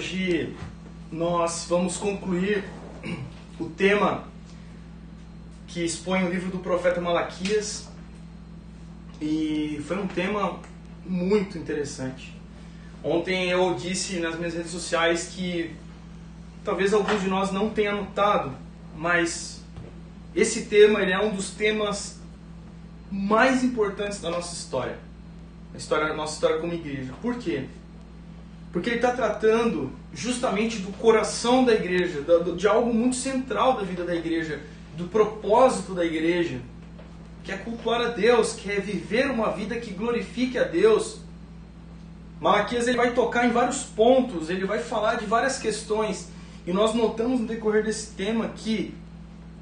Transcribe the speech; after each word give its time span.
Hoje 0.00 0.56
nós 1.12 1.66
vamos 1.68 1.98
concluir 1.98 2.64
o 3.60 3.66
tema 3.66 4.24
que 5.68 5.84
expõe 5.84 6.24
o 6.24 6.30
livro 6.30 6.50
do 6.50 6.58
profeta 6.60 7.02
Malaquias 7.02 7.86
e 9.20 9.78
foi 9.86 9.98
um 9.98 10.06
tema 10.06 10.58
muito 11.04 11.58
interessante. 11.58 12.34
Ontem 13.04 13.50
eu 13.50 13.74
disse 13.74 14.18
nas 14.20 14.38
minhas 14.38 14.54
redes 14.54 14.70
sociais 14.70 15.34
que 15.34 15.76
talvez 16.64 16.94
alguns 16.94 17.20
de 17.20 17.28
nós 17.28 17.52
não 17.52 17.68
tenham 17.68 17.98
notado, 17.98 18.56
mas 18.96 19.62
esse 20.34 20.64
tema 20.64 21.02
ele 21.02 21.12
é 21.12 21.20
um 21.22 21.34
dos 21.34 21.50
temas 21.50 22.18
mais 23.12 23.62
importantes 23.62 24.18
da 24.18 24.30
nossa 24.30 24.54
história, 24.54 24.96
a 25.74 25.76
história 25.76 26.08
da 26.08 26.14
nossa 26.14 26.32
história 26.36 26.58
como 26.58 26.72
igreja. 26.72 27.12
Por 27.20 27.36
quê? 27.36 27.66
Porque 28.72 28.90
ele 28.90 28.96
está 28.96 29.12
tratando 29.12 29.90
justamente 30.14 30.78
do 30.78 30.92
coração 30.92 31.64
da 31.64 31.74
igreja, 31.74 32.24
de 32.56 32.68
algo 32.68 32.92
muito 32.94 33.16
central 33.16 33.76
da 33.76 33.82
vida 33.82 34.04
da 34.04 34.14
igreja, 34.14 34.60
do 34.96 35.04
propósito 35.04 35.94
da 35.94 36.04
igreja, 36.04 36.60
que 37.42 37.50
é 37.50 37.56
cultuar 37.56 38.00
a 38.00 38.08
Deus, 38.08 38.52
que 38.52 38.70
é 38.70 38.80
viver 38.80 39.30
uma 39.30 39.50
vida 39.50 39.76
que 39.76 39.92
glorifique 39.92 40.58
a 40.58 40.64
Deus. 40.64 41.20
Malaquias 42.40 42.86
ele 42.86 42.96
vai 42.96 43.12
tocar 43.12 43.46
em 43.46 43.50
vários 43.50 43.82
pontos, 43.82 44.48
ele 44.48 44.64
vai 44.64 44.78
falar 44.78 45.16
de 45.16 45.26
várias 45.26 45.58
questões, 45.58 46.28
e 46.66 46.72
nós 46.72 46.94
notamos 46.94 47.40
no 47.40 47.46
decorrer 47.46 47.84
desse 47.84 48.12
tema 48.12 48.48
que 48.48 48.94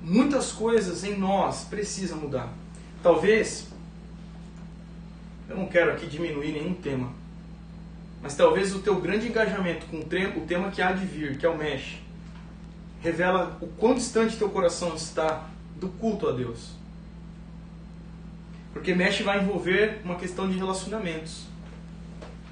muitas 0.02 0.52
coisas 0.52 1.02
em 1.02 1.16
nós 1.16 1.64
precisam 1.64 2.18
mudar. 2.18 2.52
Talvez, 3.02 3.68
eu 5.48 5.56
não 5.56 5.66
quero 5.66 5.92
aqui 5.92 6.06
diminuir 6.06 6.52
nenhum 6.52 6.74
tema, 6.74 7.10
mas 8.22 8.34
talvez 8.36 8.74
o 8.74 8.80
teu 8.80 9.00
grande 9.00 9.28
engajamento 9.28 9.86
com 9.86 9.98
o 10.00 10.46
tema 10.46 10.70
que 10.70 10.82
há 10.82 10.92
de 10.92 11.04
vir, 11.04 11.38
que 11.38 11.46
é 11.46 11.48
o 11.48 11.56
Mesh, 11.56 12.00
revela 13.00 13.56
o 13.60 13.66
quão 13.66 13.94
distante 13.94 14.36
teu 14.36 14.50
coração 14.50 14.94
está 14.94 15.48
do 15.76 15.88
culto 15.88 16.28
a 16.28 16.32
Deus. 16.32 16.72
Porque 18.72 18.94
Mesh 18.94 19.20
vai 19.20 19.40
envolver 19.40 20.00
uma 20.04 20.16
questão 20.16 20.48
de 20.48 20.58
relacionamentos. 20.58 21.44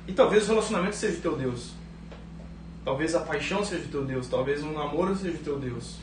E 0.07 0.13
talvez 0.13 0.45
o 0.45 0.49
relacionamento 0.49 0.95
seja 0.95 1.19
o 1.19 1.21
teu 1.21 1.37
Deus. 1.37 1.73
Talvez 2.85 3.15
a 3.15 3.21
paixão 3.21 3.65
seja 3.65 3.85
o 3.85 3.89
teu 3.89 4.05
Deus. 4.05 4.29
Talvez 4.29 4.63
um 4.63 4.73
namoro 4.73 5.17
seja 5.17 5.37
o 5.37 5.41
teu 5.41 5.59
Deus. 5.59 5.97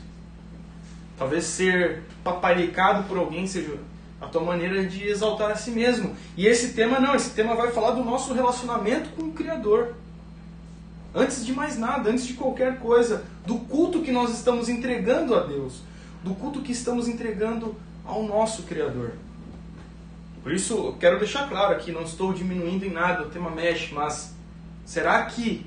Talvez 1.16 1.44
ser 1.44 2.02
paparicado 2.22 3.04
por 3.04 3.16
alguém 3.16 3.46
seja 3.46 3.78
a 4.24 4.28
tua 4.28 4.42
maneira 4.42 4.84
de 4.86 5.06
exaltar 5.06 5.50
a 5.50 5.56
si 5.56 5.70
mesmo. 5.70 6.16
E 6.36 6.46
esse 6.46 6.72
tema 6.72 6.98
não, 6.98 7.14
esse 7.14 7.30
tema 7.30 7.54
vai 7.54 7.70
falar 7.70 7.92
do 7.92 8.02
nosso 8.02 8.32
relacionamento 8.32 9.10
com 9.10 9.24
o 9.24 9.32
Criador. 9.32 9.94
Antes 11.14 11.44
de 11.44 11.52
mais 11.52 11.78
nada, 11.78 12.10
antes 12.10 12.26
de 12.26 12.34
qualquer 12.34 12.80
coisa, 12.80 13.24
do 13.46 13.56
culto 13.56 14.02
que 14.02 14.10
nós 14.10 14.30
estamos 14.32 14.68
entregando 14.68 15.34
a 15.34 15.40
Deus, 15.40 15.82
do 16.24 16.34
culto 16.34 16.62
que 16.62 16.72
estamos 16.72 17.06
entregando 17.06 17.76
ao 18.04 18.22
nosso 18.22 18.64
Criador. 18.64 19.12
Por 20.42 20.52
isso, 20.52 20.96
quero 20.98 21.18
deixar 21.18 21.48
claro 21.48 21.74
aqui, 21.74 21.92
não 21.92 22.02
estou 22.02 22.32
diminuindo 22.32 22.84
em 22.84 22.90
nada 22.90 23.22
o 23.22 23.30
tema 23.30 23.50
mexe, 23.50 23.94
mas 23.94 24.34
será 24.84 25.24
que 25.26 25.66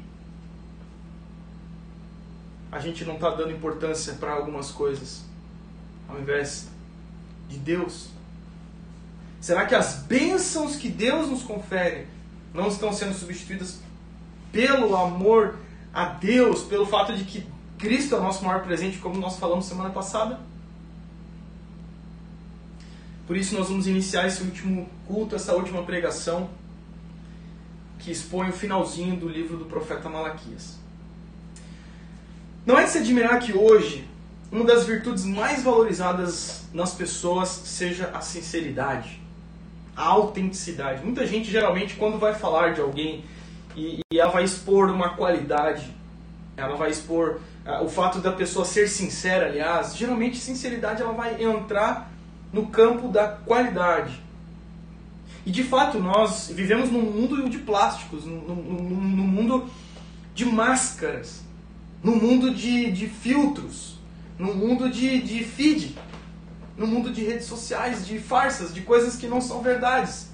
a 2.71 2.79
gente 2.79 3.05
não 3.05 3.15
está 3.15 3.29
dando 3.29 3.51
importância 3.51 4.13
para 4.15 4.33
algumas 4.33 4.71
coisas 4.71 5.23
ao 6.07 6.19
invés 6.19 6.67
de 7.47 7.57
Deus? 7.57 8.16
Será 9.39 9.65
que 9.65 9.75
as 9.75 9.95
bênçãos 9.95 10.75
que 10.75 10.89
Deus 10.89 11.29
nos 11.29 11.43
confere 11.43 12.07
não 12.53 12.67
estão 12.67 12.91
sendo 12.91 13.13
substituídas 13.13 13.79
pelo 14.51 14.95
amor 14.95 15.59
a 15.93 16.05
Deus, 16.05 16.63
pelo 16.63 16.85
fato 16.85 17.15
de 17.15 17.23
que 17.23 17.45
Cristo 17.77 18.15
é 18.15 18.17
o 18.17 18.23
nosso 18.23 18.43
maior 18.43 18.63
presente, 18.63 18.97
como 18.97 19.19
nós 19.19 19.37
falamos 19.37 19.65
semana 19.65 19.91
passada? 19.91 20.39
Por 23.27 23.37
isso 23.37 23.55
nós 23.55 23.67
vamos 23.67 23.85
iniciar 23.87 24.25
esse 24.25 24.41
último 24.41 24.89
culto, 25.05 25.35
essa 25.35 25.53
última 25.53 25.83
pregação, 25.83 26.49
que 27.99 28.11
expõe 28.11 28.49
o 28.49 28.53
finalzinho 28.53 29.17
do 29.17 29.27
livro 29.27 29.57
do 29.57 29.65
profeta 29.65 30.09
Malaquias. 30.09 30.77
Não 32.65 32.77
é 32.77 32.85
de 32.85 32.91
se 32.91 32.97
admirar 32.97 33.39
que 33.39 33.55
hoje 33.55 34.07
uma 34.51 34.63
das 34.63 34.85
virtudes 34.85 35.25
mais 35.25 35.61
valorizadas 35.61 36.63
nas 36.73 36.93
pessoas 36.93 37.49
seja 37.49 38.09
a 38.13 38.21
sinceridade 38.21 39.26
a 39.97 40.05
autenticidade. 40.05 41.03
Muita 41.03 41.25
gente 41.25 41.49
geralmente 41.49 41.95
quando 41.95 42.19
vai 42.19 42.35
falar 42.35 42.75
de 42.75 42.79
alguém 42.79 43.25
e, 43.75 44.01
e 44.13 44.19
ela 44.19 44.31
vai 44.31 44.43
expor 44.43 44.91
uma 44.91 45.15
qualidade, 45.15 45.91
ela 46.55 46.75
vai 46.75 46.91
expor 46.91 47.39
uh, 47.65 47.83
o 47.83 47.89
fato 47.89 48.19
da 48.19 48.31
pessoa 48.31 48.63
ser 48.63 48.87
sincera, 48.87 49.47
aliás, 49.47 49.95
geralmente 49.95 50.37
sinceridade 50.37 51.01
ela 51.01 51.13
vai 51.13 51.43
entrar 51.43 52.11
no 52.53 52.67
campo 52.67 53.07
da 53.07 53.27
qualidade. 53.27 54.21
E 55.43 55.51
de 55.51 55.63
fato 55.63 55.99
nós 55.99 56.51
vivemos 56.53 56.91
num 56.91 57.01
mundo 57.01 57.49
de 57.49 57.57
plásticos, 57.57 58.25
num, 58.25 58.39
num, 58.39 58.55
num 58.55 59.27
mundo 59.27 59.69
de 60.35 60.45
máscaras, 60.45 61.43
num 62.03 62.15
mundo 62.15 62.53
de, 62.53 62.91
de 62.91 63.07
filtros, 63.07 63.97
num 64.37 64.53
mundo 64.53 64.89
de, 64.89 65.21
de 65.21 65.43
feed 65.43 65.95
no 66.77 66.85
mundo 66.85 67.11
de 67.11 67.23
redes 67.23 67.47
sociais, 67.47 68.05
de 68.05 68.19
farsas, 68.19 68.73
de 68.73 68.81
coisas 68.81 69.15
que 69.15 69.27
não 69.27 69.41
são 69.41 69.61
verdades. 69.61 70.27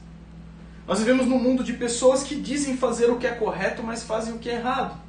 Nós 0.85 0.99
vivemos 0.99 1.25
num 1.25 1.39
mundo 1.39 1.63
de 1.63 1.73
pessoas 1.73 2.23
que 2.23 2.35
dizem 2.35 2.75
fazer 2.75 3.09
o 3.09 3.17
que 3.17 3.25
é 3.25 3.31
correto, 3.31 3.81
mas 3.81 4.03
fazem 4.03 4.33
o 4.33 4.37
que 4.37 4.49
é 4.49 4.55
errado. 4.55 5.01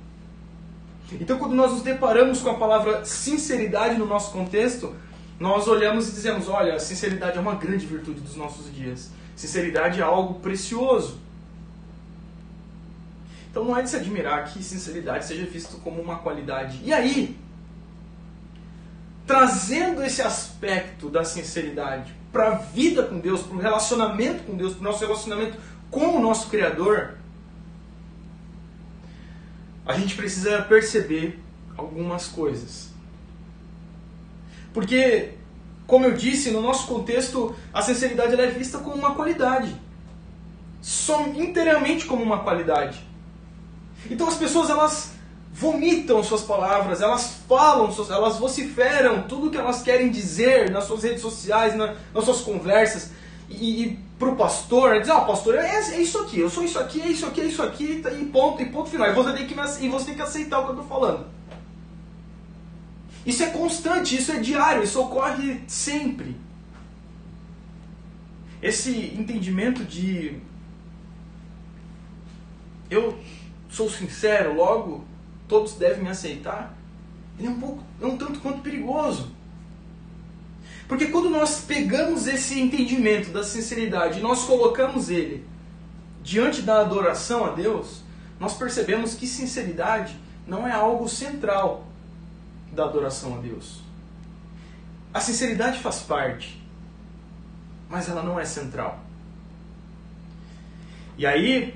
Então, 1.13 1.39
quando 1.39 1.55
nós 1.55 1.73
nos 1.73 1.83
deparamos 1.83 2.41
com 2.41 2.51
a 2.51 2.55
palavra 2.55 3.05
sinceridade 3.05 3.99
no 3.99 4.07
nosso 4.07 4.33
contexto, 4.33 4.95
nós 5.39 5.67
olhamos 5.67 6.09
e 6.09 6.13
dizemos: 6.13 6.49
olha, 6.49 6.79
sinceridade 6.79 7.37
é 7.37 7.41
uma 7.41 7.57
grande 7.57 7.85
virtude 7.85 8.21
dos 8.21 8.37
nossos 8.37 8.73
dias. 8.73 9.11
Sinceridade 9.35 10.01
é 10.01 10.03
algo 10.03 10.35
precioso. 10.35 11.19
Então, 13.51 13.65
não 13.65 13.77
é 13.77 13.83
de 13.83 13.91
se 13.91 13.97
admirar 13.97 14.45
que 14.45 14.63
sinceridade 14.63 15.27
seja 15.27 15.45
visto 15.45 15.77
como 15.79 16.01
uma 16.01 16.17
qualidade. 16.17 16.81
E 16.85 16.93
aí, 16.93 17.37
trazendo 19.27 20.03
esse 20.03 20.23
aspecto 20.23 21.09
da 21.09 21.25
sinceridade 21.25 22.15
para 22.33 22.49
a 22.49 22.55
vida 22.55 23.03
com 23.05 23.19
Deus, 23.19 23.43
para 23.43 23.57
o 23.57 23.61
relacionamento 23.61 24.43
com 24.45 24.57
Deus, 24.57 24.73
para 24.75 24.81
o 24.81 24.85
nosso 24.85 25.05
relacionamento 25.05 25.57
com 25.91 26.17
o 26.17 26.21
nosso 26.21 26.49
Criador, 26.49 27.15
a 29.87 29.95
gente 29.95 30.15
precisa 30.15 30.63
perceber 30.63 31.39
algumas 31.77 32.27
coisas. 32.27 32.91
Porque, 34.73 35.35
como 35.87 36.07
eu 36.07 36.13
disse, 36.13 36.51
no 36.51 36.61
nosso 36.61 36.89
contexto, 36.89 37.55
a 37.73 37.81
sinceridade 37.81 38.35
é 38.35 38.47
vista 38.49 38.79
como 38.79 38.97
uma 38.97 39.15
qualidade. 39.15 39.75
Só 40.83 41.27
inteiramente 41.29 42.07
como 42.07 42.23
uma 42.23 42.41
qualidade. 42.41 43.01
Então 44.11 44.27
as 44.27 44.37
pessoas 44.37 44.69
elas 44.69 45.14
vomitam 45.55 46.21
suas 46.25 46.43
palavras, 46.43 47.01
elas 47.01 47.37
falam, 47.49 47.89
elas 48.11 48.39
vociferam 48.39 49.23
tudo 49.23 49.51
que 49.51 49.57
elas 49.57 49.83
querem 49.83 50.11
dizer 50.11 50.69
nas 50.69 50.85
suas 50.85 51.05
redes 51.05 51.23
sociais, 51.23 51.77
na, 51.77 51.95
nas 52.13 52.25
suas 52.25 52.41
conversas. 52.41 53.13
E, 53.49 53.85
e 53.85 53.99
para 54.19 54.31
o 54.31 54.37
pastor, 54.37 55.01
diz, 55.01 55.09
ah, 55.09 55.21
pastor, 55.21 55.55
é, 55.55 55.77
é, 55.77 56.01
isso 56.03 56.19
aqui, 56.19 56.41
eu 56.41 56.51
sou 56.51 56.65
isso 56.65 56.77
aqui, 56.77 57.01
é 57.01 57.07
isso 57.07 57.25
aqui, 57.25 57.41
é 57.41 57.45
isso 57.45 57.63
aqui, 57.63 58.03
e 58.05 58.25
ponto, 58.25 58.61
e 58.61 58.67
ponto 58.67 58.91
final. 58.91 59.09
E 59.09 59.15
você 59.15 59.33
tem 59.33 59.47
que, 59.47 59.55
e 59.55 59.89
você 59.89 60.07
tem 60.07 60.15
que 60.17 60.23
aceitar 60.23 60.59
o 60.59 60.65
que 60.65 60.71
eu 60.71 60.83
estou 60.83 60.89
falando. 60.89 61.27
Isso 63.25 63.43
é 63.45 63.51
constante, 63.51 64.17
isso 64.17 64.33
é 64.33 64.41
diário, 64.41 64.83
isso 64.83 65.01
ocorre 65.01 65.63
sempre. 65.69 66.37
Esse 68.61 69.15
entendimento 69.17 69.85
de 69.85 70.37
eu 72.91 73.17
sou 73.71 73.89
sincero, 73.89 74.57
logo 74.57 75.14
todos 75.49 75.75
devem 75.75 76.09
aceitar, 76.09 76.75
ele 77.39 77.49
é 77.49 77.51
um 77.51 77.59
pouco, 77.59 77.83
é 78.01 78.07
um 78.07 78.17
tanto 78.17 78.41
quanto 78.41 78.61
perigoso. 78.61 79.31
Porque 80.87 81.07
quando 81.07 81.31
nós 81.31 81.63
pegamos 81.63 82.27
esse 82.27 82.61
entendimento 82.61 83.31
da 83.31 83.43
sinceridade 83.43 84.19
e 84.19 84.23
nós 84.23 84.45
colocamos 84.45 85.09
ele 85.09 85.47
diante 86.23 86.63
da 86.63 86.81
adoração 86.81 87.45
a 87.45 87.51
Deus, 87.51 88.03
nós 88.39 88.55
percebemos 88.55 89.15
que 89.15 89.27
sinceridade 89.27 90.17
não 90.47 90.67
é 90.67 90.73
algo 90.73 91.09
central 91.09 91.87
da 92.73 92.85
adoração 92.85 93.37
a 93.37 93.41
Deus. 93.41 93.81
A 95.13 95.21
sinceridade 95.21 95.79
faz 95.79 96.01
parte, 96.01 96.61
mas 97.89 98.09
ela 98.09 98.23
não 98.23 98.39
é 98.39 98.45
central. 98.45 99.01
E 101.17 101.25
aí, 101.25 101.75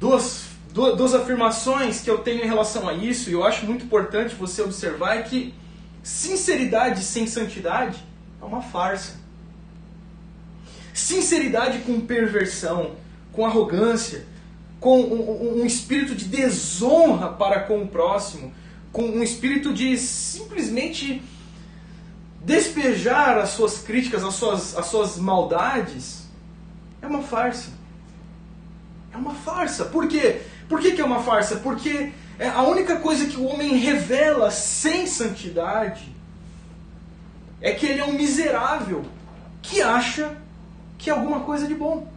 duas 0.00 0.47
duas 0.78 1.14
afirmações 1.14 2.00
que 2.00 2.10
eu 2.10 2.18
tenho 2.18 2.44
em 2.44 2.46
relação 2.46 2.88
a 2.88 2.94
isso, 2.94 3.28
e 3.28 3.32
eu 3.32 3.44
acho 3.44 3.66
muito 3.66 3.84
importante 3.84 4.34
você 4.34 4.62
observar, 4.62 5.18
é 5.18 5.22
que 5.22 5.54
sinceridade 6.02 7.02
sem 7.02 7.26
santidade 7.26 7.98
é 8.40 8.44
uma 8.44 8.62
farsa. 8.62 9.14
Sinceridade 10.94 11.80
com 11.80 12.00
perversão, 12.00 12.92
com 13.32 13.44
arrogância, 13.44 14.24
com 14.80 15.00
um, 15.00 15.60
um 15.60 15.66
espírito 15.66 16.14
de 16.14 16.24
desonra 16.24 17.28
para 17.28 17.60
com 17.60 17.82
o 17.82 17.88
próximo, 17.88 18.52
com 18.92 19.02
um 19.02 19.22
espírito 19.22 19.72
de 19.74 19.96
simplesmente 19.96 21.22
despejar 22.44 23.36
as 23.38 23.50
suas 23.50 23.78
críticas, 23.78 24.22
as 24.22 24.34
suas, 24.34 24.76
as 24.76 24.86
suas 24.86 25.18
maldades, 25.18 26.22
é 27.02 27.06
uma 27.06 27.22
farsa. 27.22 27.77
É 29.12 29.16
uma 29.16 29.34
farsa. 29.34 29.86
Por 29.86 30.06
quê? 30.06 30.42
Por 30.68 30.80
que, 30.80 30.92
que 30.92 31.00
é 31.00 31.04
uma 31.04 31.22
farsa? 31.22 31.56
Porque 31.56 32.12
é 32.38 32.48
a 32.48 32.62
única 32.62 32.96
coisa 32.96 33.26
que 33.26 33.36
o 33.36 33.44
homem 33.44 33.76
revela 33.76 34.50
sem 34.50 35.06
santidade 35.06 36.14
é 37.60 37.72
que 37.72 37.86
ele 37.86 38.00
é 38.00 38.04
um 38.04 38.12
miserável 38.12 39.04
que 39.60 39.82
acha 39.82 40.36
que 40.96 41.10
é 41.10 41.12
alguma 41.12 41.40
coisa 41.40 41.66
de 41.66 41.74
bom. 41.74 42.10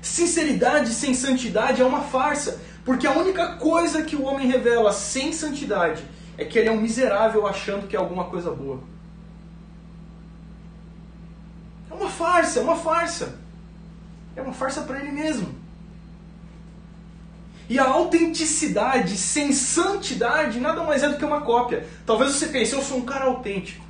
Sinceridade 0.00 0.90
sem 0.90 1.12
santidade 1.14 1.82
é 1.82 1.84
uma 1.84 2.02
farsa, 2.02 2.60
porque 2.84 3.06
a 3.06 3.12
única 3.12 3.54
coisa 3.56 4.02
que 4.02 4.14
o 4.14 4.22
homem 4.22 4.46
revela 4.46 4.92
sem 4.92 5.32
santidade 5.32 6.04
é 6.36 6.44
que 6.44 6.58
ele 6.58 6.68
é 6.68 6.72
um 6.72 6.80
miserável 6.80 7.46
achando 7.46 7.88
que 7.88 7.96
é 7.96 7.98
alguma 7.98 8.24
coisa 8.24 8.50
boa. 8.50 8.80
É 11.90 11.94
uma 11.94 12.08
farsa, 12.08 12.60
é 12.60 12.62
uma 12.62 12.76
farsa. 12.76 13.38
É 14.38 14.40
uma 14.40 14.52
farsa 14.52 14.82
para 14.82 15.00
ele 15.00 15.10
mesmo. 15.10 15.52
E 17.68 17.76
a 17.76 17.84
autenticidade 17.84 19.16
sem 19.16 19.52
santidade 19.52 20.60
nada 20.60 20.84
mais 20.84 21.02
é 21.02 21.08
do 21.08 21.18
que 21.18 21.24
uma 21.24 21.40
cópia. 21.40 21.84
Talvez 22.06 22.32
você 22.32 22.46
pense, 22.46 22.72
eu 22.72 22.80
sou 22.80 22.98
um 22.98 23.04
cara 23.04 23.24
autêntico. 23.24 23.84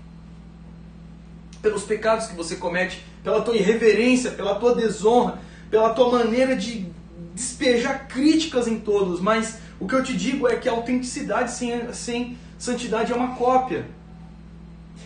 Pelos 1.60 1.82
pecados 1.84 2.26
que 2.26 2.34
você 2.34 2.56
comete, 2.56 3.04
pela 3.22 3.42
tua 3.42 3.56
irreverência, 3.56 4.30
pela 4.30 4.54
tua 4.54 4.74
desonra, 4.74 5.38
pela 5.70 5.90
tua 5.90 6.10
maneira 6.10 6.56
de 6.56 6.86
despejar 7.34 8.08
críticas 8.08 8.66
em 8.66 8.80
todos, 8.80 9.20
mas 9.20 9.58
o 9.78 9.86
que 9.86 9.94
eu 9.94 10.02
te 10.02 10.16
digo 10.16 10.48
é 10.48 10.56
que 10.56 10.68
a 10.68 10.72
autenticidade 10.72 11.52
sem, 11.52 11.92
sem 11.92 12.38
santidade 12.58 13.12
é 13.12 13.14
uma 13.14 13.36
cópia. 13.36 13.86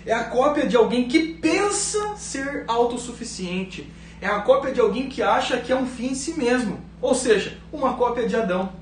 É 0.06 0.12
a 0.12 0.24
cópia 0.24 0.68
de 0.68 0.76
alguém 0.76 1.08
que 1.08 1.34
pensa 1.34 2.14
ser 2.16 2.64
autossuficiente. 2.68 3.90
É 4.22 4.28
a 4.28 4.40
cópia 4.40 4.72
de 4.72 4.80
alguém 4.80 5.08
que 5.08 5.20
acha 5.20 5.58
que 5.58 5.72
é 5.72 5.76
um 5.76 5.84
fim 5.84 6.12
em 6.12 6.14
si 6.14 6.34
mesmo. 6.34 6.80
Ou 7.00 7.12
seja, 7.12 7.58
uma 7.72 7.94
cópia 7.94 8.28
de 8.28 8.36
Adão. 8.36 8.72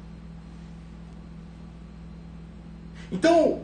Então, 3.11 3.63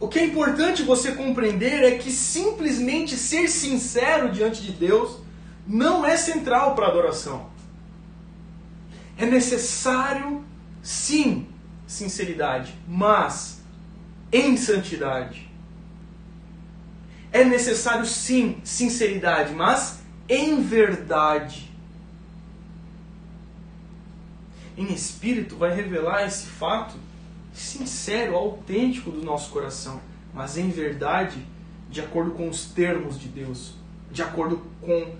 o 0.00 0.08
que 0.08 0.18
é 0.18 0.24
importante 0.24 0.82
você 0.82 1.12
compreender 1.12 1.84
é 1.84 1.98
que 1.98 2.10
simplesmente 2.10 3.14
ser 3.14 3.46
sincero 3.46 4.32
diante 4.32 4.62
de 4.62 4.72
Deus 4.72 5.18
não 5.66 6.02
é 6.02 6.16
central 6.16 6.74
para 6.74 6.86
a 6.86 6.88
adoração. 6.88 7.50
É 9.18 9.26
necessário, 9.26 10.42
sim, 10.82 11.46
sinceridade, 11.86 12.74
mas 12.88 13.60
em 14.32 14.56
santidade. 14.56 15.46
É 17.30 17.44
necessário, 17.44 18.06
sim, 18.06 18.56
sinceridade, 18.64 19.52
mas 19.52 20.07
em 20.28 20.60
verdade. 20.62 21.70
Em 24.76 24.92
espírito 24.92 25.56
vai 25.56 25.74
revelar 25.74 26.26
esse 26.26 26.46
fato 26.46 26.94
sincero, 27.52 28.36
autêntico 28.36 29.10
do 29.10 29.22
nosso 29.24 29.50
coração, 29.50 30.00
mas 30.32 30.56
em 30.56 30.70
verdade, 30.70 31.44
de 31.90 32.00
acordo 32.00 32.32
com 32.32 32.48
os 32.48 32.66
termos 32.66 33.18
de 33.18 33.28
Deus, 33.28 33.74
de 34.12 34.22
acordo 34.22 34.62
com 34.80 35.14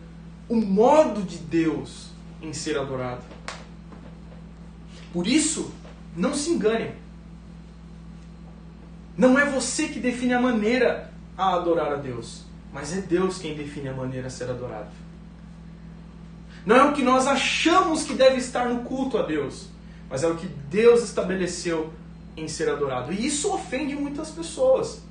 o 0.49 0.57
modo 0.57 1.23
de 1.23 1.39
Deus 1.39 2.11
em 2.41 2.53
ser 2.53 2.79
adorado. 2.79 3.23
Por 5.13 5.27
isso, 5.27 5.73
não 6.17 6.35
se 6.35 6.51
engane. 6.51 6.93
Não 9.17 9.37
é 9.39 9.45
você 9.45 9.89
que 9.89 9.99
define 9.99 10.35
a 10.35 10.41
maneira 10.41 11.13
a 11.37 11.55
adorar 11.55 11.93
a 11.93 11.97
Deus, 11.97 12.45
mas 12.73 12.97
é 12.97 13.01
Deus 13.01 13.39
quem 13.39 13.55
define 13.55 13.89
a 13.89 13.95
maneira 13.95 14.27
a 14.27 14.31
ser 14.31 14.51
adorado. 14.51 14.91
Não 16.67 16.77
é 16.77 16.85
o 16.85 16.93
que 16.93 17.03
nós 17.03 17.27
achamos 17.27 18.05
que 18.05 18.15
deve 18.15 18.37
estar 18.37 18.69
no 18.69 18.83
culto 18.83 19.17
a 19.17 19.23
Deus, 19.23 19.69
mas 20.11 20.23
é 20.23 20.29
o 20.29 20.37
que 20.37 20.47
Deus 20.47 21.03
estabeleceu 21.03 21.93
em 22.37 22.47
ser 22.47 22.69
adorado. 22.69 23.13
E 23.13 23.27
isso 23.27 23.53
ofende 23.53 23.95
muitas 23.95 24.31
pessoas. 24.31 25.03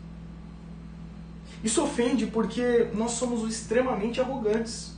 Isso 1.64 1.84
ofende 1.84 2.28
porque 2.28 2.90
nós 2.94 3.12
somos 3.12 3.50
extremamente 3.50 4.22
arrogantes. 4.22 4.94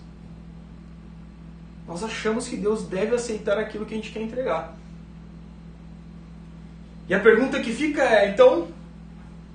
Nós 1.88 2.04
achamos 2.04 2.48
que 2.48 2.58
Deus 2.58 2.84
deve 2.84 3.16
aceitar 3.16 3.58
aquilo 3.58 3.86
que 3.86 3.94
a 3.94 3.98
gente 3.98 4.12
quer 4.12 4.22
entregar. 4.22 4.78
E 7.08 7.14
a 7.14 7.20
pergunta 7.20 7.60
que 7.60 7.74
fica 7.74 8.04
é, 8.04 8.30
então, 8.30 8.68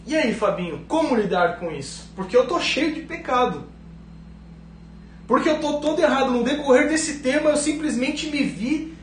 e 0.07 0.15
aí, 0.15 0.35
Fabinho, 0.35 0.85
como 0.87 1.17
lidar 1.17 1.59
com 1.59 1.71
isso? 1.71 2.11
Porque 2.15 2.37
eu 2.37 2.47
tô 2.47 2.61
cheio 2.61 2.95
de 2.95 3.01
pecado. 3.03 3.65
Porque 5.27 5.49
eu 5.49 5.61
tô 5.61 5.81
todo 5.81 6.01
errado. 6.01 6.31
No 6.31 6.45
decorrer 6.45 6.89
desse 6.89 7.21
tema, 7.21 7.51
eu 7.51 7.57
simplesmente 7.57 8.29
me 8.29 8.43
vi 8.43 8.95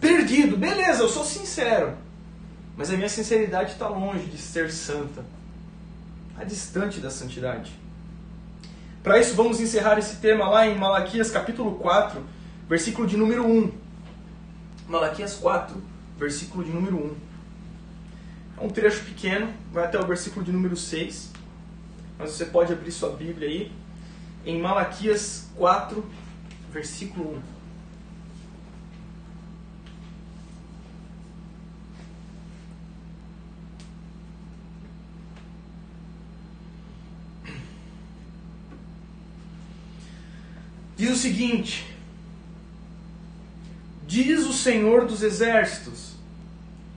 perdido. 0.00 0.56
Beleza, 0.56 1.02
eu 1.02 1.08
sou 1.08 1.24
sincero. 1.24 1.94
Mas 2.76 2.90
a 2.90 2.96
minha 2.96 3.08
sinceridade 3.08 3.72
está 3.72 3.88
longe 3.88 4.26
de 4.26 4.36
ser 4.36 4.70
santa. 4.70 5.24
Está 6.32 6.44
distante 6.44 7.00
da 7.00 7.10
santidade. 7.10 7.72
Para 9.02 9.18
isso, 9.18 9.34
vamos 9.34 9.60
encerrar 9.60 9.98
esse 9.98 10.16
tema 10.16 10.48
lá 10.48 10.66
em 10.66 10.76
Malaquias 10.76 11.30
capítulo 11.30 11.76
4, 11.76 12.22
versículo 12.68 13.06
de 13.06 13.16
número 13.16 13.46
1. 13.46 13.70
Malaquias 14.88 15.34
4, 15.34 15.76
versículo 16.18 16.64
de 16.64 16.70
número 16.70 16.96
1. 16.96 17.14
É 18.56 18.64
um 18.64 18.68
trecho 18.68 19.04
pequeno, 19.04 19.52
vai 19.72 19.84
até 19.84 19.98
o 19.98 20.06
versículo 20.06 20.44
de 20.44 20.52
número 20.52 20.76
6. 20.76 21.32
Mas 22.18 22.30
você 22.30 22.44
pode 22.44 22.72
abrir 22.72 22.92
sua 22.92 23.10
Bíblia 23.10 23.48
aí. 23.48 23.72
Em 24.46 24.60
Malaquias 24.60 25.48
4, 25.56 26.04
versículo 26.72 27.36
1. 27.50 27.54
Diz 40.96 41.10
o 41.10 41.16
seguinte: 41.16 41.84
Diz 44.06 44.46
o 44.46 44.52
Senhor 44.52 45.06
dos 45.06 45.22
Exércitos: 45.22 46.14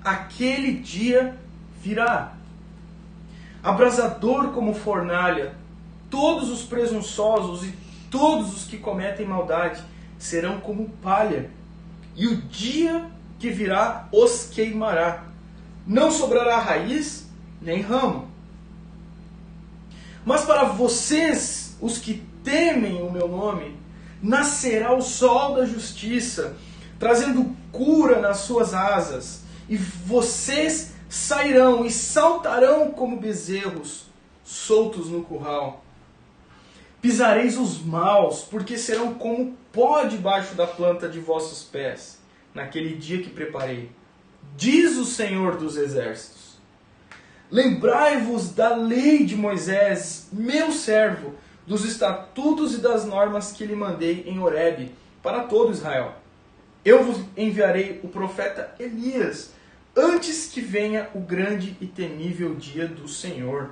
aquele 0.03 0.73
dia 0.73 1.35
virá. 1.81 2.33
Abrasador 3.63 4.49
como 4.49 4.73
fornalha, 4.73 5.55
todos 6.09 6.49
os 6.49 6.63
presunçosos 6.63 7.65
e 7.65 7.73
todos 8.09 8.55
os 8.55 8.63
que 8.65 8.77
cometem 8.77 9.25
maldade 9.25 9.81
serão 10.17 10.59
como 10.59 10.89
palha, 11.01 11.49
e 12.15 12.27
o 12.27 12.37
dia 12.41 13.05
que 13.39 13.49
virá 13.49 14.07
os 14.11 14.49
queimará. 14.49 15.23
Não 15.85 16.11
sobrará 16.11 16.59
raiz 16.59 17.27
nem 17.61 17.81
ramo. 17.81 18.27
Mas 20.25 20.43
para 20.43 20.63
vocês, 20.65 21.77
os 21.79 21.97
que 21.97 22.23
temem 22.43 23.01
o 23.01 23.11
meu 23.11 23.27
nome, 23.27 23.75
nascerá 24.21 24.93
o 24.93 25.01
sol 25.01 25.55
da 25.55 25.65
justiça, 25.65 26.57
trazendo 26.99 27.55
cura 27.71 28.19
nas 28.19 28.39
suas 28.39 28.73
asas 28.73 29.41
e 29.69 29.77
vocês 29.77 30.93
sairão 31.09 31.85
e 31.85 31.91
saltarão 31.91 32.91
como 32.91 33.17
bezerros 33.17 34.05
soltos 34.43 35.09
no 35.09 35.23
curral. 35.23 35.83
Pisareis 37.01 37.57
os 37.57 37.81
maus, 37.81 38.41
porque 38.41 38.77
serão 38.77 39.13
como 39.13 39.55
pó 39.71 40.03
debaixo 40.03 40.55
da 40.55 40.65
planta 40.65 41.07
de 41.07 41.19
vossos 41.19 41.63
pés, 41.63 42.19
naquele 42.53 42.95
dia 42.95 43.21
que 43.21 43.29
preparei. 43.29 43.91
Diz 44.55 44.97
o 44.97 45.05
Senhor 45.05 45.57
dos 45.57 45.77
Exércitos. 45.77 46.57
Lembrai-vos 47.51 48.49
da 48.49 48.75
lei 48.75 49.23
de 49.23 49.35
Moisés, 49.35 50.27
meu 50.33 50.71
servo, 50.71 51.35
dos 51.65 51.85
estatutos 51.85 52.73
e 52.73 52.79
das 52.79 53.05
normas 53.05 53.51
que 53.51 53.65
lhe 53.65 53.75
mandei 53.75 54.23
em 54.25 54.39
Horebe, 54.39 54.93
para 55.21 55.43
todo 55.43 55.71
Israel. 55.71 56.15
Eu 56.83 57.03
vos 57.03 57.21
enviarei 57.35 57.99
o 58.03 58.07
profeta 58.07 58.73
Elias, 58.79 59.51
antes 59.97 60.45
que 60.45 60.61
venha 60.61 61.09
o 61.15 61.19
grande 61.19 61.75
e 61.81 61.87
temível 61.87 62.53
dia 62.53 62.87
do 62.87 63.07
Senhor. 63.07 63.71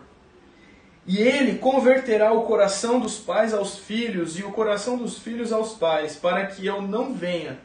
E 1.06 1.20
ele 1.20 1.60
converterá 1.60 2.34
o 2.34 2.46
coração 2.46 3.00
dos 3.00 3.20
pais 3.20 3.54
aos 3.54 3.78
filhos 3.78 4.40
e 4.40 4.44
o 4.44 4.52
coração 4.52 4.98
dos 4.98 5.20
filhos 5.20 5.54
aos 5.54 5.74
pais, 5.74 6.16
para 6.16 6.48
que 6.48 6.66
eu 6.66 6.82
não 6.82 7.14
venha 7.14 7.60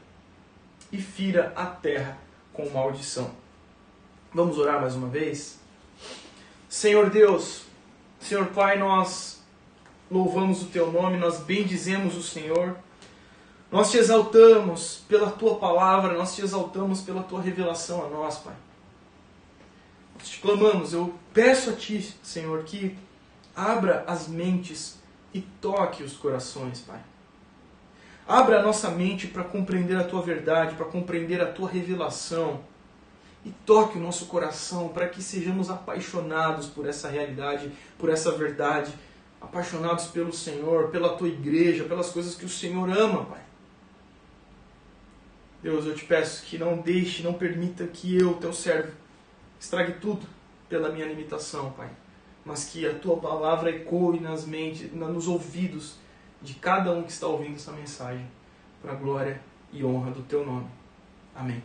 e 0.93 0.99
fira 0.99 1.51
a 1.57 1.65
terra 1.65 2.19
com 2.53 2.69
maldição. 2.69 3.31
Vamos 4.35 4.59
orar 4.59 4.79
mais 4.81 4.95
uma 4.95 5.09
vez? 5.09 5.59
Senhor 6.69 7.09
Deus, 7.09 7.63
Senhor 8.21 8.49
Pai, 8.49 8.79
nós 8.79 9.43
louvamos 10.11 10.63
o 10.63 10.67
teu 10.67 10.93
nome, 10.93 11.17
nós 11.17 11.41
bendizemos 11.41 12.17
o 12.17 12.23
Senhor 12.23 12.77
Nós 13.71 13.91
te 13.91 13.99
exaltamos 13.99 15.05
pela 15.09 15.31
tua 15.31 15.57
palavra, 15.57 16.15
nós 16.15 16.35
te 16.35 16.43
exaltamos 16.43 17.03
pela 17.03 17.23
tua 17.23 17.41
revelação 17.41 18.05
a 18.05 18.09
nós, 18.09 18.39
Pai. 18.39 18.55
Nós 20.19 20.29
te 20.29 20.41
clamamos, 20.41 20.93
eu 20.93 21.15
peço 21.33 21.71
a 21.71 21.73
ti, 21.75 22.17
Senhor, 22.21 22.65
que 22.65 22.97
abra 23.55 24.05
as 24.09 24.27
mentes 24.27 24.99
e 25.33 25.41
toque 25.41 26.03
os 26.03 26.17
corações, 26.17 26.81
Pai. 26.81 27.01
Abra 28.27 28.59
a 28.59 28.63
nossa 28.63 28.91
mente 28.91 29.29
para 29.29 29.45
compreender 29.45 29.97
a 29.97 30.05
tua 30.05 30.21
verdade, 30.21 30.75
para 30.75 30.87
compreender 30.87 31.41
a 31.41 31.47
tua 31.47 31.69
revelação. 31.69 32.61
E 33.45 33.51
toque 33.65 33.97
o 33.97 34.01
nosso 34.01 34.27
coração 34.27 34.89
para 34.89 35.09
que 35.09 35.23
sejamos 35.23 35.71
apaixonados 35.71 36.67
por 36.67 36.87
essa 36.87 37.09
realidade, 37.09 37.73
por 37.99 38.11
essa 38.11 38.33
verdade, 38.33 38.93
apaixonados 39.41 40.07
pelo 40.07 40.33
Senhor, 40.33 40.89
pela 40.89 41.17
tua 41.17 41.29
igreja, 41.29 41.85
pelas 41.85 42.11
coisas 42.11 42.35
que 42.35 42.45
o 42.45 42.49
Senhor 42.49 42.91
ama, 42.91 43.25
Pai. 43.25 43.50
Deus, 45.63 45.85
eu 45.85 45.95
te 45.95 46.05
peço 46.05 46.45
que 46.45 46.57
não 46.57 46.79
deixe, 46.79 47.23
não 47.23 47.35
permita 47.35 47.87
que 47.87 48.17
eu, 48.17 48.35
teu 48.35 48.53
servo, 48.53 48.93
estrague 49.59 49.95
tudo 50.01 50.27
pela 50.69 50.89
minha 50.91 51.07
limitação, 51.07 51.71
Pai. 51.73 51.91
Mas 52.45 52.65
que 52.65 52.87
a 52.87 52.95
tua 52.95 53.19
palavra 53.19 53.71
ecoe 53.71 54.19
nas 54.19 54.47
mentes, 54.47 54.91
nos 54.93 55.29
ouvidos 55.29 55.97
de 56.41 56.55
cada 56.55 56.93
um 56.93 57.03
que 57.03 57.13
está 57.13 57.27
ouvindo 57.27 57.57
essa 57.57 57.73
mensagem, 57.73 58.27
para 58.81 58.93
a 58.93 58.95
glória 58.95 59.41
e 59.73 59.85
honra 59.85 60.11
do 60.11 60.23
teu 60.23 60.45
nome. 60.45 60.67
Amém. 61.35 61.63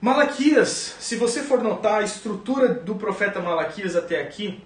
Malaquias, 0.00 0.96
se 0.98 1.16
você 1.16 1.42
for 1.42 1.62
notar 1.62 2.00
a 2.00 2.04
estrutura 2.04 2.72
do 2.72 2.94
profeta 2.94 3.38
Malaquias 3.40 3.94
até 3.94 4.22
aqui, 4.22 4.64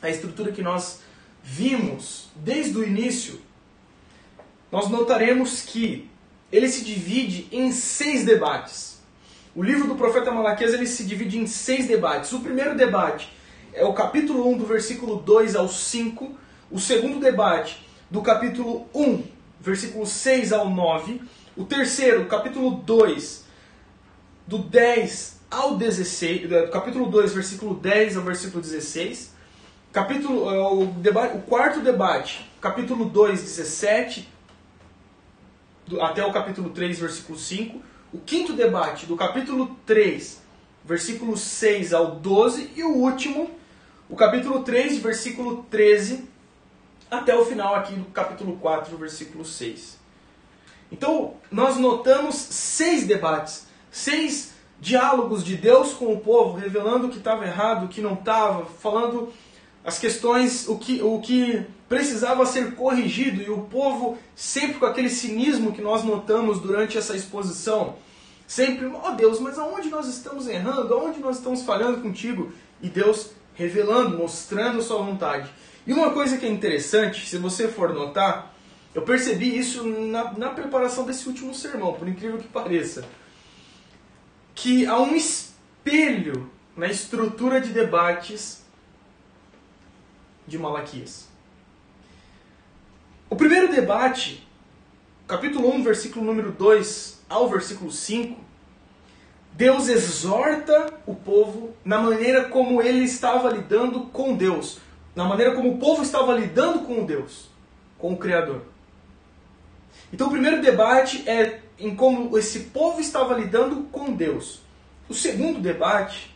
a 0.00 0.08
estrutura 0.08 0.50
que 0.50 0.62
nós 0.62 1.02
vimos 1.42 2.30
desde 2.36 2.78
o 2.78 2.82
início 2.82 3.38
nós 4.72 4.88
notaremos 4.88 5.60
que 5.60 6.08
ele 6.50 6.66
se 6.66 6.82
divide 6.82 7.46
em 7.52 7.70
seis 7.70 8.24
debates. 8.24 9.02
O 9.54 9.62
livro 9.62 9.86
do 9.86 9.96
profeta 9.96 10.32
Malaquias 10.32 10.72
ele 10.72 10.86
se 10.86 11.04
divide 11.04 11.38
em 11.38 11.46
seis 11.46 11.86
debates. 11.86 12.32
O 12.32 12.40
primeiro 12.40 12.74
debate 12.74 13.30
é 13.74 13.84
o 13.84 13.92
capítulo 13.92 14.48
1, 14.48 14.56
do 14.56 14.64
versículo 14.64 15.16
2 15.16 15.54
ao 15.56 15.68
5. 15.68 16.34
O 16.70 16.80
segundo 16.80 17.20
debate, 17.20 17.86
do 18.10 18.22
capítulo 18.22 18.88
1, 18.94 19.24
versículo 19.60 20.06
6 20.06 20.54
ao 20.54 20.70
9. 20.70 21.20
O 21.54 21.64
terceiro, 21.64 22.24
capítulo 22.24 22.70
2, 22.70 23.44
do 24.46 24.56
10 24.56 25.36
ao 25.50 25.76
16. 25.76 26.48
Do 26.48 26.68
capítulo 26.70 27.10
2, 27.10 27.34
versículo 27.34 27.74
10 27.74 28.16
ao 28.16 28.22
versículo 28.22 28.62
16. 28.62 29.32
Capítulo, 29.92 30.50
é, 30.50 30.58
o, 30.58 30.86
debate, 30.86 31.36
o 31.36 31.42
quarto 31.42 31.80
debate, 31.80 32.50
capítulo 32.58 33.04
2, 33.04 33.42
17 33.42 34.32
até 36.00 36.24
o 36.24 36.32
capítulo 36.32 36.70
3, 36.70 36.98
versículo 36.98 37.38
5. 37.38 37.80
O 38.12 38.18
quinto 38.18 38.52
debate, 38.52 39.06
do 39.06 39.16
capítulo 39.16 39.76
3, 39.86 40.40
versículo 40.84 41.36
6 41.36 41.92
ao 41.92 42.16
12. 42.16 42.70
E 42.76 42.82
o 42.82 42.94
último, 42.94 43.50
o 44.08 44.16
capítulo 44.16 44.62
3, 44.62 44.98
versículo 44.98 45.66
13, 45.70 46.28
até 47.10 47.36
o 47.36 47.44
final 47.44 47.74
aqui 47.74 47.94
do 47.94 48.04
capítulo 48.06 48.56
4, 48.58 48.96
versículo 48.96 49.44
6. 49.44 49.98
Então, 50.90 51.34
nós 51.50 51.78
notamos 51.78 52.34
seis 52.34 53.06
debates, 53.06 53.66
seis 53.90 54.52
diálogos 54.78 55.42
de 55.42 55.56
Deus 55.56 55.94
com 55.94 56.12
o 56.12 56.20
povo, 56.20 56.58
revelando 56.58 57.06
o 57.06 57.10
que 57.10 57.18
estava 57.18 57.46
errado, 57.46 57.86
o 57.86 57.88
que 57.88 58.02
não 58.02 58.14
estava, 58.14 58.66
falando 58.66 59.32
as 59.84 59.98
questões, 59.98 60.68
o 60.68 60.78
que, 60.78 61.02
o 61.02 61.20
que 61.20 61.64
precisava 61.88 62.46
ser 62.46 62.74
corrigido, 62.74 63.42
e 63.42 63.50
o 63.50 63.62
povo, 63.62 64.16
sempre 64.34 64.78
com 64.78 64.86
aquele 64.86 65.10
cinismo 65.10 65.72
que 65.72 65.82
nós 65.82 66.04
notamos 66.04 66.60
durante 66.60 66.96
essa 66.96 67.16
exposição, 67.16 67.96
sempre, 68.46 68.86
ó 68.86 69.08
oh 69.08 69.10
Deus, 69.12 69.40
mas 69.40 69.58
aonde 69.58 69.88
nós 69.88 70.06
estamos 70.06 70.46
errando? 70.46 70.94
Aonde 70.94 71.20
nós 71.20 71.38
estamos 71.38 71.62
falhando 71.62 72.00
contigo? 72.00 72.52
E 72.80 72.88
Deus 72.88 73.30
revelando, 73.54 74.16
mostrando 74.16 74.78
a 74.78 74.82
sua 74.82 75.02
vontade. 75.02 75.50
E 75.86 75.92
uma 75.92 76.10
coisa 76.10 76.38
que 76.38 76.46
é 76.46 76.48
interessante, 76.48 77.26
se 77.26 77.36
você 77.36 77.66
for 77.66 77.92
notar, 77.92 78.54
eu 78.94 79.02
percebi 79.02 79.56
isso 79.56 79.84
na, 79.84 80.32
na 80.32 80.50
preparação 80.50 81.04
desse 81.04 81.26
último 81.28 81.54
sermão, 81.54 81.94
por 81.94 82.06
incrível 82.06 82.38
que 82.38 82.48
pareça, 82.48 83.04
que 84.54 84.86
há 84.86 84.98
um 84.98 85.14
espelho 85.16 86.50
na 86.76 86.86
estrutura 86.86 87.60
de 87.60 87.70
debates 87.70 88.62
de 90.46 90.58
Malaquias. 90.58 91.28
O 93.30 93.36
primeiro 93.36 93.72
debate, 93.72 94.46
capítulo 95.26 95.74
1, 95.74 95.82
versículo 95.82 96.24
número 96.24 96.52
2 96.52 97.22
ao 97.28 97.48
versículo 97.48 97.90
5, 97.90 98.38
Deus 99.54 99.88
exorta 99.88 100.92
o 101.06 101.14
povo 101.14 101.74
na 101.84 101.98
maneira 101.98 102.44
como 102.44 102.82
ele 102.82 103.04
estava 103.04 103.50
lidando 103.50 104.02
com 104.06 104.34
Deus, 104.34 104.78
na 105.14 105.24
maneira 105.24 105.54
como 105.54 105.72
o 105.72 105.78
povo 105.78 106.02
estava 106.02 106.34
lidando 106.34 106.80
com 106.80 107.04
Deus, 107.04 107.48
com 107.98 108.12
o 108.12 108.16
Criador. 108.16 108.62
Então 110.12 110.28
o 110.28 110.30
primeiro 110.30 110.60
debate 110.60 111.28
é 111.28 111.60
em 111.78 111.94
como 111.94 112.36
esse 112.36 112.60
povo 112.64 113.00
estava 113.00 113.34
lidando 113.34 113.84
com 113.90 114.12
Deus. 114.12 114.60
O 115.08 115.14
segundo 115.14 115.58
debate, 115.60 116.34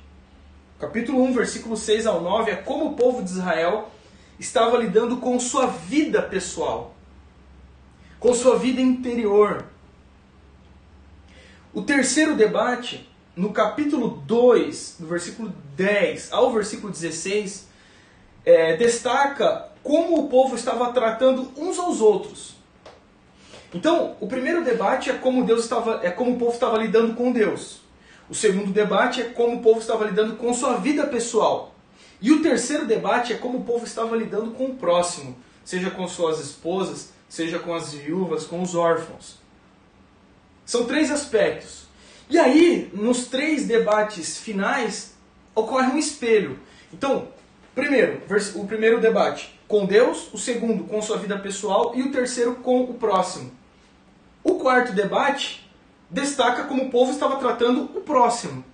capítulo 0.79 1.23
1, 1.25 1.33
versículo 1.35 1.77
6 1.77 2.07
ao 2.07 2.21
9, 2.21 2.51
é 2.51 2.57
como 2.57 2.87
o 2.87 2.95
povo 2.95 3.23
de 3.23 3.31
Israel 3.31 3.91
estava 4.39 4.77
lidando 4.79 5.17
com 5.19 5.39
sua 5.41 5.67
vida 5.67 6.23
pessoal, 6.23 6.95
com 8.19 8.35
sua 8.35 8.59
vida 8.59 8.81
interior. 8.81 9.65
O 11.73 11.83
terceiro 11.83 12.35
debate, 12.35 13.09
no 13.35 13.53
capítulo 13.53 14.23
2, 14.27 14.97
do 15.01 15.07
versículo 15.07 15.53
10 15.77 16.33
ao 16.33 16.53
versículo 16.53 16.93
16, 16.93 17.69
é, 18.45 18.77
destaca 18.77 19.69
como 19.83 20.19
o 20.21 20.29
povo 20.29 20.57
estava 20.57 20.93
tratando 20.93 21.53
uns 21.57 21.79
aos 21.79 22.01
outros. 22.01 22.57
Então, 23.75 24.17
o 24.21 24.27
primeiro 24.27 24.65
debate 24.65 25.11
é 25.11 25.15
como 25.15 25.45
Deus 25.45 25.65
estava, 25.65 26.01
é 26.03 26.11
como 26.11 26.33
o 26.33 26.39
povo 26.39 26.53
estava 26.53 26.79
lidando 26.79 27.15
com 27.15 27.31
Deus. 27.31 27.81
O 28.29 28.35
segundo 28.35 28.73
debate 28.73 29.21
é 29.21 29.25
como 29.25 29.57
o 29.57 29.63
povo 29.63 29.81
estava 29.81 30.05
lidando 30.05 30.37
com 30.37 30.53
sua 30.55 30.79
vida 30.79 31.07
pessoal. 31.07 31.76
E 32.21 32.33
o 32.33 32.43
terceiro 32.43 32.87
debate 32.87 33.33
é 33.33 33.37
como 33.37 33.59
o 33.59 33.65
povo 33.65 33.85
estava 33.85 34.17
lidando 34.17 34.53
com 34.53 34.67
o 34.67 34.75
próximo, 34.77 35.37
seja 35.65 35.91
com 35.91 36.09
suas 36.09 36.41
esposas, 36.41 37.13
seja 37.29 37.59
com 37.59 37.75
as 37.75 37.93
viúvas, 37.93 38.47
com 38.47 38.63
os 38.63 38.75
órfãos. 38.75 39.37
São 40.65 40.87
três 40.87 41.11
aspectos. 41.11 41.87
E 42.29 42.39
aí, 42.39 42.91
nos 42.93 43.27
três 43.27 43.67
debates 43.67 44.39
finais, 44.39 45.15
ocorre 45.55 45.93
um 45.93 45.99
espelho. 45.99 46.59
Então, 46.93 47.29
primeiro, 47.75 48.21
o 48.55 48.67
primeiro 48.67 49.01
debate 49.01 49.57
com 49.69 49.85
Deus, 49.85 50.33
o 50.33 50.39
segundo 50.39 50.85
com 50.85 51.03
sua 51.03 51.19
vida 51.19 51.39
pessoal 51.39 51.93
e 51.95 52.03
o 52.03 52.11
terceiro 52.11 52.57
com 52.57 52.83
o 52.83 52.95
próximo. 52.95 53.53
O 54.43 54.57
quarto 54.57 54.93
debate 54.93 55.69
destaca 56.11 56.65
como 56.65 56.85
o 56.85 56.91
povo 56.91 57.13
estava 57.13 57.37
tratando 57.37 57.83
o 57.97 58.01
próximo. 58.01 58.65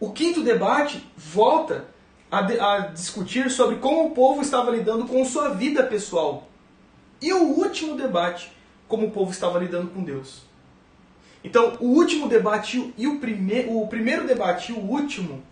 O 0.00 0.12
quinto 0.12 0.42
debate 0.42 1.06
volta 1.16 1.86
a, 2.36 2.76
a 2.76 2.78
discutir 2.88 3.50
sobre 3.50 3.76
como 3.76 4.06
o 4.06 4.10
povo 4.10 4.42
estava 4.42 4.70
lidando 4.70 5.06
com 5.06 5.24
sua 5.24 5.50
vida 5.50 5.82
pessoal. 5.84 6.48
E 7.20 7.32
o 7.32 7.44
último 7.44 7.96
debate, 7.96 8.52
como 8.86 9.06
o 9.06 9.10
povo 9.10 9.30
estava 9.30 9.58
lidando 9.58 9.90
com 9.90 10.02
Deus. 10.02 10.42
Então, 11.42 11.76
o 11.80 11.86
último 11.86 12.28
debate 12.28 12.92
e 12.98 13.06
o, 13.06 13.18
prime 13.18 13.66
o 13.68 13.86
primeiro 13.86 14.26
debate 14.26 14.72
e 14.72 14.74
o 14.74 14.80
último 14.80 15.42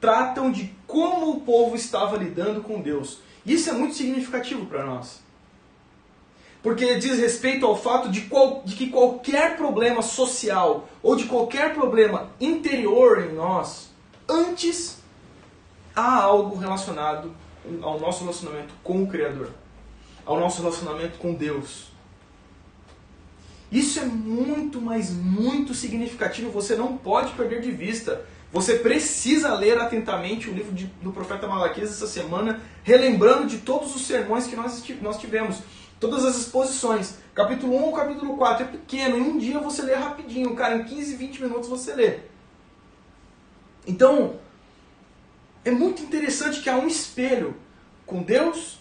tratam 0.00 0.50
de 0.50 0.72
como 0.86 1.30
o 1.30 1.40
povo 1.42 1.76
estava 1.76 2.16
lidando 2.16 2.62
com 2.62 2.80
Deus. 2.80 3.20
Isso 3.44 3.70
é 3.70 3.72
muito 3.72 3.94
significativo 3.94 4.66
para 4.66 4.84
nós. 4.84 5.20
Porque 6.62 6.96
diz 6.96 7.18
respeito 7.18 7.64
ao 7.64 7.76
fato 7.76 8.10
de, 8.10 8.22
qual, 8.22 8.62
de 8.64 8.74
que 8.74 8.88
qualquer 8.88 9.56
problema 9.56 10.02
social 10.02 10.88
ou 11.02 11.14
de 11.14 11.24
qualquer 11.24 11.74
problema 11.74 12.30
interior 12.40 13.24
em 13.24 13.34
nós, 13.34 13.90
antes 14.28 14.97
há 15.98 16.22
algo 16.22 16.56
relacionado 16.56 17.34
ao 17.82 17.98
nosso 17.98 18.20
relacionamento 18.20 18.72
com 18.84 19.02
o 19.02 19.08
Criador, 19.08 19.50
ao 20.24 20.38
nosso 20.38 20.62
relacionamento 20.62 21.18
com 21.18 21.34
Deus. 21.34 21.88
Isso 23.70 23.98
é 23.98 24.04
muito, 24.04 24.80
mas 24.80 25.10
muito 25.10 25.74
significativo, 25.74 26.50
você 26.50 26.76
não 26.76 26.96
pode 26.96 27.32
perder 27.32 27.60
de 27.60 27.72
vista. 27.72 28.24
Você 28.52 28.76
precisa 28.76 29.52
ler 29.52 29.76
atentamente 29.78 30.48
o 30.48 30.54
livro 30.54 30.72
de, 30.72 30.86
do 31.02 31.12
profeta 31.12 31.46
Malaquias 31.46 31.90
essa 31.90 32.06
semana, 32.06 32.62
relembrando 32.82 33.46
de 33.46 33.58
todos 33.58 33.94
os 33.94 34.06
sermões 34.06 34.46
que 34.46 34.56
nós, 34.56 34.82
nós 35.02 35.18
tivemos, 35.18 35.58
todas 35.98 36.24
as 36.24 36.36
exposições. 36.36 37.16
Capítulo 37.34 37.76
1 37.76 37.84
ao 37.84 37.92
capítulo 37.92 38.36
4 38.36 38.64
é 38.64 38.68
pequeno, 38.68 39.18
em 39.18 39.22
um 39.22 39.36
dia 39.36 39.58
você 39.58 39.82
lê 39.82 39.94
rapidinho, 39.94 40.54
cara, 40.54 40.76
em 40.76 40.84
15, 40.84 41.16
20 41.16 41.42
minutos 41.42 41.68
você 41.68 41.92
lê. 41.94 42.20
Então, 43.86 44.36
é 45.64 45.70
muito 45.70 46.02
interessante 46.02 46.60
que 46.60 46.70
há 46.70 46.76
um 46.76 46.86
espelho 46.86 47.54
com 48.06 48.22
Deus, 48.22 48.78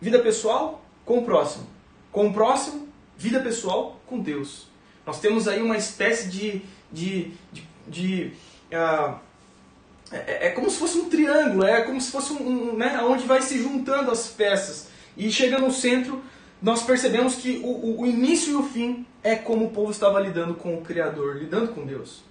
vida 0.00 0.18
pessoal, 0.18 0.84
com 1.04 1.18
o 1.18 1.24
próximo. 1.24 1.66
Com 2.12 2.28
o 2.28 2.32
próximo, 2.32 2.88
vida 3.16 3.40
pessoal 3.40 4.00
com 4.06 4.18
Deus. 4.20 4.68
Nós 5.06 5.20
temos 5.20 5.48
aí 5.48 5.62
uma 5.62 5.76
espécie 5.76 6.28
de. 6.28 6.62
de, 6.92 7.32
de, 7.52 7.62
de 7.88 8.32
uh, 8.72 9.18
é, 10.12 10.46
é, 10.46 10.50
como 10.50 10.70
se 10.70 10.78
fosse 10.78 10.98
um 10.98 11.08
triângulo, 11.08 11.64
é 11.64 11.82
como 11.82 12.00
se 12.00 12.10
fosse 12.10 12.32
um, 12.32 12.72
um, 12.72 12.76
né, 12.76 13.00
onde 13.02 13.26
vai 13.26 13.42
se 13.42 13.58
juntando 13.58 14.10
as 14.10 14.28
peças. 14.28 14.88
E 15.16 15.30
chega 15.30 15.58
no 15.58 15.72
centro, 15.72 16.22
nós 16.62 16.82
percebemos 16.82 17.36
que 17.36 17.60
o, 17.64 17.68
o, 17.68 18.00
o 18.02 18.06
início 18.06 18.52
e 18.52 18.56
o 18.56 18.62
fim 18.62 19.06
é 19.22 19.34
como 19.34 19.66
o 19.66 19.70
povo 19.70 19.90
estava 19.90 20.20
lidando 20.20 20.54
com 20.54 20.74
o 20.74 20.82
Criador, 20.82 21.36
lidando 21.36 21.72
com 21.72 21.84
Deus. 21.84 22.22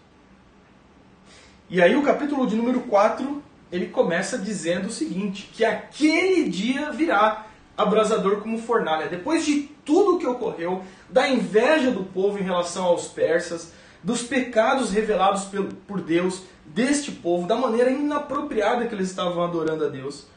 E 1.73 1.81
aí 1.81 1.95
o 1.95 2.03
capítulo 2.03 2.45
de 2.45 2.55
número 2.55 2.81
4, 2.81 3.41
ele 3.71 3.87
começa 3.87 4.37
dizendo 4.37 4.89
o 4.89 4.91
seguinte, 4.91 5.49
que 5.51 5.65
aquele 5.65 6.47
dia 6.47 6.91
virá 6.91 7.47
abrasador 7.75 8.41
como 8.41 8.59
fornalha. 8.59 9.07
Depois 9.07 9.43
de 9.43 9.71
tudo 9.83 10.15
o 10.15 10.19
que 10.19 10.27
ocorreu, 10.27 10.83
da 11.09 11.27
inveja 11.27 11.89
do 11.89 12.03
povo 12.03 12.37
em 12.37 12.43
relação 12.43 12.85
aos 12.85 13.07
persas, 13.07 13.73
dos 14.03 14.21
pecados 14.21 14.91
revelados 14.91 15.47
por 15.87 15.99
Deus 15.99 16.43
deste 16.63 17.11
povo, 17.11 17.47
da 17.47 17.55
maneira 17.55 17.89
inapropriada 17.89 18.85
que 18.85 18.93
eles 18.93 19.09
estavam 19.09 19.43
adorando 19.43 19.85
a 19.85 19.89
Deus, 19.89 20.27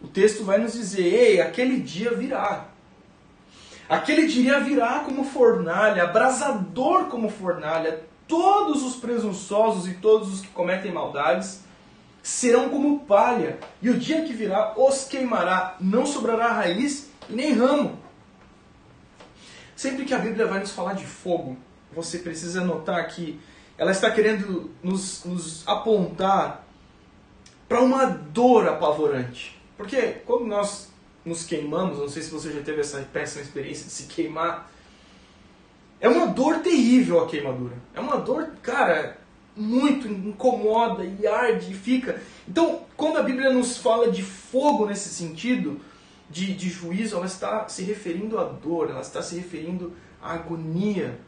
o 0.00 0.08
texto 0.08 0.42
vai 0.42 0.56
nos 0.56 0.72
dizer: 0.72 1.04
ei, 1.04 1.38
aquele 1.38 1.80
dia 1.80 2.12
virá. 2.12 2.68
Aquele 3.90 4.26
dia 4.26 4.58
virá 4.60 5.00
como 5.00 5.22
fornalha, 5.22 6.04
abrasador 6.04 7.08
como 7.08 7.28
fornalha. 7.28 8.05
Todos 8.28 8.82
os 8.82 8.96
presunçosos 8.96 9.88
e 9.88 9.94
todos 9.94 10.32
os 10.32 10.40
que 10.40 10.48
cometem 10.48 10.92
maldades 10.92 11.60
serão 12.22 12.68
como 12.68 13.00
palha, 13.00 13.60
e 13.80 13.88
o 13.88 13.96
dia 13.96 14.24
que 14.24 14.32
virá 14.32 14.74
os 14.76 15.04
queimará, 15.04 15.76
não 15.78 16.04
sobrará 16.04 16.48
raiz 16.48 17.08
nem 17.28 17.52
ramo. 17.52 18.00
Sempre 19.76 20.04
que 20.04 20.12
a 20.12 20.18
Bíblia 20.18 20.46
vai 20.46 20.58
nos 20.58 20.72
falar 20.72 20.94
de 20.94 21.04
fogo, 21.04 21.56
você 21.92 22.18
precisa 22.18 22.64
notar 22.64 23.06
que 23.06 23.40
ela 23.78 23.92
está 23.92 24.10
querendo 24.10 24.70
nos, 24.82 25.22
nos 25.24 25.68
apontar 25.68 26.66
para 27.68 27.80
uma 27.80 28.06
dor 28.06 28.66
apavorante. 28.66 29.60
Porque 29.76 30.20
quando 30.24 30.46
nós 30.46 30.90
nos 31.24 31.44
queimamos, 31.44 31.98
não 31.98 32.08
sei 32.08 32.22
se 32.22 32.30
você 32.30 32.52
já 32.52 32.62
teve 32.62 32.80
essa 32.80 33.00
péssima 33.12 33.42
experiência 33.42 33.84
de 33.84 33.92
se 33.92 34.04
queimar, 34.04 34.70
é 36.00 36.08
uma 36.08 36.26
dor 36.26 36.58
terrível 36.58 37.22
a 37.22 37.26
queimadura. 37.26 37.74
É 37.94 38.00
uma 38.00 38.16
dor, 38.18 38.50
cara, 38.62 39.18
muito 39.56 40.06
incomoda 40.06 41.04
e 41.04 41.26
arde 41.26 41.72
e 41.72 41.74
fica. 41.74 42.20
Então, 42.46 42.82
quando 42.96 43.16
a 43.18 43.22
Bíblia 43.22 43.50
nos 43.50 43.78
fala 43.78 44.10
de 44.10 44.22
fogo 44.22 44.86
nesse 44.86 45.08
sentido, 45.08 45.80
de, 46.28 46.54
de 46.54 46.68
juízo, 46.68 47.16
ela 47.16 47.26
está 47.26 47.68
se 47.68 47.82
referindo 47.82 48.38
à 48.38 48.44
dor, 48.44 48.90
ela 48.90 49.00
está 49.00 49.22
se 49.22 49.36
referindo 49.36 49.92
à 50.20 50.34
agonia. 50.34 51.18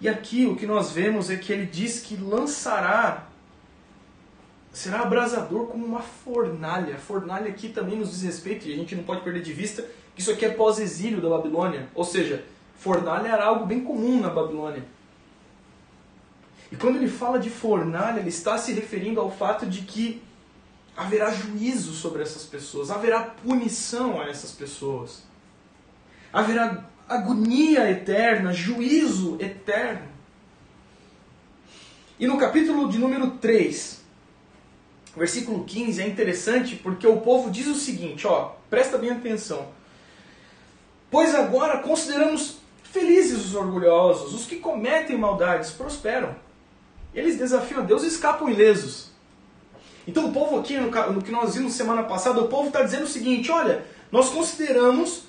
E 0.00 0.08
aqui 0.08 0.46
o 0.46 0.56
que 0.56 0.66
nós 0.66 0.90
vemos 0.90 1.30
é 1.30 1.36
que 1.36 1.52
ele 1.52 1.66
diz 1.66 2.00
que 2.00 2.16
lançará, 2.16 3.26
será 4.72 5.00
abrasador 5.00 5.66
como 5.66 5.84
uma 5.84 6.02
fornalha. 6.02 6.96
A 6.96 6.98
fornalha 6.98 7.48
aqui 7.48 7.68
também 7.68 7.98
nos 7.98 8.10
diz 8.10 8.22
respeito, 8.22 8.68
e 8.68 8.72
a 8.72 8.76
gente 8.76 8.94
não 8.94 9.04
pode 9.04 9.22
perder 9.22 9.42
de 9.42 9.52
vista 9.52 9.82
que 10.14 10.20
isso 10.20 10.30
aqui 10.30 10.44
é 10.44 10.50
pós-exílio 10.50 11.20
da 11.20 11.28
Babilônia. 11.28 11.88
Ou 11.94 12.04
seja, 12.04 12.44
fornalha 12.78 13.28
era 13.28 13.44
algo 13.44 13.66
bem 13.66 13.80
comum 13.80 14.20
na 14.20 14.30
Babilônia. 14.30 14.84
E 16.70 16.76
quando 16.76 16.96
ele 16.96 17.08
fala 17.08 17.38
de 17.38 17.50
fornalha, 17.50 18.20
ele 18.20 18.28
está 18.28 18.56
se 18.56 18.72
referindo 18.72 19.20
ao 19.20 19.30
fato 19.30 19.66
de 19.66 19.82
que 19.82 20.22
haverá 20.96 21.30
juízo 21.30 21.92
sobre 21.92 22.22
essas 22.22 22.44
pessoas, 22.44 22.90
haverá 22.90 23.22
punição 23.22 24.20
a 24.20 24.28
essas 24.28 24.52
pessoas, 24.52 25.22
haverá 26.32 26.84
agonia 27.08 27.90
eterna, 27.90 28.52
juízo 28.52 29.36
eterno. 29.40 30.08
E 32.18 32.26
no 32.26 32.36
capítulo 32.36 32.88
de 32.88 32.98
número 32.98 33.30
3, 33.32 34.02
versículo 35.16 35.64
15, 35.64 36.02
é 36.02 36.06
interessante 36.06 36.76
porque 36.76 37.06
o 37.06 37.20
povo 37.20 37.50
diz 37.50 37.66
o 37.68 37.74
seguinte, 37.74 38.26
ó, 38.26 38.56
presta 38.68 38.98
bem 38.98 39.10
atenção. 39.10 39.68
Pois 41.10 41.34
agora 41.34 41.78
consideramos 41.78 42.57
felizes 42.92 43.46
os 43.46 43.54
orgulhosos, 43.54 44.34
os 44.34 44.46
que 44.46 44.56
cometem 44.56 45.16
maldades 45.16 45.70
prosperam. 45.70 46.34
Eles 47.14 47.38
desafiam 47.38 47.80
a 47.80 47.84
Deus 47.84 48.02
e 48.02 48.08
escapam 48.08 48.48
ilesos. 48.48 49.08
Então 50.06 50.26
o 50.26 50.32
povo 50.32 50.58
aqui, 50.58 50.78
no, 50.78 51.22
que 51.22 51.30
nós 51.30 51.54
vimos 51.54 51.74
semana 51.74 52.02
passada, 52.02 52.40
o 52.40 52.48
povo 52.48 52.68
está 52.68 52.82
dizendo 52.82 53.04
o 53.04 53.08
seguinte, 53.08 53.50
olha, 53.50 53.84
nós 54.10 54.30
consideramos 54.30 55.24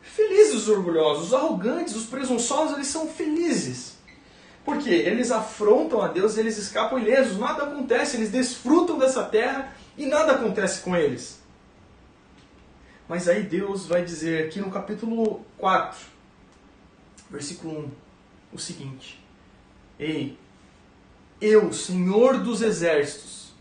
felizes 0.00 0.54
os 0.54 0.68
orgulhosos, 0.68 1.26
os 1.26 1.34
arrogantes, 1.34 1.94
os 1.94 2.06
presunçosos, 2.06 2.74
eles 2.74 2.86
são 2.86 3.06
felizes. 3.06 3.98
Porque 4.64 4.90
eles 4.90 5.30
afrontam 5.30 6.00
a 6.00 6.08
Deus, 6.08 6.38
eles 6.38 6.56
escapam 6.56 6.98
ilesos, 6.98 7.38
nada 7.38 7.64
acontece, 7.64 8.16
eles 8.16 8.30
desfrutam 8.30 8.98
dessa 8.98 9.24
terra 9.24 9.74
e 9.98 10.06
nada 10.06 10.32
acontece 10.32 10.80
com 10.80 10.96
eles. 10.96 11.40
Mas 13.08 13.28
aí 13.28 13.42
Deus 13.42 13.86
vai 13.86 14.02
dizer 14.02 14.46
aqui 14.46 14.60
no 14.60 14.70
capítulo 14.70 15.44
4, 15.58 16.11
versículo 17.32 17.78
1, 17.78 17.90
o 18.52 18.58
seguinte: 18.58 19.18
Ei, 19.98 20.38
eu, 21.40 21.72
Senhor 21.72 22.38
dos 22.38 22.60
exércitos, 22.60 23.52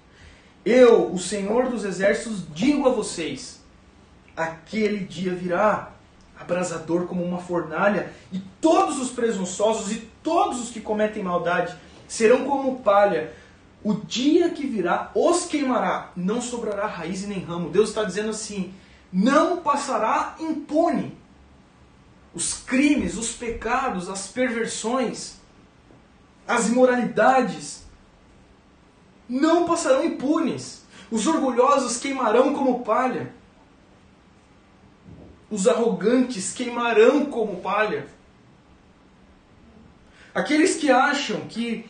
eu, 0.66 1.12
o 1.12 1.18
Senhor 1.18 1.70
dos 1.70 1.86
exércitos, 1.86 2.44
digo 2.54 2.88
a 2.88 2.92
vocês: 2.92 3.62
aquele 4.36 5.06
dia 5.06 5.34
virá, 5.34 5.94
abrasador 6.38 7.08
como 7.08 7.24
uma 7.24 7.40
fornalha, 7.40 8.12
e 8.32 8.40
todos 8.60 9.00
os 9.00 9.10
presunçosos 9.10 9.92
e 9.92 10.10
todos 10.22 10.62
os 10.62 10.70
que 10.70 10.82
cometem 10.82 11.24
maldade 11.24 11.76
serão 12.08 12.46
como 12.46 12.80
palha. 12.82 13.34
O 13.84 13.96
dia 13.96 14.52
que 14.52 14.68
virá 14.68 15.10
os 15.16 15.46
queimará, 15.46 16.12
não 16.16 16.40
sobrará 16.40 16.86
raiz 16.86 17.26
nem 17.26 17.40
ramo. 17.40 17.70
Deus 17.70 17.90
está 17.90 18.04
dizendo 18.04 18.30
assim: 18.30 18.74
não 19.12 19.58
passará 19.58 20.36
impune. 20.40 21.21
Os 22.34 22.54
crimes, 22.54 23.18
os 23.18 23.34
pecados, 23.34 24.10
as 24.10 24.28
perversões, 24.28 25.36
as 26.48 26.68
imoralidades 26.68 27.84
não 29.28 29.66
passarão 29.66 30.04
impunes. 30.04 30.82
Os 31.10 31.28
orgulhosos 31.28 31.98
queimarão 31.98 32.54
como 32.54 32.84
palha. 32.84 33.34
Os 35.50 35.68
arrogantes 35.68 36.54
queimarão 36.54 37.26
como 37.26 37.62
palha. 37.62 38.08
Aqueles 40.34 40.76
que 40.76 40.90
acham 40.90 41.42
que, 41.42 41.86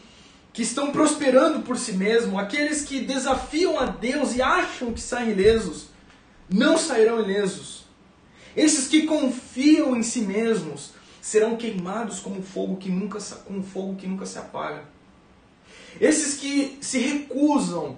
que 0.51 0.63
estão 0.63 0.91
prosperando 0.91 1.61
por 1.61 1.77
si 1.77 1.93
mesmos, 1.93 2.39
aqueles 2.39 2.83
que 2.83 3.01
desafiam 3.01 3.79
a 3.79 3.85
Deus 3.85 4.35
e 4.35 4.41
acham 4.41 4.91
que 4.91 5.01
saem 5.01 5.29
ilesos, 5.29 5.87
não 6.49 6.77
sairão 6.77 7.19
ilesos. 7.19 7.80
Esses 8.55 8.87
que 8.87 9.03
confiam 9.03 9.95
em 9.95 10.03
si 10.03 10.21
mesmos, 10.21 10.91
serão 11.21 11.55
queimados 11.55 12.19
como 12.19 12.41
fogo 12.41 12.77
que 12.77 12.89
nunca, 12.89 13.19
com 13.45 13.61
fogo 13.61 13.95
que 13.95 14.07
nunca 14.07 14.25
se 14.25 14.39
apaga. 14.39 14.83
Esses 15.99 16.35
que 16.35 16.77
se 16.81 16.97
recusam 16.99 17.97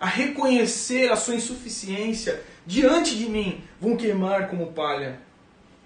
a 0.00 0.06
reconhecer 0.06 1.10
a 1.10 1.16
sua 1.16 1.34
insuficiência 1.34 2.42
diante 2.66 3.16
de 3.16 3.28
mim 3.28 3.62
vão 3.80 3.96
queimar 3.96 4.48
como 4.48 4.72
palha. 4.72 5.20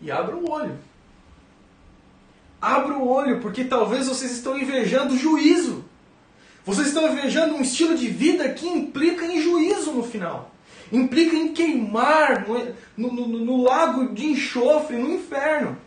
E 0.00 0.10
abra 0.10 0.36
o 0.36 0.50
olho. 0.50 0.78
Abra 2.60 2.96
o 2.96 3.08
olho, 3.08 3.40
porque 3.40 3.64
talvez 3.64 4.06
vocês 4.06 4.32
estão 4.32 4.58
invejando 4.58 5.16
juízo. 5.16 5.84
Vocês 6.64 6.88
estão 6.88 7.10
invejando 7.10 7.54
um 7.54 7.62
estilo 7.62 7.96
de 7.96 8.08
vida 8.08 8.48
que 8.52 8.66
implica 8.66 9.24
em 9.24 9.40
juízo 9.40 9.92
no 9.92 10.02
final. 10.02 10.54
Implica 10.92 11.36
em 11.36 11.52
queimar 11.52 12.46
no, 12.96 13.12
no, 13.12 13.26
no, 13.26 13.62
lago 13.62 14.12
de 14.12 14.26
enxofre, 14.26 14.96
no 14.96 15.12
inferno. 15.12 15.78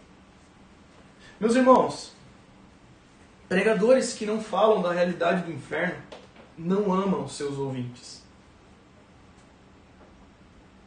Meus 1.39 1.55
irmãos, 1.55 2.13
pregadores 3.49 4.13
que 4.13 4.25
não 4.25 4.41
falam 4.41 4.81
da 4.81 4.93
realidade 4.93 5.43
do 5.43 5.51
inferno 5.51 6.01
não 6.57 6.93
amam 6.93 7.25
os 7.25 7.35
seus 7.35 7.57
ouvintes. 7.57 8.23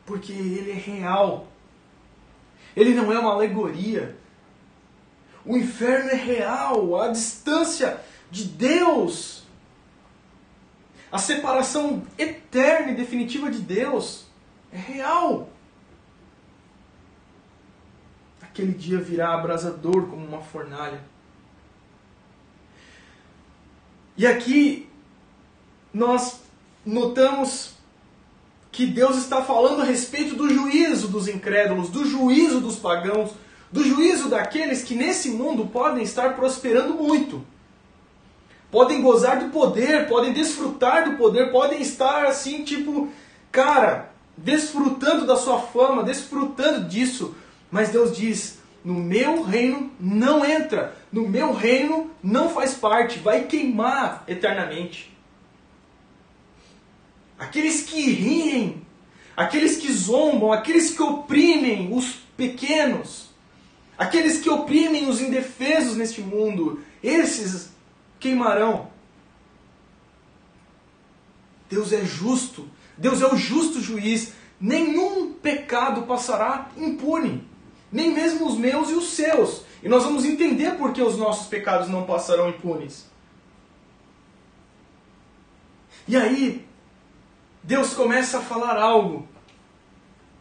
Porque 0.06 0.32
ele 0.32 0.70
é 0.70 0.74
real. 0.74 1.48
Ele 2.74 2.94
não 2.94 3.12
é 3.12 3.18
uma 3.18 3.32
alegoria. 3.32 4.16
O 5.44 5.56
inferno 5.56 6.10
é 6.10 6.14
real, 6.14 7.00
a 7.00 7.08
distância 7.08 8.00
de 8.30 8.44
Deus, 8.44 9.35
a 11.10 11.18
separação 11.18 12.02
eterna 12.18 12.92
e 12.92 12.96
definitiva 12.96 13.50
de 13.50 13.60
Deus 13.60 14.26
é 14.72 14.76
real 14.76 15.48
aquele 18.56 18.72
dia 18.72 18.98
virá 18.98 19.34
abrasador 19.34 20.06
como 20.06 20.26
uma 20.26 20.40
fornalha. 20.40 21.02
E 24.16 24.26
aqui 24.26 24.88
nós 25.92 26.40
notamos 26.84 27.74
que 28.72 28.86
Deus 28.86 29.18
está 29.18 29.42
falando 29.44 29.82
a 29.82 29.84
respeito 29.84 30.34
do 30.34 30.48
juízo 30.48 31.08
dos 31.08 31.28
incrédulos, 31.28 31.90
do 31.90 32.06
juízo 32.06 32.60
dos 32.60 32.76
pagãos, 32.76 33.32
do 33.70 33.84
juízo 33.84 34.30
daqueles 34.30 34.82
que 34.82 34.94
nesse 34.94 35.30
mundo 35.30 35.66
podem 35.66 36.02
estar 36.02 36.34
prosperando 36.34 36.94
muito. 36.94 37.44
Podem 38.70 39.00
gozar 39.00 39.38
do 39.38 39.50
poder, 39.50 40.08
podem 40.08 40.32
desfrutar 40.32 41.08
do 41.08 41.16
poder, 41.16 41.52
podem 41.52 41.80
estar 41.80 42.26
assim, 42.26 42.64
tipo, 42.64 43.08
cara, 43.52 44.10
desfrutando 44.36 45.26
da 45.26 45.36
sua 45.36 45.60
fama, 45.60 46.02
desfrutando 46.02 46.88
disso. 46.88 47.34
Mas 47.70 47.90
Deus 47.90 48.16
diz: 48.16 48.58
no 48.84 48.94
meu 48.94 49.42
reino 49.42 49.90
não 49.98 50.44
entra, 50.44 50.96
no 51.10 51.28
meu 51.28 51.52
reino 51.52 52.10
não 52.22 52.50
faz 52.50 52.74
parte, 52.74 53.18
vai 53.18 53.44
queimar 53.44 54.24
eternamente. 54.28 55.12
Aqueles 57.38 57.82
que 57.82 58.00
riem, 58.00 58.82
aqueles 59.36 59.76
que 59.76 59.92
zombam, 59.92 60.52
aqueles 60.52 60.92
que 60.92 61.02
oprimem 61.02 61.92
os 61.92 62.20
pequenos, 62.36 63.30
aqueles 63.98 64.40
que 64.40 64.48
oprimem 64.48 65.08
os 65.08 65.20
indefesos 65.20 65.96
neste 65.96 66.20
mundo, 66.20 66.80
esses 67.02 67.75
queimarão. 68.26 68.88
Deus 71.70 71.92
é 71.92 72.04
justo, 72.04 72.68
Deus 72.96 73.22
é 73.22 73.26
o 73.26 73.36
justo 73.36 73.80
juiz, 73.80 74.32
nenhum 74.60 75.32
pecado 75.32 76.02
passará 76.02 76.70
impune, 76.76 77.46
nem 77.90 78.12
mesmo 78.12 78.46
os 78.46 78.56
meus 78.56 78.90
e 78.90 78.94
os 78.94 79.10
seus. 79.10 79.64
E 79.82 79.88
nós 79.88 80.02
vamos 80.02 80.24
entender 80.24 80.72
por 80.76 80.92
que 80.92 81.02
os 81.02 81.16
nossos 81.16 81.46
pecados 81.46 81.88
não 81.88 82.04
passarão 82.04 82.48
impunes. 82.48 83.06
E 86.08 86.16
aí, 86.16 86.66
Deus 87.62 87.94
começa 87.94 88.38
a 88.38 88.42
falar 88.42 88.76
algo 88.76 89.28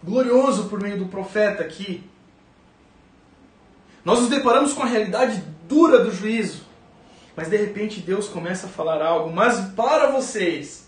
glorioso 0.04 0.69
por 0.69 0.80
meio 0.80 0.98
do 0.98 1.08
profeta 1.08 1.63
aqui. 1.63 2.04
Nós 4.04 4.19
nos 4.19 4.30
deparamos 4.30 4.74
com 4.74 4.84
a 4.84 4.88
realidade 4.88 5.43
dura 5.67 6.04
do 6.04 6.12
juízo. 6.12 6.64
Mas 7.36 7.50
de 7.50 7.58
repente 7.58 8.00
Deus 8.00 8.28
começa 8.28 8.67
a 8.67 8.69
falar 8.69 9.02
algo, 9.02 9.34
mas 9.34 9.74
para 9.74 10.12
vocês. 10.12 10.86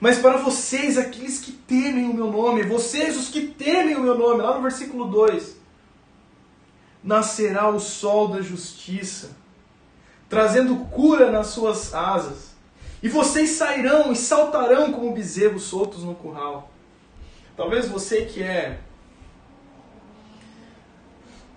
Mas 0.00 0.18
para 0.18 0.36
vocês, 0.36 0.98
aqueles 0.98 1.38
que 1.38 1.52
temem 1.52 2.08
o 2.08 2.14
meu 2.14 2.30
nome, 2.30 2.62
vocês 2.62 3.16
os 3.16 3.28
que 3.28 3.46
temem 3.46 3.96
o 3.96 4.02
meu 4.02 4.16
nome, 4.16 4.42
lá 4.42 4.54
no 4.54 4.62
versículo 4.62 5.06
2: 5.06 5.56
Nascerá 7.02 7.68
o 7.68 7.78
sol 7.78 8.28
da 8.28 8.42
justiça, 8.42 9.30
trazendo 10.28 10.76
cura 10.86 11.30
nas 11.30 11.48
suas 11.48 11.94
asas 11.94 12.56
e 13.02 13.08
vocês 13.08 13.50
sairão 13.50 14.10
e 14.10 14.16
saltarão 14.16 14.90
como 14.90 15.12
bezerros 15.12 15.62
soltos 15.62 16.02
no 16.02 16.14
curral. 16.14 16.70
Talvez 17.56 17.88
você 17.88 18.24
que 18.24 18.42
é 18.42 18.80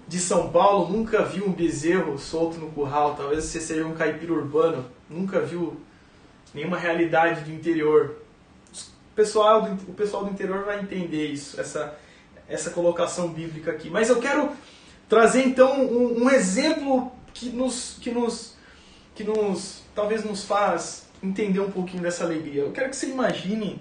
de 0.10 0.20
São 0.20 0.50
Paulo 0.50 0.92
nunca 0.92 1.24
viu 1.24 1.46
um 1.46 1.52
bezerro 1.52 2.18
solto 2.18 2.58
no 2.58 2.72
curral. 2.72 3.14
Talvez 3.16 3.46
você 3.46 3.62
seja 3.62 3.86
um 3.86 3.94
caipira 3.94 4.34
urbano, 4.34 4.84
nunca 5.08 5.40
viu 5.40 5.80
nenhuma 6.52 6.80
realidade 6.80 7.42
do 7.42 7.52
interior. 7.52 8.16
O 8.74 9.16
pessoal 9.16 9.62
do, 9.62 9.92
o 9.92 9.94
pessoal 9.94 10.26
do 10.26 10.32
interior 10.32 10.66
vai 10.66 10.80
entender 10.80 11.28
isso, 11.28 11.62
essa, 11.62 11.96
essa 12.48 12.72
colocação 12.72 13.28
bíblica 13.28 13.70
aqui. 13.70 13.88
Mas 13.88 14.10
eu 14.10 14.20
quero 14.20 14.50
trazer 15.08 15.44
então 15.44 15.80
um, 15.80 16.24
um 16.24 16.30
exemplo 16.32 17.12
que 17.32 17.50
nos, 17.50 18.00
que 18.02 18.10
nos, 18.10 18.58
que 19.14 19.24
nos 19.24 19.84
talvez 19.94 20.24
nos 20.24 20.44
faz 20.44 21.08
entender 21.22 21.60
um 21.60 21.70
pouquinho 21.70 22.02
dessa 22.02 22.24
alegria. 22.24 22.64
Eu 22.64 22.72
quero 22.72 22.90
que 22.90 22.96
você 22.96 23.08
imagine. 23.12 23.80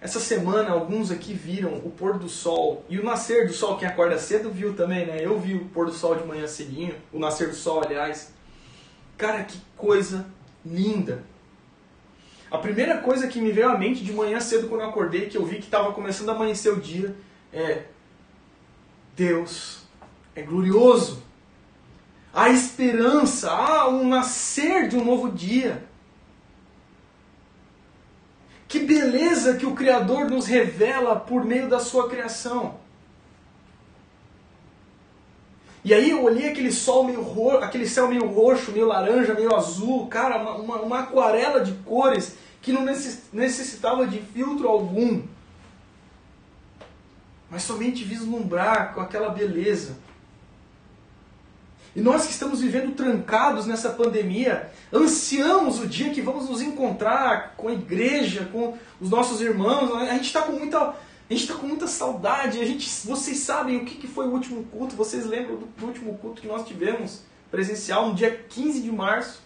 Essa 0.00 0.20
semana, 0.20 0.70
alguns 0.70 1.10
aqui 1.10 1.32
viram 1.32 1.74
o 1.78 1.90
pôr 1.90 2.18
do 2.18 2.28
sol 2.28 2.84
e 2.88 2.98
o 2.98 3.04
nascer 3.04 3.46
do 3.46 3.52
sol. 3.52 3.78
Quem 3.78 3.88
acorda 3.88 4.18
cedo 4.18 4.50
viu 4.50 4.74
também, 4.74 5.06
né? 5.06 5.18
Eu 5.20 5.38
vi 5.38 5.54
o 5.54 5.64
pôr 5.66 5.86
do 5.86 5.92
sol 5.92 6.14
de 6.14 6.26
manhã 6.26 6.46
cedinho, 6.46 6.94
o 7.12 7.18
nascer 7.18 7.48
do 7.48 7.54
sol, 7.54 7.82
aliás. 7.82 8.32
Cara, 9.16 9.42
que 9.44 9.58
coisa 9.76 10.26
linda! 10.64 11.24
A 12.50 12.58
primeira 12.58 12.98
coisa 12.98 13.26
que 13.26 13.40
me 13.40 13.50
veio 13.50 13.68
à 13.68 13.78
mente 13.78 14.04
de 14.04 14.12
manhã 14.12 14.38
cedo 14.38 14.68
quando 14.68 14.82
eu 14.82 14.88
acordei, 14.88 15.26
que 15.26 15.36
eu 15.36 15.44
vi 15.44 15.56
que 15.56 15.64
estava 15.64 15.92
começando 15.92 16.28
a 16.28 16.32
amanhecer 16.32 16.72
o 16.72 16.80
dia, 16.80 17.16
é: 17.52 17.84
Deus 19.16 19.82
é 20.34 20.42
glorioso 20.42 21.26
há 22.36 22.50
esperança, 22.50 23.50
há 23.50 23.88
um 23.88 24.06
nascer 24.06 24.88
de 24.88 24.96
um 24.96 25.02
novo 25.02 25.32
dia. 25.32 25.82
Que 28.68 28.80
beleza 28.80 29.56
que 29.56 29.66
o 29.66 29.74
Criador 29.74 30.28
nos 30.28 30.46
revela 30.46 31.16
por 31.16 31.44
meio 31.44 31.68
da 31.68 31.78
sua 31.78 32.08
criação. 32.08 32.74
E 35.84 35.94
aí 35.94 36.10
eu 36.10 36.24
olhei 36.24 36.48
aquele 36.48 36.72
sol 36.72 37.04
meio 37.04 37.22
roxo, 37.22 37.58
aquele 37.58 37.86
céu 37.86 38.08
meio 38.08 38.26
roxo, 38.26 38.72
meio 38.72 38.86
laranja, 38.86 39.34
meio 39.34 39.54
azul, 39.54 40.08
cara, 40.08 40.36
uma, 40.36 40.56
uma, 40.56 40.76
uma 40.82 40.98
aquarela 40.98 41.60
de 41.60 41.70
cores 41.84 42.36
que 42.60 42.72
não 42.72 42.84
necessitava 42.84 44.04
de 44.04 44.20
filtro 44.20 44.66
algum. 44.66 45.22
Mas 47.48 47.62
somente 47.62 48.02
vislumbrar 48.02 48.94
com 48.94 49.00
aquela 49.00 49.28
beleza. 49.28 49.96
E 51.96 52.00
nós 52.02 52.26
que 52.26 52.32
estamos 52.32 52.60
vivendo 52.60 52.94
trancados 52.94 53.64
nessa 53.64 53.88
pandemia, 53.88 54.70
ansiamos 54.92 55.80
o 55.80 55.86
dia 55.86 56.10
que 56.10 56.20
vamos 56.20 56.46
nos 56.46 56.60
encontrar 56.60 57.54
com 57.56 57.68
a 57.68 57.72
igreja, 57.72 58.46
com 58.52 58.76
os 59.00 59.08
nossos 59.08 59.40
irmãos. 59.40 59.90
A 60.02 60.12
gente 60.12 60.26
está 60.26 60.42
com 60.42 60.52
muita, 60.52 60.78
a 60.78 60.94
gente 61.30 61.40
está 61.40 61.54
com 61.54 61.66
muita 61.66 61.86
saudade. 61.86 62.60
A 62.60 62.66
gente, 62.66 62.86
vocês 63.06 63.38
sabem 63.38 63.78
o 63.78 63.86
que, 63.86 63.94
que 63.94 64.06
foi 64.06 64.26
o 64.26 64.30
último 64.30 64.62
culto? 64.64 64.94
Vocês 64.94 65.24
lembram 65.24 65.56
do, 65.56 65.64
do 65.64 65.86
último 65.86 66.18
culto 66.18 66.42
que 66.42 66.46
nós 66.46 66.66
tivemos 66.66 67.22
presencial 67.50 68.08
no 68.08 68.14
dia 68.14 68.44
15 68.46 68.82
de 68.82 68.92
março? 68.92 69.40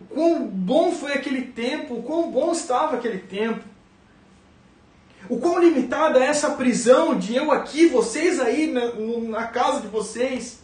O 0.00 0.06
quão 0.06 0.46
bom 0.46 0.90
foi 0.90 1.12
aquele 1.12 1.42
tempo, 1.42 1.96
o 1.96 2.02
quão 2.02 2.30
bom 2.30 2.50
estava 2.52 2.96
aquele 2.96 3.18
tempo. 3.18 3.62
O 5.28 5.38
quão 5.38 5.58
limitada 5.58 6.20
é 6.20 6.26
essa 6.26 6.50
prisão 6.50 7.18
de 7.18 7.34
eu 7.34 7.50
aqui, 7.50 7.86
vocês 7.86 8.38
aí 8.38 8.72
na, 8.72 8.92
na 9.28 9.46
casa 9.48 9.80
de 9.80 9.88
vocês. 9.88 10.60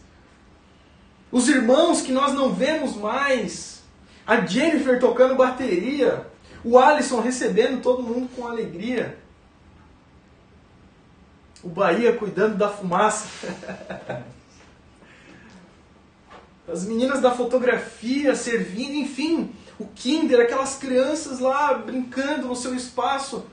Os 1.31 1.49
irmãos 1.49 2.01
que 2.01 2.11
nós 2.11 2.33
não 2.33 2.53
vemos 2.53 2.95
mais. 2.95 3.81
A 4.25 4.45
Jennifer 4.45 4.99
tocando 4.99 5.35
bateria. 5.35 6.25
O 6.63 6.79
Alisson 6.79 7.19
recebendo 7.19 7.81
todo 7.81 8.03
mundo 8.03 8.29
com 8.35 8.47
alegria. 8.47 9.17
O 11.61 11.67
Bahia 11.67 12.15
cuidando 12.15 12.57
da 12.57 12.69
fumaça. 12.69 13.27
As 16.71 16.85
meninas 16.85 17.19
da 17.19 17.31
fotografia 17.31 18.35
servindo, 18.35 18.93
enfim, 18.93 19.53
o 19.77 19.85
Kinder, 19.87 20.39
aquelas 20.39 20.75
crianças 20.75 21.39
lá 21.39 21.73
brincando 21.73 22.47
no 22.47 22.55
seu 22.55 22.73
espaço 22.73 23.45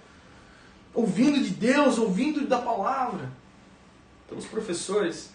ouvindo 0.95 1.43
de 1.43 1.51
Deus, 1.51 1.99
ouvindo 1.99 2.47
da 2.47 2.59
palavra, 2.59 3.31
pelos 4.29 4.47
professores. 4.47 5.31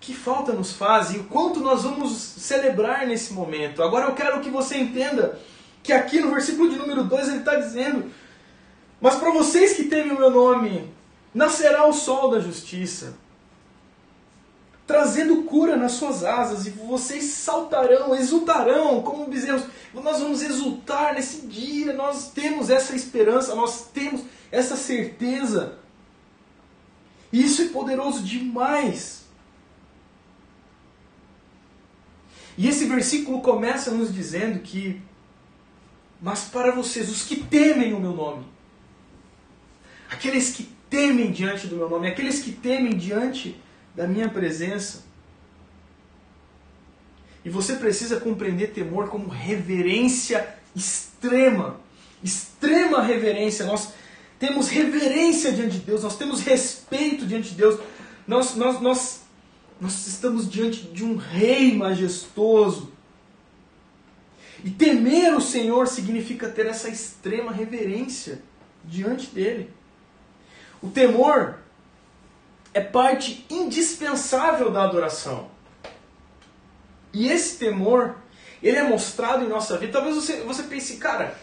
Que 0.00 0.14
falta 0.14 0.52
nos 0.52 0.72
faz 0.72 1.12
e 1.12 1.18
o 1.18 1.24
quanto 1.24 1.60
nós 1.60 1.82
vamos 1.82 2.12
celebrar 2.12 3.06
nesse 3.06 3.32
momento. 3.32 3.82
Agora 3.82 4.06
eu 4.06 4.14
quero 4.14 4.40
que 4.40 4.50
você 4.50 4.78
entenda 4.78 5.38
que 5.82 5.92
aqui 5.92 6.20
no 6.20 6.30
versículo 6.30 6.70
de 6.70 6.76
número 6.76 7.04
2 7.04 7.28
ele 7.28 7.38
está 7.38 7.56
dizendo: 7.56 8.10
Mas 9.00 9.16
para 9.16 9.30
vocês 9.30 9.74
que 9.74 9.84
temem 9.84 10.12
o 10.12 10.18
meu 10.18 10.30
nome, 10.30 10.92
nascerá 11.34 11.86
o 11.86 11.92
sol 11.92 12.30
da 12.30 12.40
justiça 12.40 13.14
trazendo 14.88 15.42
cura 15.42 15.76
nas 15.76 15.92
suas 15.92 16.24
asas, 16.24 16.66
e 16.66 16.70
vocês 16.70 17.24
saltarão, 17.24 18.16
exultarão 18.16 19.02
como 19.02 19.28
bezerros. 19.28 19.64
Nós 19.92 20.18
vamos 20.18 20.40
exultar 20.40 21.12
nesse 21.12 21.42
dia, 21.42 21.92
nós 21.92 22.30
temos 22.30 22.70
essa 22.70 22.96
esperança, 22.96 23.54
nós 23.54 23.88
temos 23.92 24.22
essa 24.50 24.76
certeza. 24.76 25.78
E 27.30 27.44
isso 27.44 27.60
é 27.60 27.66
poderoso 27.66 28.22
demais. 28.22 29.26
E 32.56 32.66
esse 32.66 32.86
versículo 32.86 33.42
começa 33.42 33.90
nos 33.90 34.12
dizendo 34.12 34.60
que, 34.60 35.02
mas 36.18 36.44
para 36.44 36.72
vocês, 36.72 37.10
os 37.10 37.24
que 37.24 37.36
temem 37.36 37.92
o 37.92 38.00
meu 38.00 38.14
nome, 38.14 38.46
aqueles 40.10 40.56
que 40.56 40.62
temem 40.88 41.30
diante 41.30 41.66
do 41.66 41.76
meu 41.76 41.90
nome, 41.90 42.08
aqueles 42.08 42.40
que 42.40 42.52
temem 42.52 42.96
diante 42.96 43.54
da 43.98 44.06
minha 44.06 44.28
presença. 44.28 45.02
E 47.44 47.50
você 47.50 47.74
precisa 47.74 48.20
compreender 48.20 48.68
temor 48.68 49.08
como 49.08 49.26
reverência 49.26 50.56
extrema. 50.74 51.80
Extrema 52.22 53.02
reverência. 53.02 53.66
Nós 53.66 53.88
temos 54.38 54.68
reverência 54.68 55.50
diante 55.50 55.78
de 55.78 55.84
Deus, 55.84 56.04
nós 56.04 56.16
temos 56.16 56.42
respeito 56.42 57.26
diante 57.26 57.50
de 57.50 57.56
Deus. 57.56 57.80
Nós, 58.24 58.54
nós, 58.54 58.80
nós, 58.80 59.22
nós 59.80 60.06
estamos 60.06 60.48
diante 60.48 60.82
de 60.82 61.04
um 61.04 61.16
rei 61.16 61.76
majestoso. 61.76 62.92
E 64.62 64.70
temer 64.70 65.34
o 65.34 65.40
Senhor 65.40 65.88
significa 65.88 66.48
ter 66.48 66.66
essa 66.66 66.88
extrema 66.88 67.50
reverência 67.50 68.40
diante 68.84 69.26
dele. 69.26 69.72
O 70.80 70.88
temor 70.88 71.58
é 72.78 72.80
parte 72.80 73.44
indispensável 73.50 74.70
da 74.70 74.84
adoração. 74.84 75.48
E 77.12 77.28
esse 77.28 77.58
temor, 77.58 78.14
ele 78.62 78.76
é 78.76 78.84
mostrado 78.84 79.44
em 79.44 79.48
nossa 79.48 79.76
vida. 79.76 79.92
Talvez 79.92 80.14
você, 80.14 80.42
você 80.42 80.62
pense, 80.62 80.96
cara, 80.96 81.36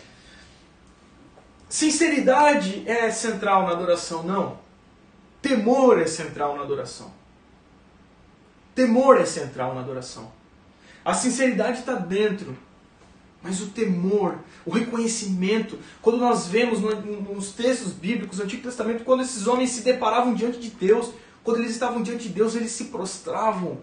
sinceridade 1.68 2.84
é 2.90 3.12
central 3.12 3.64
na 3.64 3.72
adoração. 3.72 4.24
Não. 4.24 4.58
Temor 5.42 6.00
é 6.00 6.08
central 6.08 6.56
na 6.56 6.64
adoração. 6.64 7.12
Temor 8.74 9.20
é 9.20 9.26
central 9.26 9.76
na 9.76 9.82
adoração. 9.82 10.32
A 11.04 11.14
sinceridade 11.14 11.80
está 11.80 11.96
dentro, 11.96 12.58
mas 13.44 13.62
o 13.62 13.68
temor, 13.68 14.40
o 14.66 14.72
reconhecimento, 14.72 15.78
quando 16.02 16.18
nós 16.18 16.48
vemos 16.48 16.80
nos 16.80 17.52
textos 17.52 17.92
bíblicos, 17.92 18.40
no 18.40 18.46
Antigo 18.46 18.64
Testamento, 18.64 19.04
quando 19.04 19.22
esses 19.22 19.46
homens 19.46 19.72
se 19.72 19.82
deparavam 19.82 20.34
diante 20.34 20.60
de 20.60 20.70
Deus, 20.72 21.14
quando 21.46 21.60
eles 21.60 21.72
estavam 21.72 22.02
diante 22.02 22.24
de 22.24 22.34
Deus, 22.34 22.56
eles 22.56 22.72
se 22.72 22.86
prostravam. 22.86 23.78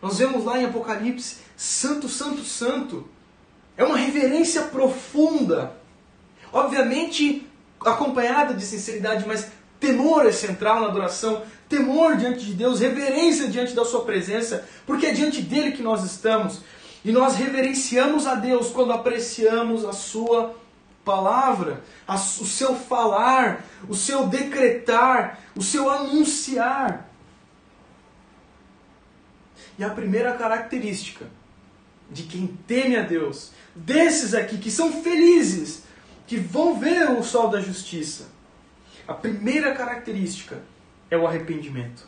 Nós 0.00 0.18
vemos 0.18 0.44
lá 0.44 0.60
em 0.60 0.66
Apocalipse, 0.66 1.38
Santo, 1.56 2.06
Santo, 2.06 2.44
Santo. 2.44 3.08
É 3.78 3.82
uma 3.82 3.96
reverência 3.96 4.62
profunda. 4.64 5.72
Obviamente 6.52 7.46
acompanhada 7.80 8.52
de 8.52 8.64
sinceridade, 8.64 9.24
mas 9.26 9.48
temor 9.80 10.26
é 10.26 10.32
central 10.32 10.80
na 10.80 10.88
adoração, 10.88 11.42
temor 11.68 12.16
diante 12.16 12.44
de 12.44 12.52
Deus, 12.52 12.80
reverência 12.80 13.48
diante 13.48 13.72
da 13.72 13.84
Sua 13.84 14.04
presença, 14.04 14.68
porque 14.86 15.06
é 15.06 15.12
diante 15.12 15.40
dele 15.40 15.72
que 15.72 15.82
nós 15.82 16.04
estamos. 16.04 16.60
E 17.02 17.10
nós 17.10 17.36
reverenciamos 17.36 18.26
a 18.26 18.34
Deus 18.34 18.68
quando 18.68 18.92
apreciamos 18.92 19.84
a 19.84 19.92
Sua 19.92 20.54
palavra, 21.08 21.82
o 22.06 22.44
seu 22.44 22.76
falar, 22.76 23.64
o 23.88 23.94
seu 23.94 24.26
decretar, 24.26 25.38
o 25.56 25.62
seu 25.62 25.88
anunciar. 25.88 27.08
E 29.78 29.82
a 29.82 29.88
primeira 29.88 30.34
característica 30.34 31.24
de 32.10 32.24
quem 32.24 32.46
teme 32.46 32.96
a 32.96 33.02
Deus, 33.02 33.52
desses 33.74 34.34
aqui 34.34 34.58
que 34.58 34.70
são 34.70 35.02
felizes, 35.02 35.82
que 36.26 36.36
vão 36.36 36.78
ver 36.78 37.10
o 37.10 37.22
sol 37.22 37.48
da 37.48 37.58
justiça, 37.58 38.28
a 39.06 39.14
primeira 39.14 39.74
característica 39.74 40.60
é 41.10 41.16
o 41.16 41.26
arrependimento. 41.26 42.06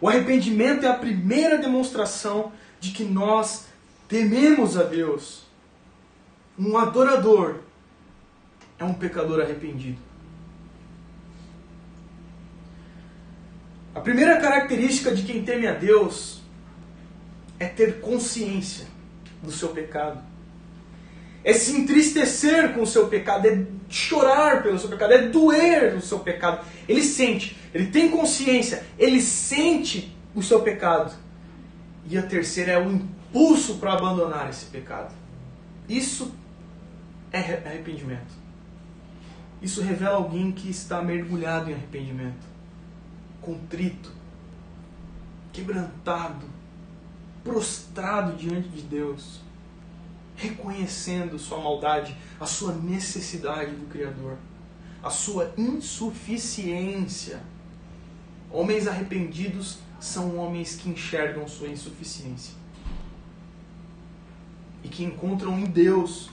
O 0.00 0.08
arrependimento 0.08 0.86
é 0.86 0.88
a 0.88 0.94
primeira 0.94 1.58
demonstração 1.58 2.52
de 2.78 2.92
que 2.92 3.02
nós 3.02 3.66
tememos 4.06 4.78
a 4.78 4.84
Deus. 4.84 5.49
Um 6.60 6.76
adorador 6.76 7.60
é 8.78 8.84
um 8.84 8.92
pecador 8.92 9.40
arrependido. 9.40 9.96
A 13.94 14.00
primeira 14.00 14.38
característica 14.38 15.14
de 15.14 15.22
quem 15.22 15.42
teme 15.42 15.66
a 15.66 15.72
Deus 15.72 16.42
é 17.58 17.64
ter 17.64 18.02
consciência 18.02 18.86
do 19.42 19.50
seu 19.50 19.70
pecado. 19.70 20.22
É 21.42 21.54
se 21.54 21.74
entristecer 21.74 22.74
com 22.74 22.82
o 22.82 22.86
seu 22.86 23.08
pecado, 23.08 23.46
é 23.46 23.64
chorar 23.88 24.62
pelo 24.62 24.78
seu 24.78 24.90
pecado, 24.90 25.14
é 25.14 25.28
doer 25.28 25.94
no 25.94 26.02
seu 26.02 26.18
pecado. 26.18 26.62
Ele 26.86 27.02
sente, 27.02 27.56
ele 27.72 27.86
tem 27.86 28.10
consciência, 28.10 28.84
ele 28.98 29.22
sente 29.22 30.14
o 30.34 30.42
seu 30.42 30.60
pecado. 30.60 31.14
E 32.06 32.18
a 32.18 32.22
terceira 32.22 32.72
é 32.72 32.78
o 32.78 32.92
impulso 32.92 33.76
para 33.76 33.94
abandonar 33.94 34.50
esse 34.50 34.66
pecado. 34.66 35.14
Isso 35.88 36.38
é 37.32 37.38
arrependimento. 37.38 38.40
Isso 39.62 39.82
revela 39.82 40.16
alguém 40.16 40.52
que 40.52 40.70
está 40.70 41.02
mergulhado 41.02 41.70
em 41.70 41.74
arrependimento, 41.74 42.46
contrito, 43.40 44.10
quebrantado, 45.52 46.46
prostrado 47.44 48.36
diante 48.36 48.68
de 48.68 48.82
Deus. 48.82 49.40
Reconhecendo 50.36 51.38
sua 51.38 51.60
maldade, 51.60 52.16
a 52.40 52.46
sua 52.46 52.72
necessidade 52.72 53.72
do 53.72 53.86
Criador, 53.90 54.38
a 55.02 55.10
sua 55.10 55.52
insuficiência. 55.58 57.42
Homens 58.50 58.86
arrependidos 58.86 59.80
são 60.00 60.38
homens 60.38 60.76
que 60.76 60.88
enxergam 60.88 61.46
sua 61.46 61.68
insuficiência. 61.68 62.54
E 64.82 64.88
que 64.88 65.04
encontram 65.04 65.58
em 65.58 65.66
Deus 65.66 66.30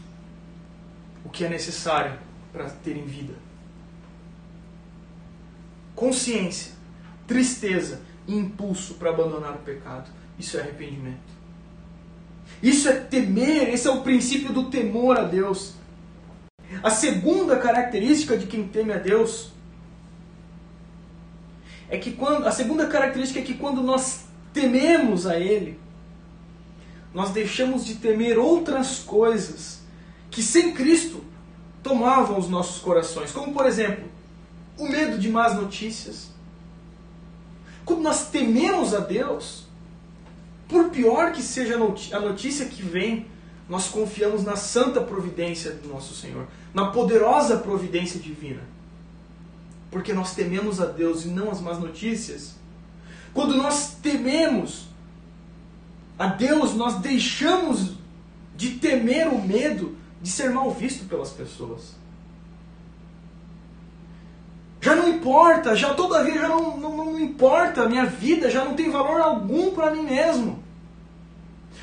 o 1.27 1.29
que 1.29 1.43
é 1.43 1.49
necessário 1.49 2.17
para 2.53 2.69
terem 2.69 3.03
vida. 3.03 3.33
Consciência, 5.93 6.71
tristeza 7.27 7.99
e 8.25 8.33
impulso 8.33 8.93
para 8.93 9.09
abandonar 9.09 9.55
o 9.55 9.59
pecado. 9.59 10.09
Isso 10.39 10.55
é 10.55 10.61
arrependimento. 10.61 11.37
Isso 12.63 12.87
é 12.87 12.93
temer, 12.93 13.73
esse 13.73 13.87
é 13.87 13.91
o 13.91 14.03
princípio 14.03 14.53
do 14.53 14.69
temor 14.69 15.19
a 15.19 15.23
Deus. 15.23 15.73
A 16.81 16.89
segunda 16.89 17.57
característica 17.57 18.37
de 18.37 18.47
quem 18.47 18.65
teme 18.65 18.93
a 18.93 18.97
Deus 18.97 19.51
é 21.89 21.97
que 21.97 22.13
quando 22.13 22.47
a 22.47 22.51
segunda 22.51 22.87
característica 22.87 23.41
é 23.41 23.43
que 23.43 23.55
quando 23.55 23.83
nós 23.83 24.23
tememos 24.53 25.27
a 25.27 25.37
ele, 25.37 25.77
nós 27.13 27.31
deixamos 27.31 27.85
de 27.85 27.95
temer 27.95 28.37
outras 28.37 28.99
coisas 28.99 29.76
que 30.37 30.43
sem 30.43 30.71
Cristo 30.71 31.23
tomavam 31.81 32.37
os 32.37 32.47
nossos 32.47 32.79
corações, 32.79 33.31
como 33.31 33.51
por 33.51 33.65
exemplo, 33.65 34.05
o 34.77 34.87
medo 34.87 35.17
de 35.17 35.29
más 35.29 35.55
notícias. 35.55 36.27
Quando 37.83 38.03
nós 38.03 38.29
tememos 38.29 38.93
a 38.93 38.99
Deus, 38.99 39.65
por 40.67 40.91
pior 40.91 41.31
que 41.31 41.41
seja 41.41 41.73
a 41.73 42.19
notícia 42.19 42.67
que 42.67 42.83
vem, 42.83 43.25
nós 43.67 43.87
confiamos 43.87 44.43
na 44.43 44.55
santa 44.55 45.01
providência 45.01 45.71
do 45.71 45.87
nosso 45.87 46.13
Senhor, 46.13 46.45
na 46.71 46.91
poderosa 46.91 47.57
providência 47.57 48.19
divina. 48.19 48.61
Porque 49.89 50.13
nós 50.13 50.35
tememos 50.35 50.79
a 50.79 50.85
Deus 50.85 51.25
e 51.25 51.29
não 51.29 51.49
as 51.49 51.59
más 51.59 51.79
notícias. 51.79 52.53
Quando 53.33 53.57
nós 53.57 53.95
tememos 54.03 54.85
a 56.19 56.27
Deus, 56.27 56.75
nós 56.75 56.99
deixamos 56.99 57.93
de 58.55 58.73
temer 58.75 59.29
o 59.29 59.41
medo 59.41 59.97
de 60.21 60.29
ser 60.29 60.49
mal 60.49 60.71
visto 60.71 61.07
pelas 61.07 61.31
pessoas. 61.31 61.95
Já 64.81 64.95
não 64.95 65.09
importa, 65.09 65.75
já 65.75 65.93
todavia 65.93 66.39
já 66.39 66.47
não, 66.47 66.77
não, 66.77 66.95
não 66.95 67.19
importa, 67.19 67.83
a 67.83 67.89
minha 67.89 68.05
vida 68.05 68.49
já 68.49 68.63
não 68.63 68.73
tem 68.73 68.89
valor 68.89 69.19
algum 69.19 69.71
para 69.71 69.91
mim 69.91 70.03
mesmo. 70.03 70.63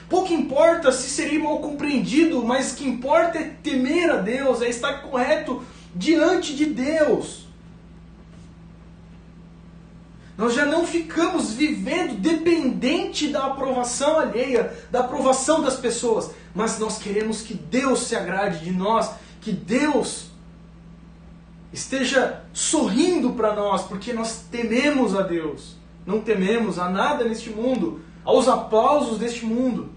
Pouco 0.08 0.32
importa 0.32 0.92
se 0.92 1.08
seria 1.08 1.42
mal 1.42 1.58
compreendido, 1.58 2.44
mas 2.44 2.72
o 2.72 2.76
que 2.76 2.88
importa 2.88 3.38
é 3.38 3.50
temer 3.62 4.10
a 4.10 4.16
Deus, 4.16 4.62
é 4.62 4.68
estar 4.68 5.02
correto 5.02 5.62
diante 5.94 6.54
de 6.54 6.66
Deus. 6.66 7.44
Nós 10.36 10.52
já 10.52 10.66
não 10.66 10.84
ficamos 10.84 11.52
vivendo 11.52 12.16
dependente 12.18 13.28
da 13.28 13.46
aprovação 13.46 14.18
alheia, 14.18 14.72
da 14.90 15.00
aprovação 15.00 15.62
das 15.62 15.76
pessoas, 15.76 16.30
mas 16.54 16.78
nós 16.78 16.98
queremos 16.98 17.42
que 17.42 17.54
Deus 17.54 18.06
se 18.06 18.14
agrade 18.14 18.64
de 18.64 18.70
nós, 18.70 19.10
que 19.40 19.50
Deus 19.50 20.30
esteja 21.72 22.44
sorrindo 22.52 23.32
para 23.32 23.54
nós, 23.54 23.82
porque 23.82 24.12
nós 24.12 24.44
tememos 24.50 25.16
a 25.16 25.22
Deus. 25.22 25.74
Não 26.06 26.20
tememos 26.20 26.78
a 26.78 26.88
nada 26.88 27.24
neste 27.24 27.50
mundo, 27.50 28.00
aos 28.24 28.46
aplausos 28.46 29.18
deste 29.18 29.44
mundo. 29.44 29.90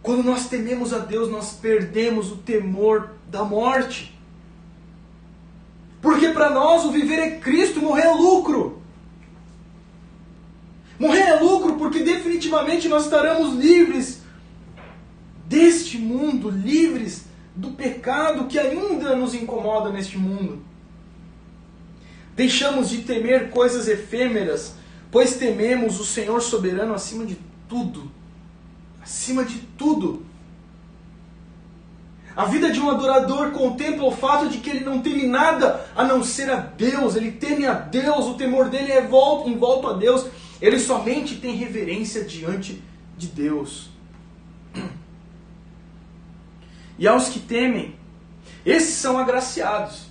Quando 0.00 0.22
nós 0.22 0.48
tememos 0.48 0.92
a 0.92 0.98
Deus, 0.98 1.28
nós 1.28 1.52
perdemos 1.52 2.30
o 2.30 2.36
temor 2.36 3.10
da 3.28 3.42
morte. 3.44 4.16
Porque 6.00 6.28
para 6.28 6.50
nós 6.50 6.84
o 6.84 6.92
viver 6.92 7.18
é 7.18 7.30
Cristo, 7.38 7.80
morrer 7.80 8.02
é 8.02 8.14
lucro. 8.14 8.82
Morrer 10.98 11.22
é 11.22 11.40
lucro 11.40 11.74
porque 11.74 12.00
definitivamente 12.00 12.88
nós 12.88 13.04
estaremos 13.04 13.54
livres 13.54 14.21
deste 15.52 15.98
mundo, 15.98 16.48
livres 16.48 17.26
do 17.54 17.72
pecado 17.72 18.46
que 18.46 18.58
ainda 18.58 19.14
nos 19.14 19.34
incomoda 19.34 19.90
neste 19.90 20.16
mundo. 20.16 20.62
Deixamos 22.34 22.88
de 22.88 23.02
temer 23.02 23.50
coisas 23.50 23.86
efêmeras, 23.86 24.74
pois 25.10 25.36
tememos 25.36 26.00
o 26.00 26.06
Senhor 26.06 26.40
soberano 26.40 26.94
acima 26.94 27.26
de 27.26 27.36
tudo. 27.68 28.10
Acima 29.02 29.44
de 29.44 29.58
tudo. 29.76 30.24
A 32.34 32.46
vida 32.46 32.72
de 32.72 32.80
um 32.80 32.90
adorador 32.90 33.50
contempla 33.50 34.06
o 34.06 34.10
fato 34.10 34.48
de 34.48 34.56
que 34.56 34.70
ele 34.70 34.86
não 34.86 35.02
teme 35.02 35.26
nada 35.26 35.86
a 35.94 36.02
não 36.02 36.24
ser 36.24 36.48
a 36.50 36.56
Deus, 36.56 37.14
ele 37.14 37.32
teme 37.32 37.66
a 37.66 37.74
Deus, 37.74 38.24
o 38.24 38.38
temor 38.38 38.70
dele 38.70 38.90
é 38.90 39.02
em 39.02 39.58
volta 39.58 39.90
a 39.90 39.92
Deus, 39.92 40.24
ele 40.62 40.78
somente 40.78 41.36
tem 41.36 41.56
reverência 41.56 42.24
diante 42.24 42.82
de 43.18 43.26
Deus. 43.26 43.91
E 47.02 47.08
aos 47.08 47.28
que 47.28 47.40
temem. 47.40 47.96
Esses 48.64 48.94
são 48.94 49.18
agraciados. 49.18 50.04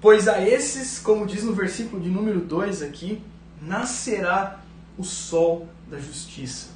Pois 0.00 0.26
a 0.26 0.40
esses, 0.40 0.98
como 0.98 1.26
diz 1.26 1.44
no 1.44 1.52
versículo 1.52 2.02
de 2.02 2.08
número 2.08 2.40
2 2.40 2.80
aqui, 2.80 3.22
nascerá 3.60 4.62
o 4.96 5.04
sol 5.04 5.68
da 5.86 5.98
justiça, 5.98 6.68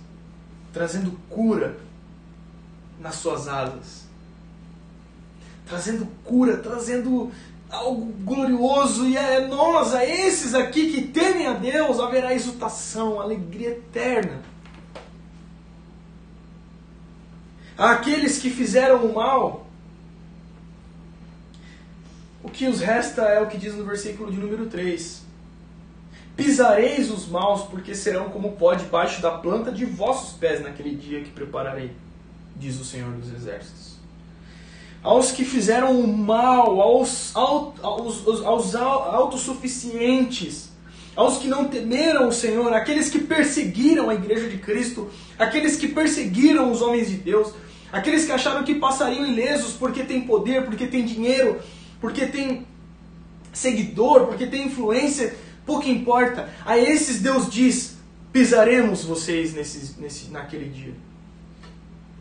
trazendo 0.70 1.18
cura 1.30 1.78
nas 3.00 3.14
suas 3.14 3.48
asas. 3.48 4.04
Trazendo 5.66 6.06
cura, 6.22 6.58
trazendo 6.58 7.32
algo 7.70 8.12
glorioso, 8.22 9.06
e 9.06 9.16
é 9.16 9.48
nós, 9.48 9.94
a 9.94 10.04
esses 10.04 10.54
aqui 10.54 10.92
que 10.92 11.08
temem 11.08 11.46
a 11.46 11.54
Deus, 11.54 11.98
haverá 11.98 12.34
exultação, 12.34 13.18
alegria 13.18 13.70
eterna. 13.70 14.42
Aqueles 17.76 18.38
que 18.38 18.50
fizeram 18.50 19.04
o 19.04 19.14
mal, 19.14 19.66
o 22.42 22.48
que 22.48 22.68
os 22.68 22.80
resta 22.80 23.22
é 23.22 23.40
o 23.40 23.46
que 23.46 23.58
diz 23.58 23.74
no 23.74 23.84
versículo 23.84 24.30
de 24.30 24.38
número 24.38 24.66
3. 24.66 25.22
Pisareis 26.36 27.10
os 27.10 27.26
maus, 27.26 27.62
porque 27.62 27.94
serão 27.94 28.28
como 28.28 28.52
pó 28.52 28.74
debaixo 28.74 29.22
da 29.22 29.30
planta 29.30 29.72
de 29.72 29.84
vossos 29.84 30.36
pés 30.36 30.60
naquele 30.60 30.94
dia 30.94 31.22
que 31.22 31.30
prepararei, 31.30 31.92
diz 32.56 32.78
o 32.80 32.84
Senhor 32.84 33.12
dos 33.12 33.32
Exércitos. 33.32 33.94
Aos 35.02 35.32
que 35.32 35.44
fizeram 35.44 35.98
o 35.98 36.06
mal, 36.06 36.80
aos, 36.80 37.34
aos, 37.34 37.74
aos, 37.82 38.44
aos 38.44 38.74
autossuficientes, 38.74 40.70
aos 41.14 41.38
que 41.38 41.46
não 41.46 41.66
temeram 41.66 42.28
o 42.28 42.32
Senhor, 42.32 42.72
aqueles 42.72 43.10
que 43.10 43.20
perseguiram 43.20 44.10
a 44.10 44.14
igreja 44.14 44.48
de 44.48 44.58
Cristo, 44.58 45.10
aqueles 45.38 45.76
que 45.76 45.88
perseguiram 45.88 46.72
os 46.72 46.82
homens 46.82 47.08
de 47.08 47.16
Deus, 47.16 47.52
aqueles 47.94 48.24
que 48.24 48.32
acharam 48.32 48.64
que 48.64 48.74
passariam 48.74 49.24
ilesos 49.24 49.74
porque 49.74 50.02
tem 50.02 50.22
poder, 50.22 50.64
porque 50.64 50.86
tem 50.86 51.04
dinheiro, 51.04 51.60
porque 52.00 52.26
tem 52.26 52.66
seguidor, 53.52 54.26
porque 54.26 54.46
tem 54.46 54.66
influência, 54.66 55.36
pouco 55.64 55.88
importa. 55.88 56.52
A 56.66 56.76
esses 56.76 57.20
Deus 57.20 57.48
diz: 57.48 57.96
pisaremos 58.32 59.04
vocês 59.04 59.54
nesse, 59.54 60.00
nesse, 60.00 60.30
naquele 60.30 60.68
dia. 60.68 60.94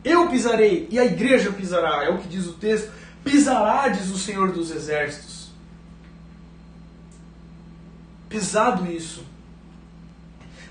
Eu 0.04 0.30
pisarei 0.30 0.88
e 0.92 1.00
a 1.00 1.06
igreja 1.06 1.52
pisará, 1.52 2.04
é 2.04 2.10
o 2.10 2.20
que 2.20 2.28
diz 2.28 2.46
o 2.46 2.54
texto. 2.54 2.92
Pisará, 3.24 3.88
diz 3.88 4.12
o 4.12 4.20
Senhor 4.20 4.52
dos 4.52 4.70
Exércitos. 4.70 5.50
Pesado 8.30 8.92
isso. 8.92 9.24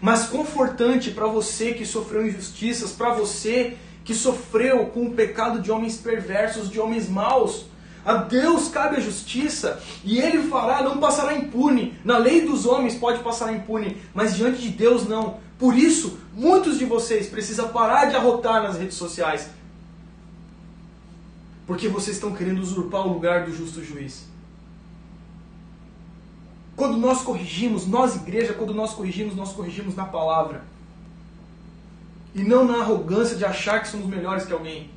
Mas 0.01 0.27
confortante 0.27 1.11
para 1.11 1.27
você 1.27 1.73
que 1.73 1.87
sofreu 1.87 2.27
injustiças, 2.27 2.93
para 2.93 3.15
você 3.15 3.77
que 4.05 4.15
sofreu 4.15 4.87
com 4.87 5.07
o 5.07 5.13
pecado 5.13 5.61
de 5.61 5.71
homens 5.71 5.97
perversos, 5.97 6.71
de 6.71 6.81
homens 6.81 7.09
maus. 7.09 7.67
A 8.05 8.15
Deus 8.15 8.69
cabe 8.69 8.97
a 8.97 9.01
justiça 9.01 9.81
e 10.05 10.19
Ele 10.19 10.49
fará, 10.49 10.83
não 10.83 10.99
passará 10.99 11.35
impune. 11.35 11.97
Na 12.05 12.19
lei 12.19 12.41
dos 12.41 12.67
homens 12.67 12.97
pode 12.97 13.23
passar 13.23 13.55
impune, 13.55 13.97
mas 14.13 14.35
diante 14.35 14.61
de 14.61 14.71
Deus 14.71 15.07
não. 15.07 15.39
Por 15.59 15.77
isso, 15.77 16.19
muitos 16.35 16.79
de 16.79 16.85
vocês 16.85 17.29
precisam 17.29 17.69
parar 17.69 18.07
de 18.07 18.17
arrotar 18.17 18.63
nas 18.63 18.77
redes 18.77 18.97
sociais. 18.97 19.49
Porque 21.65 21.89
vocês 21.89 22.17
estão 22.17 22.35
querendo 22.35 22.61
usurpar 22.61 23.07
o 23.07 23.13
lugar 23.13 23.45
do 23.45 23.55
justo 23.55 23.85
juiz. 23.85 24.27
Quando 26.75 26.97
nós 26.97 27.23
corrigimos, 27.23 27.87
nós 27.87 28.17
igreja, 28.17 28.55
quando 28.55 28.75
nós 28.75 28.93
corrigimos, 28.93 29.37
nós 29.37 29.53
corrigimos 29.53 29.95
na 29.95 30.05
palavra. 30.05 30.65
E 32.35 32.43
não 32.43 32.65
na 32.65 32.79
arrogância 32.79 33.37
de 33.37 33.45
achar 33.45 33.81
que 33.81 33.89
somos 33.89 34.07
melhores 34.07 34.45
que 34.45 34.53
alguém. 34.53 34.91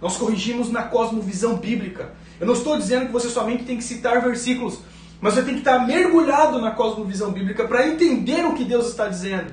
Nós 0.00 0.16
corrigimos 0.16 0.70
na 0.70 0.82
cosmovisão 0.82 1.56
bíblica. 1.56 2.12
Eu 2.40 2.46
não 2.46 2.54
estou 2.54 2.76
dizendo 2.76 3.06
que 3.06 3.12
você 3.12 3.28
somente 3.28 3.64
tem 3.64 3.76
que 3.76 3.84
citar 3.84 4.22
versículos, 4.22 4.80
mas 5.20 5.34
você 5.34 5.42
tem 5.42 5.54
que 5.54 5.60
estar 5.60 5.86
mergulhado 5.86 6.60
na 6.60 6.72
cosmovisão 6.72 7.32
bíblica 7.32 7.66
para 7.66 7.86
entender 7.88 8.44
o 8.44 8.54
que 8.54 8.64
Deus 8.64 8.88
está 8.88 9.08
dizendo. 9.08 9.52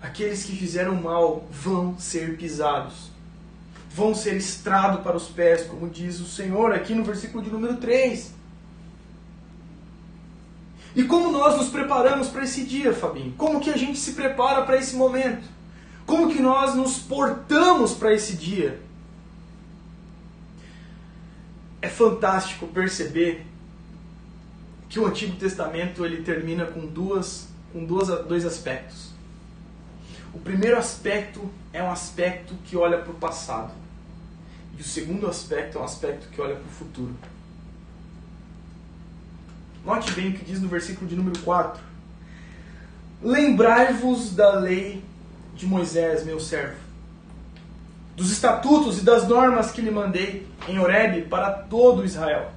Aqueles 0.00 0.44
que 0.44 0.56
fizeram 0.56 0.94
mal 0.96 1.46
vão 1.50 1.98
ser 1.98 2.36
pisados, 2.36 3.10
vão 3.90 4.14
ser 4.14 4.36
estrado 4.36 5.02
para 5.02 5.16
os 5.16 5.28
pés, 5.28 5.64
como 5.64 5.88
diz 5.88 6.20
o 6.20 6.26
Senhor 6.26 6.72
aqui 6.72 6.94
no 6.94 7.04
versículo 7.04 7.42
de 7.42 7.50
número 7.50 7.76
3. 7.76 8.32
E 10.94 11.02
como 11.04 11.32
nós 11.32 11.56
nos 11.56 11.68
preparamos 11.68 12.28
para 12.28 12.44
esse 12.44 12.64
dia, 12.64 12.92
Fabinho? 12.92 13.32
Como 13.36 13.60
que 13.60 13.70
a 13.70 13.76
gente 13.76 13.98
se 13.98 14.12
prepara 14.12 14.62
para 14.62 14.76
esse 14.76 14.94
momento? 14.94 15.48
Como 16.06 16.32
que 16.32 16.40
nós 16.40 16.74
nos 16.74 16.98
portamos 16.98 17.94
para 17.94 18.12
esse 18.12 18.36
dia? 18.36 18.80
É 21.82 21.88
fantástico 21.88 22.66
perceber 22.68 23.44
que 24.88 25.00
o 25.00 25.06
Antigo 25.06 25.36
Testamento 25.36 26.04
ele 26.04 26.22
termina 26.22 26.64
com 26.66 26.86
duas 26.86 27.48
com 27.74 27.84
duas, 27.84 28.06
dois 28.26 28.46
aspectos. 28.46 29.08
O 30.32 30.38
primeiro 30.38 30.78
aspecto 30.78 31.50
é 31.72 31.82
um 31.82 31.90
aspecto 31.90 32.54
que 32.64 32.76
olha 32.76 32.98
para 32.98 33.10
o 33.10 33.16
passado. 33.16 33.72
E 34.78 34.80
o 34.80 34.84
segundo 34.84 35.26
aspecto 35.26 35.76
é 35.76 35.80
um 35.80 35.84
aspecto 35.84 36.28
que 36.28 36.40
olha 36.40 36.54
para 36.54 36.64
o 36.64 36.70
futuro. 36.70 37.14
Note 39.84 40.12
bem 40.12 40.30
o 40.30 40.32
que 40.32 40.44
diz 40.44 40.60
no 40.62 40.68
versículo 40.68 41.06
de 41.06 41.14
número 41.14 41.38
4. 41.40 41.80
Lembrai-vos 43.22 44.34
da 44.34 44.58
lei 44.58 45.02
de 45.54 45.66
Moisés, 45.66 46.24
meu 46.24 46.40
servo, 46.40 46.76
dos 48.16 48.32
estatutos 48.32 48.98
e 48.98 49.02
das 49.02 49.28
normas 49.28 49.70
que 49.70 49.82
lhe 49.82 49.90
mandei 49.90 50.46
em 50.66 50.78
Horebe 50.78 51.22
para 51.22 51.50
todo 51.50 52.04
Israel. 52.04 52.50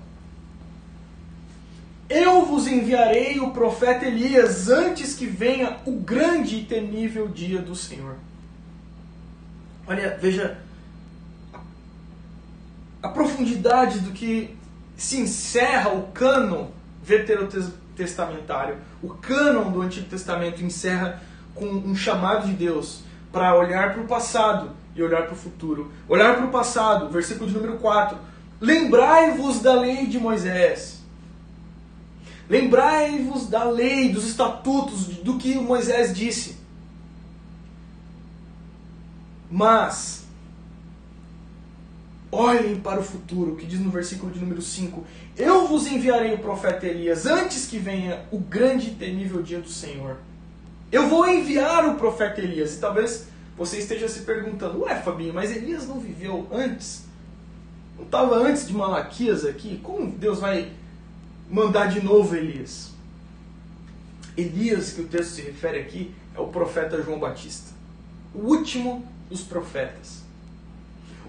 Eu 2.10 2.46
vos 2.46 2.66
enviarei 2.66 3.42
o 3.42 3.52
profeta 3.52 4.06
Elias 4.06 4.70
antes 4.70 5.14
que 5.14 5.26
venha 5.26 5.78
o 5.86 6.00
grande 6.00 6.60
e 6.60 6.64
temível 6.64 7.28
dia 7.28 7.62
do 7.62 7.76
Senhor. 7.76 8.16
Olha, 9.86 10.18
veja 10.18 10.58
a 13.04 13.10
profundidade 13.10 14.00
do 14.00 14.12
que 14.12 14.56
se 14.96 15.18
encerra 15.18 15.94
o 15.94 16.08
cânon 16.14 16.77
veterotestamentário. 17.08 18.78
O 19.02 19.10
cânon 19.10 19.72
do 19.72 19.82
Antigo 19.82 20.10
Testamento 20.10 20.62
encerra 20.62 21.24
com 21.56 21.66
um 21.66 21.96
chamado 21.96 22.48
de 22.48 22.54
Deus 22.54 23.00
para 23.32 23.56
olhar 23.56 23.94
para 23.94 24.04
o 24.04 24.08
passado 24.08 24.72
e 24.94 25.02
olhar 25.02 25.24
para 25.24 25.34
o 25.34 25.38
futuro. 25.38 25.90
Olhar 26.10 26.36
para 26.36 26.46
o 26.46 26.50
passado, 26.50 27.10
versículo 27.10 27.48
de 27.48 27.56
número 27.56 27.78
4. 27.78 28.18
Lembrai-vos 28.60 29.62
da 29.62 29.74
lei 29.74 30.06
de 30.06 30.20
Moisés. 30.20 31.02
Lembrai-vos 32.50 33.48
da 33.48 33.64
lei, 33.64 34.10
dos 34.10 34.28
estatutos, 34.28 35.08
do 35.08 35.38
que 35.38 35.56
Moisés 35.56 36.14
disse. 36.14 36.58
Mas 39.50 40.27
Olhem 42.32 42.80
para 42.80 43.00
o 43.00 43.04
futuro, 43.04 43.56
que 43.56 43.66
diz 43.66 43.80
no 43.80 43.90
versículo 43.90 44.32
de 44.32 44.40
número 44.40 44.62
5: 44.62 45.04
Eu 45.38 45.68
vos 45.68 45.88
enviarei 45.88 46.34
o 46.34 46.40
profeta 46.40 46.86
Elias 46.86 47.26
antes 47.26 47.66
que 47.66 47.80
venha 47.80 48.26
o 48.32 48.38
grande 48.38 48.90
e 48.90 48.96
temível 48.96 49.42
dia 49.42 49.62
do 49.62 49.70
Senhor. 49.70 50.18
Eu 50.92 51.08
vou 51.08 51.28
enviar 51.28 51.88
o 51.88 51.96
profeta 51.96 52.42
Elias. 52.42 52.76
E 52.76 52.80
talvez 52.80 53.28
você 53.58 53.78
esteja 53.78 54.10
se 54.10 54.22
perguntando: 54.22 54.82
Ué, 54.82 54.96
Fabinho, 55.02 55.34
mas 55.34 55.56
Elias 55.56 55.88
não 55.88 56.00
viveu 56.00 56.48
antes? 56.52 57.06
Não 57.98 58.04
estava 58.04 58.36
antes 58.36 58.68
de 58.68 58.74
Malaquias 58.74 59.46
aqui? 59.46 59.80
Como 59.82 60.12
Deus 60.12 60.40
vai 60.40 60.72
mandar 61.50 61.88
de 61.88 62.02
novo 62.02 62.36
Elias? 62.36 62.92
Elias, 64.36 64.92
que 64.92 65.02
o 65.02 65.08
texto 65.08 65.32
se 65.32 65.42
refere 65.42 65.80
aqui, 65.80 66.14
é 66.36 66.40
o 66.40 66.48
profeta 66.48 67.02
João 67.02 67.20
Batista, 67.20 67.72
o 68.36 68.40
último 68.40 69.04
dos 69.30 69.42
profetas. 69.42 70.27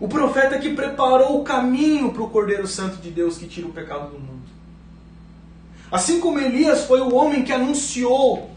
O 0.01 0.07
profeta 0.07 0.59
que 0.59 0.75
preparou 0.75 1.41
o 1.41 1.45
caminho 1.45 2.13
para 2.13 2.23
o 2.23 2.31
Cordeiro 2.31 2.67
Santo 2.67 2.99
de 2.99 3.11
Deus 3.11 3.37
que 3.37 3.49
tira 3.49 3.67
o 3.67 3.73
pecado 3.73 4.11
do 4.11 4.19
mundo. 4.19 4.49
Assim 5.91 6.21
como 6.21 6.39
Elias 6.39 6.85
foi 6.85 7.01
o 7.01 7.15
homem 7.15 7.43
que 7.43 7.53
anunciou 7.53 8.51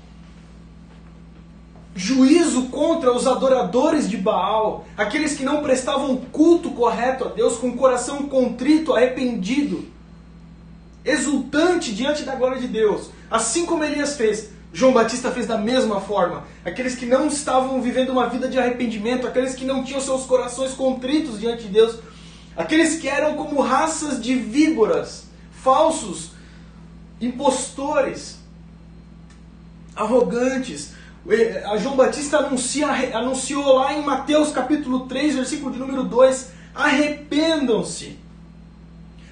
juízo 1.96 2.68
contra 2.70 3.12
os 3.12 3.28
adoradores 3.28 4.10
de 4.10 4.18
Baal, 4.18 4.86
aqueles 4.96 5.36
que 5.36 5.44
não 5.44 5.62
prestavam 5.62 6.16
culto 6.18 6.72
correto 6.72 7.26
a 7.26 7.28
Deus, 7.28 7.58
com 7.58 7.70
o 7.70 7.78
coração 7.78 8.24
contrito, 8.24 8.94
arrependido, 8.94 9.86
exultante 11.04 11.94
diante 11.94 12.24
da 12.24 12.36
glória 12.36 12.62
de 12.62 12.68
Deus. 12.68 13.10
Assim 13.30 13.66
como 13.66 13.84
Elias 13.84 14.16
fez, 14.16 14.52
João 14.74 14.94
Batista 14.94 15.32
fez 15.32 15.48
da 15.48 15.58
mesma 15.58 16.00
forma. 16.00 16.46
Aqueles 16.64 16.96
que 16.96 17.06
não 17.06 17.28
estavam 17.28 17.82
vivendo 17.82 18.10
uma 18.10 18.28
vida 18.30 18.48
de 18.48 18.58
arrependimento, 18.58 19.28
aqueles 19.28 19.54
que 19.54 19.66
não 19.66 19.84
tinham 19.84 20.00
seus 20.00 20.26
corações 20.26 20.74
contritos 20.74 21.40
diante 21.40 21.64
de 21.64 21.70
Deus, 21.70 22.00
aqueles 22.56 23.00
que 23.00 23.08
eram 23.08 23.36
como 23.36 23.62
raças 23.62 24.22
de 24.22 24.36
víboras, 24.36 25.26
falsos, 25.52 26.32
impostores, 27.20 28.38
arrogantes, 29.96 30.94
A 31.70 31.78
João 31.78 31.96
Batista 31.96 32.38
anuncia, 32.38 32.88
anunciou 33.14 33.76
lá 33.76 33.94
em 33.94 34.02
Mateus 34.02 34.52
capítulo 34.52 35.02
3, 35.02 35.36
versículo 35.36 35.72
de 35.72 35.78
número 35.78 36.04
2, 36.04 36.48
arrependam-se. 36.74 38.18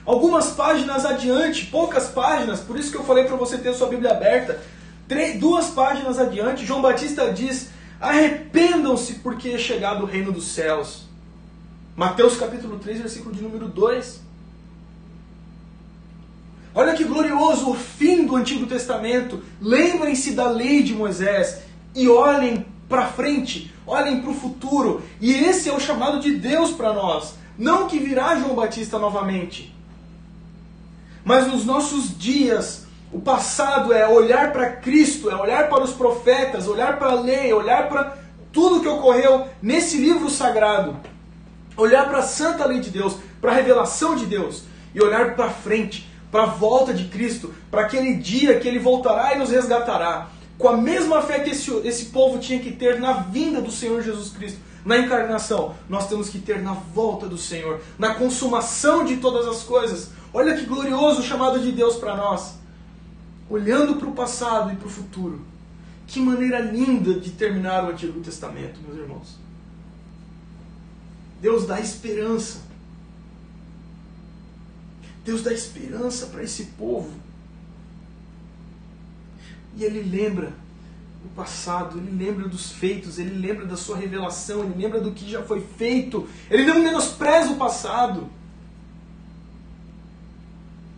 Algumas 0.06 0.52
páginas 0.52 1.06
adiante, 1.06 1.66
poucas 1.66 2.08
páginas, 2.10 2.60
por 2.60 2.78
isso 2.78 2.92
que 2.92 2.98
eu 2.98 3.04
falei 3.04 3.24
para 3.24 3.36
você 3.36 3.58
ter 3.58 3.74
sua 3.74 3.88
Bíblia 3.88 4.12
aberta. 4.12 4.62
Três, 5.10 5.40
duas 5.40 5.72
páginas 5.72 6.20
adiante, 6.20 6.68
João 6.68 6.84
Batista 6.84 7.34
diz: 7.34 7.72
arrependam-se 8.00 9.16
porque 9.16 9.50
é 9.50 9.58
chegado 9.58 10.04
o 10.04 10.06
reino 10.06 10.32
dos 10.32 10.50
céus. 10.50 11.06
Mateus 11.96 12.38
capítulo 12.38 12.78
3, 12.78 13.00
versículo 13.00 13.34
de 13.34 13.42
número 13.42 13.68
2. 13.68 14.22
Olha 16.76 16.94
que 16.94 17.04
glorioso 17.04 17.72
o 17.72 17.74
fim 17.74 18.24
do 18.24 18.36
Antigo 18.36 18.68
Testamento. 18.68 19.44
Lembrem-se 19.60 20.34
da 20.34 20.48
lei 20.48 20.84
de 20.84 20.94
Moisés 20.94 21.64
e 21.96 22.08
olhem 22.08 22.64
para 22.88 23.08
frente, 23.08 23.74
olhem 23.88 24.22
para 24.22 24.30
o 24.30 24.36
futuro. 24.36 25.02
E 25.20 25.34
esse 25.34 25.70
é 25.70 25.74
o 25.74 25.80
chamado 25.80 26.20
de 26.20 26.36
Deus 26.36 26.70
para 26.70 26.94
nós. 26.94 27.34
Não 27.58 27.88
que 27.88 27.98
virá 27.98 28.36
João 28.36 28.54
Batista 28.54 29.00
novamente. 29.00 29.76
Mas 31.26 31.48
nos 31.48 31.66
nossos 31.66 32.16
dias, 32.16 32.86
o 33.12 33.20
passado 33.20 33.92
é 33.92 34.08
olhar 34.08 34.52
para 34.52 34.70
Cristo, 34.70 35.30
é 35.30 35.36
olhar 35.36 35.68
para 35.68 35.84
os 35.84 35.92
profetas, 35.92 36.68
olhar 36.68 36.98
para 36.98 37.12
a 37.12 37.22
lei, 37.22 37.52
olhar 37.52 37.90
para 37.90 38.18
tudo 38.52 38.82
que 38.82 38.88
ocorreu 38.88 39.48
nesse 39.62 39.98
livro 39.98 40.30
sagrado. 40.30 40.96
Olhar 41.76 42.08
para 42.08 42.20
a 42.20 42.24
santa 42.24 42.66
lei 42.66 42.80
de 42.80 42.90
Deus, 42.90 43.18
para 43.42 43.52
a 43.52 43.56
revelação 43.56 44.16
de 44.16 44.26
Deus 44.26 44.64
e 44.94 45.02
olhar 45.02 45.36
para 45.36 45.50
frente 45.50 46.10
para 46.32 46.44
a 46.44 46.48
volta 46.48 46.94
de 46.94 47.06
Cristo, 47.06 47.54
para 47.72 47.82
aquele 47.82 48.16
dia 48.16 48.60
que 48.60 48.68
ele 48.68 48.78
voltará 48.78 49.34
e 49.34 49.40
nos 49.40 49.50
resgatará. 49.50 50.30
Com 50.58 50.68
a 50.68 50.78
mesma 50.78 51.22
fé 51.22 51.40
que 51.40 51.52
esse, 51.52 51.72
esse 51.84 52.06
povo 52.06 52.38
tinha 52.38 52.60
que 52.60 52.72
ter 52.72 53.00
na 53.00 53.14
vinda 53.14 53.62
do 53.62 53.72
Senhor 53.72 54.04
Jesus 54.04 54.30
Cristo, 54.30 54.60
na 54.86 54.98
encarnação, 54.98 55.76
nós 55.90 56.08
temos 56.08 56.30
que 56.30 56.40
ter 56.40 56.62
na 56.62 56.74
volta 56.74 57.28
do 57.28 57.38
Senhor, 57.38 57.82
na 57.98 58.14
consumação 58.14 59.04
de 59.04 59.18
todas 59.18 59.48
as 59.48 59.64
coisas. 59.64 60.12
Olha 60.34 60.56
que 60.56 60.66
glorioso 60.66 61.22
o 61.22 61.24
chamado 61.24 61.60
de 61.60 61.72
Deus 61.72 61.96
para 61.96 62.16
nós. 62.16 62.59
Olhando 63.50 63.96
para 63.96 64.08
o 64.08 64.14
passado 64.14 64.72
e 64.72 64.76
para 64.76 64.88
o 64.88 64.92
futuro. 64.92 65.42
Que 66.08 66.20
maneira 66.20 66.60
linda 66.60 67.20
de 67.20 67.32
terminar 67.32 67.86
o 67.86 67.90
Antigo 67.90 68.20
Testamento, 68.20 68.80
meus 68.82 68.98
irmãos. 68.98 69.38
Deus 71.42 71.66
dá 71.66 71.80
esperança. 71.80 72.62
Deus 75.24 75.42
dá 75.42 75.54
esperança 75.54 76.28
para 76.28 76.44
esse 76.44 76.66
povo. 76.78 77.12
E 79.78 79.84
ele 79.84 80.02
lembra 80.02 80.54
o 81.24 81.30
passado, 81.30 82.00
ele 82.00 82.12
lembra 82.12 82.48
dos 82.48 82.72
feitos, 82.72 83.20
ele 83.20 83.36
lembra 83.36 83.66
da 83.66 83.78
sua 83.78 83.98
revelação, 83.98 84.64
ele 84.64 84.82
lembra 84.82 85.00
do 85.00 85.12
que 85.12 85.30
já 85.30 85.44
foi 85.44 85.62
feito. 85.62 86.28
Ele 86.50 86.66
não 86.66 86.80
menospreza 86.80 87.52
o 87.52 87.58
passado. 87.58 88.30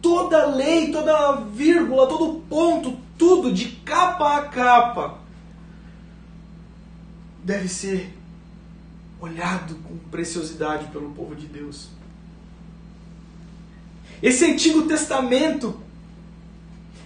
Toda 0.01 0.47
lei, 0.47 0.91
toda 0.91 1.33
vírgula, 1.53 2.07
todo 2.07 2.41
ponto, 2.49 2.97
tudo 3.17 3.53
de 3.53 3.65
capa 3.85 4.37
a 4.37 4.41
capa 4.43 5.19
deve 7.43 7.67
ser 7.67 8.13
olhado 9.19 9.75
com 9.75 9.97
preciosidade 10.09 10.87
pelo 10.87 11.11
povo 11.11 11.35
de 11.35 11.45
Deus. 11.45 11.89
Esse 14.21 14.45
Antigo 14.45 14.83
Testamento, 14.83 15.79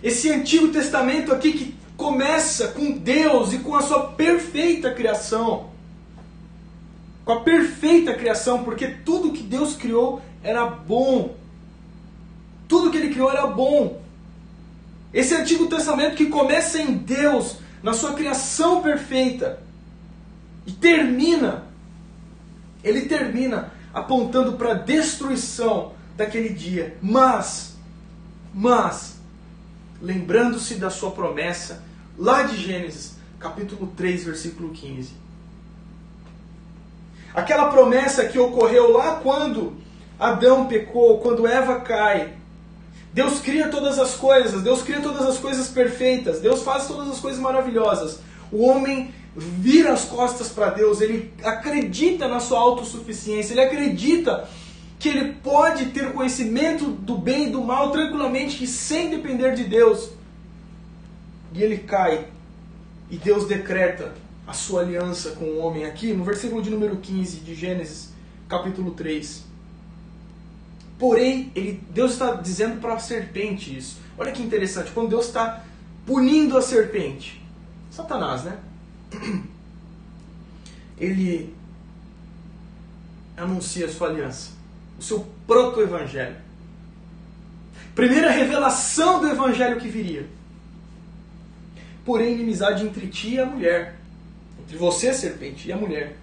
esse 0.04 0.30
Antigo 0.30 0.70
Testamento 0.70 1.34
aqui 1.34 1.54
que 1.54 1.76
começa 1.96 2.70
com 2.70 2.92
Deus 2.92 3.54
e 3.54 3.60
com 3.60 3.76
a 3.76 3.82
sua 3.82 4.10
perfeita 4.12 4.94
criação. 4.94 5.70
Com 7.24 7.32
a 7.32 7.42
perfeita 7.42 8.14
criação, 8.14 8.64
porque 8.64 8.88
tudo 8.88 9.32
que 9.32 9.42
Deus 9.42 9.76
criou 9.76 10.22
era 10.44 10.66
bom. 10.66 11.36
Tudo 12.68 12.92
que 12.92 12.98
ele 12.98 13.14
criou 13.14 13.32
era 13.32 13.48
bom. 13.48 14.02
Esse 15.14 15.34
Antigo 15.34 15.68
Testamento 15.68 16.16
que 16.16 16.26
começa 16.26 16.80
em 16.80 16.94
Deus, 16.94 17.58
na 17.82 17.94
sua 17.94 18.14
criação 18.14 18.82
perfeita, 18.82 19.60
e 20.66 20.72
termina, 20.72 21.64
ele 22.84 23.04
termina 23.04 23.72
apontando 23.94 24.54
para 24.54 24.72
a 24.72 24.76
destruição 24.76 25.94
daquele 26.18 26.50
dia. 26.50 26.98
Mas, 27.02 27.76
mas, 28.54 29.18
lembrando-se 30.02 30.76
da 30.76 30.90
sua 30.90 31.12
promessa, 31.12 31.84
lá 32.18 32.44
de 32.44 32.58
Gênesis, 32.58 33.16
capítulo 33.40 33.88
3, 33.96 34.26
versículo 34.26 34.70
15. 34.70 35.14
Aquela 37.34 37.70
promessa 37.70 38.26
que 38.26 38.40
ocorreu 38.40 38.92
lá 38.92 39.16
quando 39.16 39.76
Adão 40.18 40.68
pecou, 40.68 41.20
quando 41.20 41.46
Eva 41.46 41.82
cai. 41.82 42.35
Deus 43.16 43.40
cria 43.40 43.70
todas 43.70 43.98
as 43.98 44.16
coisas, 44.16 44.62
Deus 44.62 44.82
cria 44.82 45.00
todas 45.00 45.26
as 45.26 45.38
coisas 45.38 45.70
perfeitas, 45.70 46.42
Deus 46.42 46.64
faz 46.64 46.86
todas 46.86 47.10
as 47.10 47.18
coisas 47.18 47.40
maravilhosas. 47.40 48.20
O 48.52 48.66
homem 48.66 49.14
vira 49.34 49.94
as 49.94 50.04
costas 50.04 50.50
para 50.50 50.72
Deus, 50.72 51.00
ele 51.00 51.32
acredita 51.42 52.28
na 52.28 52.42
sua 52.42 52.60
autossuficiência, 52.60 53.54
ele 53.54 53.62
acredita 53.62 54.50
que 55.00 55.08
ele 55.08 55.32
pode 55.42 55.86
ter 55.92 56.12
conhecimento 56.12 56.88
do 56.88 57.18
bem 57.18 57.48
e 57.48 57.52
do 57.52 57.62
mal 57.62 57.90
tranquilamente, 57.90 58.68
sem 58.68 59.10
depender 59.10 59.56
de 59.56 59.64
Deus. 59.64 60.10
E 61.54 61.64
ele 61.64 61.78
cai. 61.78 62.28
E 63.10 63.16
Deus 63.16 63.48
decreta 63.48 64.14
a 64.46 64.52
sua 64.52 64.82
aliança 64.82 65.32
com 65.32 65.46
o 65.46 65.60
homem 65.60 65.86
aqui, 65.86 66.12
no 66.12 66.26
versículo 66.26 66.62
de 66.62 66.70
número 66.70 66.98
15 66.98 67.38
de 67.38 67.56
Gênesis, 67.56 68.10
capítulo 68.50 68.92
3. 68.92 69.55
Porém, 70.98 71.52
ele, 71.56 71.82
Deus 71.90 72.14
está 72.14 72.36
dizendo 72.36 72.80
para 72.80 72.94
a 72.94 73.00
serpente 73.00 73.76
isso. 73.76 74.00
Olha 74.18 74.32
que 74.32 74.42
interessante, 74.42 74.92
quando 74.92 75.10
Deus 75.10 75.26
está 75.26 75.64
punindo 76.06 76.58
a 76.58 76.62
serpente, 76.62 77.42
Satanás, 77.92 78.44
né? 78.44 78.58
Ele 80.98 81.54
anuncia 83.36 83.86
a 83.86 83.90
sua 83.90 84.08
aliança 84.08 84.56
o 84.98 85.04
seu 85.04 85.26
proto-evangelho. 85.46 86.36
Primeira 87.94 88.30
revelação 88.30 89.22
do 89.22 89.28
evangelho 89.28 89.80
que 89.80 89.88
viria. 89.88 90.26
Porém, 92.04 92.34
inimizade 92.34 92.86
entre 92.86 93.08
ti 93.08 93.36
e 93.36 93.40
a 93.40 93.46
mulher, 93.46 93.96
entre 94.60 94.78
você, 94.78 95.14
serpente, 95.14 95.68
e 95.68 95.72
a 95.72 95.78
mulher, 95.78 96.16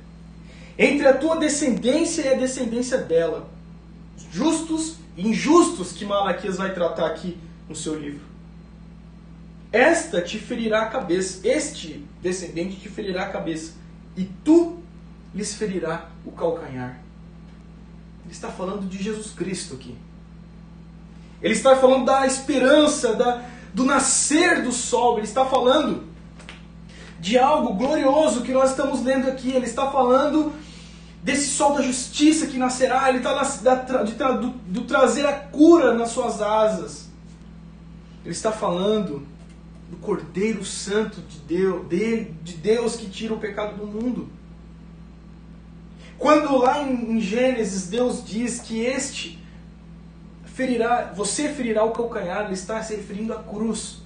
entre 0.79 1.07
a 1.07 1.17
tua 1.17 1.37
descendência 1.37 2.23
e 2.23 2.29
a 2.29 2.37
descendência 2.37 2.99
dela, 2.99 3.49
justos 4.31 4.97
e 5.17 5.29
injustos 5.29 5.93
que 5.93 6.05
Malaquias 6.05 6.57
vai 6.57 6.73
tratar 6.73 7.07
aqui 7.07 7.39
no 7.69 7.77
seu 7.77 7.99
livro. 7.99 8.25
Esta 9.71 10.21
te 10.21 10.39
ferirá 10.39 10.83
a 10.83 10.87
cabeça, 10.87 11.47
este 11.49 12.05
descendente 12.21 12.77
te 12.77 12.89
ferirá 12.89 13.23
a 13.23 13.31
cabeça, 13.31 13.73
e 14.17 14.25
tu 14.45 14.79
lhes 15.35 15.55
ferirá 15.55 16.11
o 16.25 16.33
calcanhar. 16.33 17.01
Ele 18.25 18.33
está 18.33 18.49
falando 18.49 18.89
de 18.89 19.03
Jesus 19.03 19.33
Cristo 19.33 19.75
aqui. 19.75 19.97
Ele 21.41 21.55
está 21.55 21.75
falando 21.77 22.05
da 22.05 22.27
esperança, 22.27 23.15
da, 23.15 23.43
do 23.75 23.85
nascer 23.85 24.63
do 24.63 24.71
sol. 24.71 25.17
Ele 25.17 25.27
está 25.27 25.45
falando 25.45 26.05
de 27.19 27.39
algo 27.39 27.75
glorioso 27.75 28.43
que 28.43 28.53
nós 28.53 28.71
estamos 28.71 29.03
lendo 29.03 29.29
aqui. 29.29 29.51
Ele 29.51 29.67
está 29.67 29.91
falando 29.91 30.53
desse 31.23 31.49
sol 31.49 31.75
da 31.75 31.83
justiça 31.83 32.47
que 32.47 32.59
nascerá. 32.59 33.09
Ele 33.09 33.19
está 33.19 33.35
da, 33.63 34.03
de, 34.03 34.13
do, 34.15 34.49
do 34.51 34.85
trazer 34.85 35.27
a 35.27 35.33
cura 35.33 35.95
nas 35.95 36.11
suas 36.11 36.43
asas. 36.43 37.09
Ele 38.25 38.33
está 38.33 38.53
falando 38.53 39.27
do 39.89 39.97
Cordeiro 39.99 40.65
Santo 40.65 41.21
de 41.21 41.39
Deus, 41.39 41.89
de, 41.89 42.25
de 42.25 42.55
Deus 42.55 42.97
que 42.97 43.09
tira 43.09 43.35
o 43.35 43.39
pecado 43.39 43.77
do 43.77 43.87
mundo. 43.87 44.29
Quando 46.19 46.57
lá 46.57 46.83
em 46.83 47.21
Gênesis 47.21 47.89
Deus 47.89 48.25
diz 48.25 48.61
que 48.61 48.81
este 48.81 49.43
ferirá, 50.45 51.13
você 51.15 51.49
ferirá 51.49 51.85
o 51.85 51.91
calcanhar, 51.91 52.45
ele 52.45 52.55
está 52.55 52.83
se 52.83 52.95
referindo 52.95 53.33
à 53.33 53.43
cruz, 53.43 54.03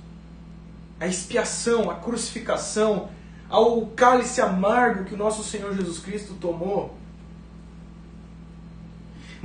à 0.98 1.06
expiação, 1.06 1.90
à 1.90 1.94
crucificação, 1.94 3.10
ao 3.48 3.86
cálice 3.88 4.40
amargo 4.40 5.04
que 5.04 5.14
o 5.14 5.16
nosso 5.16 5.44
Senhor 5.44 5.74
Jesus 5.74 5.98
Cristo 5.98 6.34
tomou. 6.34 6.96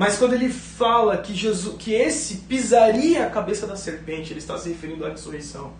Mas 0.02 0.18
quando 0.18 0.34
ele 0.34 0.50
fala 0.50 1.16
que, 1.16 1.32
Jesus, 1.32 1.76
que 1.78 1.94
esse 1.94 2.38
pisaria 2.38 3.24
a 3.24 3.30
cabeça 3.30 3.68
da 3.68 3.76
serpente, 3.76 4.34
ele 4.34 4.40
está 4.40 4.58
se 4.58 4.68
referindo 4.68 5.06
à 5.06 5.10
ressurreição. 5.10 5.74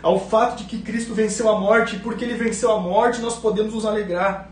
Ao 0.00 0.20
fato 0.20 0.58
de 0.58 0.64
que 0.66 0.78
Cristo 0.78 1.12
venceu 1.12 1.48
a 1.48 1.58
morte, 1.58 1.96
e 1.96 1.98
porque 1.98 2.24
ele 2.24 2.34
venceu 2.34 2.70
a 2.70 2.78
morte, 2.78 3.20
nós 3.20 3.34
podemos 3.34 3.74
nos 3.74 3.84
alegrar. 3.84 4.48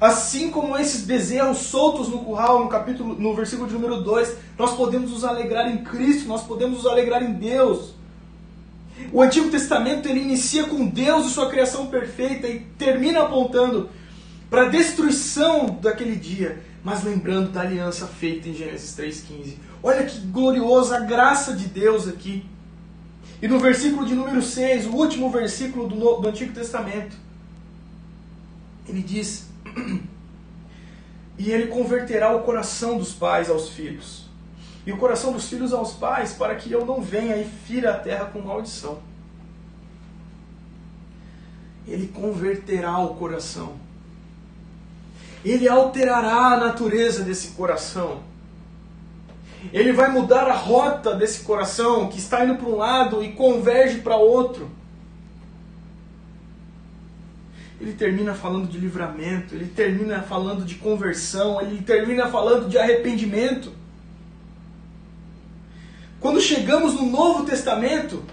Assim 0.00 0.48
como 0.48 0.78
esses 0.78 1.00
bezerros 1.00 1.58
soltos 1.58 2.08
no 2.08 2.20
curral, 2.20 2.62
no 2.62 2.68
capítulo, 2.68 3.16
no 3.18 3.34
versículo 3.34 3.66
de 3.66 3.74
número 3.74 4.00
2, 4.00 4.36
nós 4.56 4.76
podemos 4.76 5.10
nos 5.10 5.24
alegrar 5.24 5.68
em 5.68 5.78
Cristo, 5.78 6.28
nós 6.28 6.44
podemos 6.44 6.84
nos 6.84 6.86
alegrar 6.86 7.20
em 7.20 7.32
Deus. 7.32 7.94
O 9.12 9.20
Antigo 9.20 9.50
Testamento 9.50 10.08
ele 10.08 10.20
inicia 10.20 10.68
com 10.68 10.86
Deus 10.86 11.26
e 11.26 11.30
sua 11.30 11.50
criação 11.50 11.88
perfeita 11.88 12.46
e 12.46 12.60
termina 12.78 13.22
apontando 13.22 13.90
para 14.48 14.66
a 14.66 14.68
destruição 14.68 15.80
daquele 15.82 16.14
dia, 16.14 16.62
mas 16.86 17.02
lembrando 17.02 17.50
da 17.50 17.62
aliança 17.62 18.06
feita 18.06 18.48
em 18.48 18.54
Gênesis 18.54 18.96
3,15. 18.96 19.56
Olha 19.82 20.06
que 20.06 20.20
gloriosa 20.20 20.98
a 20.98 21.00
graça 21.00 21.52
de 21.52 21.66
Deus 21.66 22.06
aqui. 22.06 22.46
E 23.42 23.48
no 23.48 23.58
versículo 23.58 24.06
de 24.06 24.14
número 24.14 24.40
6, 24.40 24.86
o 24.86 24.92
último 24.92 25.28
versículo 25.28 25.88
do, 25.88 25.96
do 26.20 26.28
Antigo 26.28 26.52
Testamento, 26.52 27.16
ele 28.88 29.02
diz: 29.02 29.48
E 31.36 31.50
ele 31.50 31.66
converterá 31.66 32.36
o 32.36 32.44
coração 32.44 32.98
dos 32.98 33.12
pais 33.12 33.50
aos 33.50 33.70
filhos, 33.70 34.30
e 34.86 34.92
o 34.92 34.96
coração 34.96 35.32
dos 35.32 35.48
filhos 35.48 35.72
aos 35.72 35.92
pais, 35.92 36.34
para 36.34 36.54
que 36.54 36.70
eu 36.70 36.86
não 36.86 37.02
venha 37.02 37.36
e 37.36 37.44
fira 37.66 37.94
a 37.94 37.98
terra 37.98 38.26
com 38.26 38.40
maldição. 38.42 39.00
Ele 41.84 42.06
converterá 42.06 42.96
o 43.00 43.16
coração. 43.16 43.85
Ele 45.46 45.68
alterará 45.68 46.54
a 46.54 46.56
natureza 46.56 47.22
desse 47.22 47.48
coração. 47.48 48.20
Ele 49.72 49.92
vai 49.92 50.10
mudar 50.10 50.48
a 50.48 50.54
rota 50.54 51.14
desse 51.14 51.44
coração 51.44 52.08
que 52.08 52.18
está 52.18 52.44
indo 52.44 52.56
para 52.56 52.68
um 52.68 52.76
lado 52.76 53.22
e 53.22 53.32
converge 53.32 54.00
para 54.00 54.16
outro. 54.16 54.68
Ele 57.80 57.92
termina 57.92 58.34
falando 58.34 58.68
de 58.68 58.76
livramento, 58.76 59.54
ele 59.54 59.66
termina 59.66 60.20
falando 60.22 60.64
de 60.64 60.74
conversão, 60.76 61.60
ele 61.60 61.80
termina 61.82 62.26
falando 62.26 62.68
de 62.68 62.76
arrependimento. 62.76 63.70
Quando 66.18 66.40
chegamos 66.40 66.94
no 66.94 67.06
Novo 67.06 67.44
Testamento, 67.44 68.24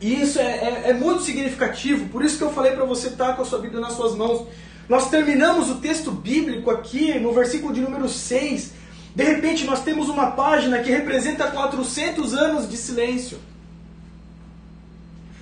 e 0.00 0.20
isso 0.20 0.38
é, 0.38 0.44
é, 0.44 0.90
é 0.90 0.92
muito 0.92 1.22
significativo, 1.22 2.08
por 2.08 2.24
isso 2.24 2.38
que 2.38 2.44
eu 2.44 2.52
falei 2.52 2.72
para 2.72 2.84
você 2.84 3.08
estar 3.08 3.34
com 3.34 3.42
a 3.42 3.44
sua 3.44 3.58
Bíblia 3.58 3.80
nas 3.80 3.94
suas 3.94 4.14
mãos. 4.14 4.46
Nós 4.88 5.10
terminamos 5.10 5.68
o 5.68 5.76
texto 5.76 6.10
bíblico 6.10 6.70
aqui 6.70 7.18
no 7.18 7.32
versículo 7.32 7.74
de 7.74 7.80
número 7.80 8.08
6. 8.08 8.72
De 9.14 9.22
repente, 9.22 9.64
nós 9.64 9.82
temos 9.84 10.08
uma 10.08 10.30
página 10.30 10.80
que 10.80 10.90
representa 10.90 11.50
400 11.50 12.32
anos 12.32 12.68
de 12.68 12.76
silêncio. 12.76 13.38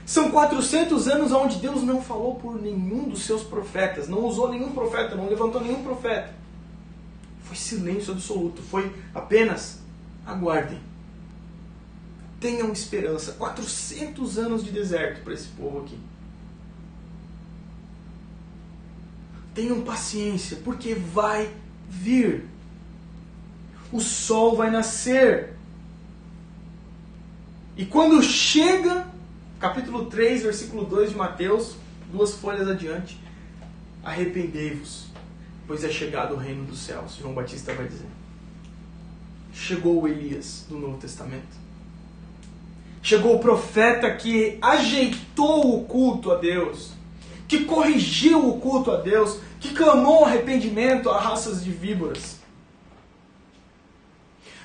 São 0.04 0.30
400 0.30 1.08
anos 1.08 1.32
onde 1.32 1.58
Deus 1.58 1.82
não 1.82 2.00
falou 2.02 2.36
por 2.36 2.60
nenhum 2.60 3.08
dos 3.08 3.24
seus 3.24 3.42
profetas, 3.42 4.08
não 4.08 4.24
usou 4.24 4.48
nenhum 4.48 4.72
profeta, 4.72 5.14
não 5.14 5.28
levantou 5.28 5.60
nenhum 5.60 5.82
profeta. 5.82 6.32
Foi 7.42 7.56
silêncio 7.56 8.12
absoluto, 8.12 8.62
foi 8.62 8.92
apenas 9.14 9.80
aguardem. 10.24 10.80
Tenham 12.40 12.72
esperança. 12.72 13.32
400 13.32 14.38
anos 14.38 14.64
de 14.64 14.70
deserto 14.70 15.22
para 15.22 15.34
esse 15.34 15.48
povo 15.48 15.80
aqui. 15.80 15.98
Tenham 19.56 19.80
paciência, 19.80 20.58
porque 20.62 20.94
vai 20.94 21.50
vir. 21.88 22.44
O 23.90 24.00
sol 24.00 24.54
vai 24.54 24.70
nascer. 24.70 25.56
E 27.76 27.84
quando 27.84 28.22
chega 28.22 29.06
capítulo 29.58 30.06
3, 30.06 30.42
versículo 30.42 30.84
2 30.84 31.10
de 31.10 31.16
Mateus, 31.16 31.76
duas 32.12 32.34
folhas 32.34 32.68
adiante. 32.68 33.18
Arrependei-vos, 34.04 35.06
pois 35.66 35.82
é 35.82 35.88
chegado 35.88 36.34
o 36.34 36.38
reino 36.38 36.64
dos 36.64 36.78
céus. 36.78 37.16
João 37.16 37.34
Batista 37.34 37.72
vai 37.74 37.88
dizer. 37.88 38.06
Chegou 39.52 40.02
o 40.02 40.06
Elias 40.08 40.64
do 40.68 40.78
Novo 40.78 40.98
Testamento. 40.98 41.66
Chegou 43.02 43.36
o 43.36 43.38
profeta 43.38 44.10
que 44.14 44.58
ajeitou 44.60 45.76
o 45.76 45.84
culto 45.84 46.32
a 46.32 46.36
Deus, 46.36 46.90
que 47.48 47.64
corrigiu 47.64 48.48
o 48.48 48.60
culto 48.60 48.90
a 48.90 48.96
Deus, 48.96 49.38
que 49.60 49.74
clamou 49.74 50.24
arrependimento 50.24 51.10
a 51.10 51.20
raças 51.20 51.64
de 51.64 51.70
víboras. 51.70 52.38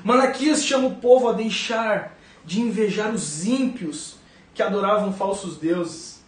Malaquias 0.04 0.64
chama 0.64 0.88
o 0.88 0.96
povo 0.96 1.30
a 1.30 1.34
deixar 1.34 2.18
de 2.44 2.60
invejar 2.60 3.14
os 3.14 3.46
ímpios 3.46 4.16
que 4.54 4.64
adoravam 4.64 5.14
falsos 5.14 5.58
deuses. 5.58 6.22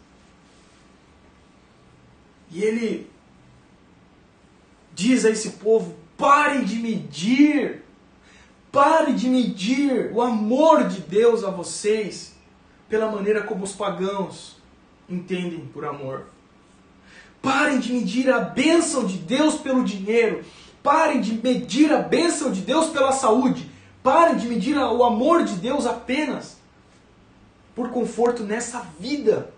E 2.51 2.63
ele 2.63 3.09
diz 4.93 5.25
a 5.25 5.31
esse 5.31 5.51
povo: 5.51 5.95
pare 6.15 6.63
de 6.63 6.75
medir, 6.75 7.83
pare 8.71 9.13
de 9.13 9.27
medir 9.27 10.11
o 10.13 10.21
amor 10.21 10.87
de 10.87 11.01
Deus 11.01 11.43
a 11.43 11.49
vocês 11.49 12.35
pela 12.87 13.11
maneira 13.11 13.41
como 13.41 13.63
os 13.63 13.73
pagãos 13.73 14.57
entendem 15.09 15.65
por 15.65 15.83
amor. 15.83 16.27
Parem 17.43 17.77
de 17.77 17.91
medir 17.91 18.31
a 18.31 18.39
bênção 18.39 19.05
de 19.05 19.17
Deus 19.17 19.55
pelo 19.55 19.83
dinheiro. 19.83 20.45
Parem 20.81 21.19
de 21.19 21.33
medir 21.33 21.91
a 21.91 21.99
bênção 21.99 22.49
de 22.49 22.61
Deus 22.61 22.87
pela 22.87 23.11
saúde. 23.11 23.69
Parem 24.01 24.37
de 24.37 24.47
medir 24.47 24.77
o 24.77 25.03
amor 25.03 25.43
de 25.43 25.55
Deus 25.55 25.85
apenas 25.85 26.55
por 27.75 27.89
conforto 27.89 28.43
nessa 28.43 28.87
vida. 28.97 29.53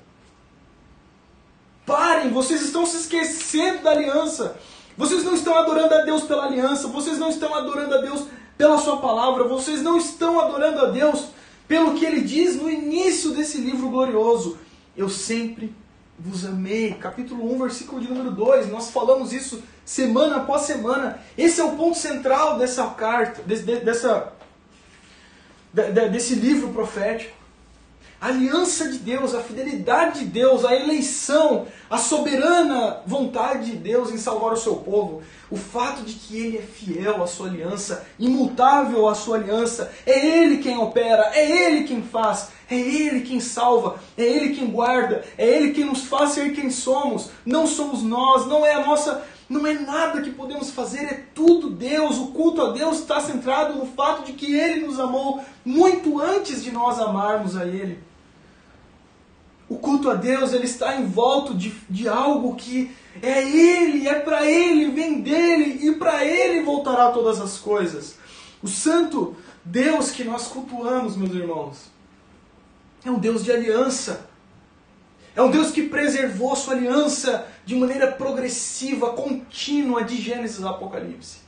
Parem, 1.86 2.32
vocês 2.32 2.64
estão 2.64 2.88
se 2.88 2.98
esquecendo 2.98 3.84
da 3.84 3.92
aliança. 3.92 4.58
Vocês 4.98 5.24
não 5.24 5.36
estão 5.36 5.56
adorando 5.56 5.94
a 5.94 6.02
Deus 6.02 6.24
pela 6.24 6.46
aliança, 6.46 6.88
vocês 6.88 7.20
não 7.20 7.30
estão 7.30 7.54
adorando 7.54 7.94
a 7.94 7.98
Deus 8.00 8.24
pela 8.58 8.80
sua 8.80 8.98
palavra, 8.98 9.44
vocês 9.44 9.84
não 9.84 9.96
estão 9.96 10.40
adorando 10.40 10.80
a 10.80 10.86
Deus 10.86 11.26
pelo 11.68 11.94
que 11.94 12.04
ele 12.04 12.22
diz 12.22 12.56
no 12.56 12.68
início 12.68 13.30
desse 13.30 13.60
livro 13.60 13.90
glorioso. 13.90 14.58
Eu 14.98 15.08
sempre 15.08 15.76
vos 16.18 16.46
amei. 16.46 16.94
Capítulo 16.94 17.54
1, 17.56 17.60
versículo 17.60 18.02
de 18.02 18.08
número 18.08 18.32
2. 18.32 18.70
Nós 18.70 18.92
falamos 18.92 19.34
isso 19.34 19.62
semana 19.84 20.38
após 20.38 20.64
semana. 20.64 21.20
Esse 21.38 21.62
é 21.62 21.64
o 21.64 21.76
ponto 21.76 21.98
central 21.98 22.58
dessa 22.58 22.86
carta, 22.88 23.42
desse, 23.44 23.64
dessa, 23.64 24.34
desse 26.12 26.36
livro 26.36 26.70
profético 26.70 27.46
a 28.26 28.30
aliança 28.30 28.90
de 28.90 28.98
Deus, 28.98 29.36
a 29.36 29.42
fidelidade 29.42 30.22
de 30.22 30.26
Deus, 30.26 30.66
a 30.66 30.76
eleição, 30.76 31.68
a 31.90 31.98
soberana 31.98 33.02
vontade 33.06 33.72
de 33.72 33.78
Deus 33.78 34.10
em 34.10 34.18
salvar 34.18 34.54
o 34.54 34.58
seu 34.58 34.78
povo, 34.78 35.22
o 35.52 35.56
fato 35.56 36.02
de 36.02 36.14
que 36.14 36.38
Ele 36.38 36.58
é 36.58 36.62
fiel 36.62 37.22
à 37.22 37.28
sua 37.28 37.48
aliança, 37.48 38.06
imutável 38.18 39.08
à 39.08 39.14
sua 39.14 39.38
aliança, 39.38 39.92
é 40.06 40.40
Ele 40.40 40.58
quem 40.58 40.78
opera, 40.78 41.32
é 41.36 41.68
Ele 41.68 41.84
quem 41.84 42.02
faz, 42.02 42.50
é 42.70 42.76
Ele 42.76 43.22
quem 43.22 43.40
salva, 43.40 44.00
é 44.18 44.24
Ele 44.24 44.56
quem 44.56 44.68
guarda, 44.68 45.24
é 45.38 45.48
Ele 45.48 45.72
quem 45.72 45.86
nos 45.86 46.04
faz 46.04 46.32
ser 46.32 46.54
quem 46.54 46.70
somos, 46.70 47.30
não 47.46 47.68
somos 47.68 48.02
nós, 48.02 48.46
não 48.48 48.66
é 48.66 48.74
a 48.74 48.86
nossa 48.86 49.24
não 49.48 49.66
é 49.68 49.74
nada 49.74 50.22
que 50.22 50.32
podemos 50.32 50.72
fazer, 50.72 51.04
é 51.04 51.24
tudo 51.36 51.70
Deus. 51.70 52.18
O 52.18 52.28
culto 52.28 52.62
a 52.62 52.72
Deus 52.72 53.00
está 53.00 53.22
centrado 53.22 53.78
no 53.78 53.86
fato 53.86 54.26
de 54.26 54.34
que 54.34 54.56
Ele 54.56 54.88
nos 54.88 55.00
amou 55.00 55.44
muito 55.64 56.20
antes 56.20 56.64
de 56.64 56.72
nós 56.72 57.00
amarmos 57.00 57.56
a 57.56 57.66
Ele. 57.66 58.00
O 59.68 59.78
culto 59.78 60.10
a 60.10 60.14
Deus 60.14 60.54
ele 60.54 60.66
está 60.66 60.96
em 60.96 61.06
volta 61.06 61.54
de, 61.54 61.72
de 61.90 62.08
algo 62.08 62.56
que 62.56 62.92
é 63.22 63.42
Ele, 63.42 64.08
é 64.08 64.16
para 64.16 64.46
Ele, 64.46 64.92
vem 64.92 65.22
dele 65.22 65.88
e 65.88 65.96
para 65.96 66.24
Ele 66.24 66.64
voltará 66.64 67.12
todas 67.12 67.42
as 67.42 67.58
coisas. 67.58 68.16
O 68.62 68.68
santo 68.68 69.36
Deus 69.64 70.12
que 70.12 70.24
nós 70.24 70.48
cultuamos, 70.48 71.16
meus 71.16 71.34
irmãos, 71.34 71.95
é 73.06 73.12
um 73.12 73.20
Deus 73.20 73.44
de 73.44 73.52
aliança. 73.52 74.30
É 75.36 75.42
um 75.42 75.52
Deus 75.52 75.72
que 75.72 75.84
preservou 75.84 76.56
sua 76.56 76.76
aliança 76.76 77.48
de 77.66 77.76
maneira 77.76 78.12
progressiva, 78.12 79.14
contínua, 79.14 80.04
de 80.04 80.20
Gênesis 80.22 80.64
a 80.64 80.70
Apocalipse. 80.70 81.40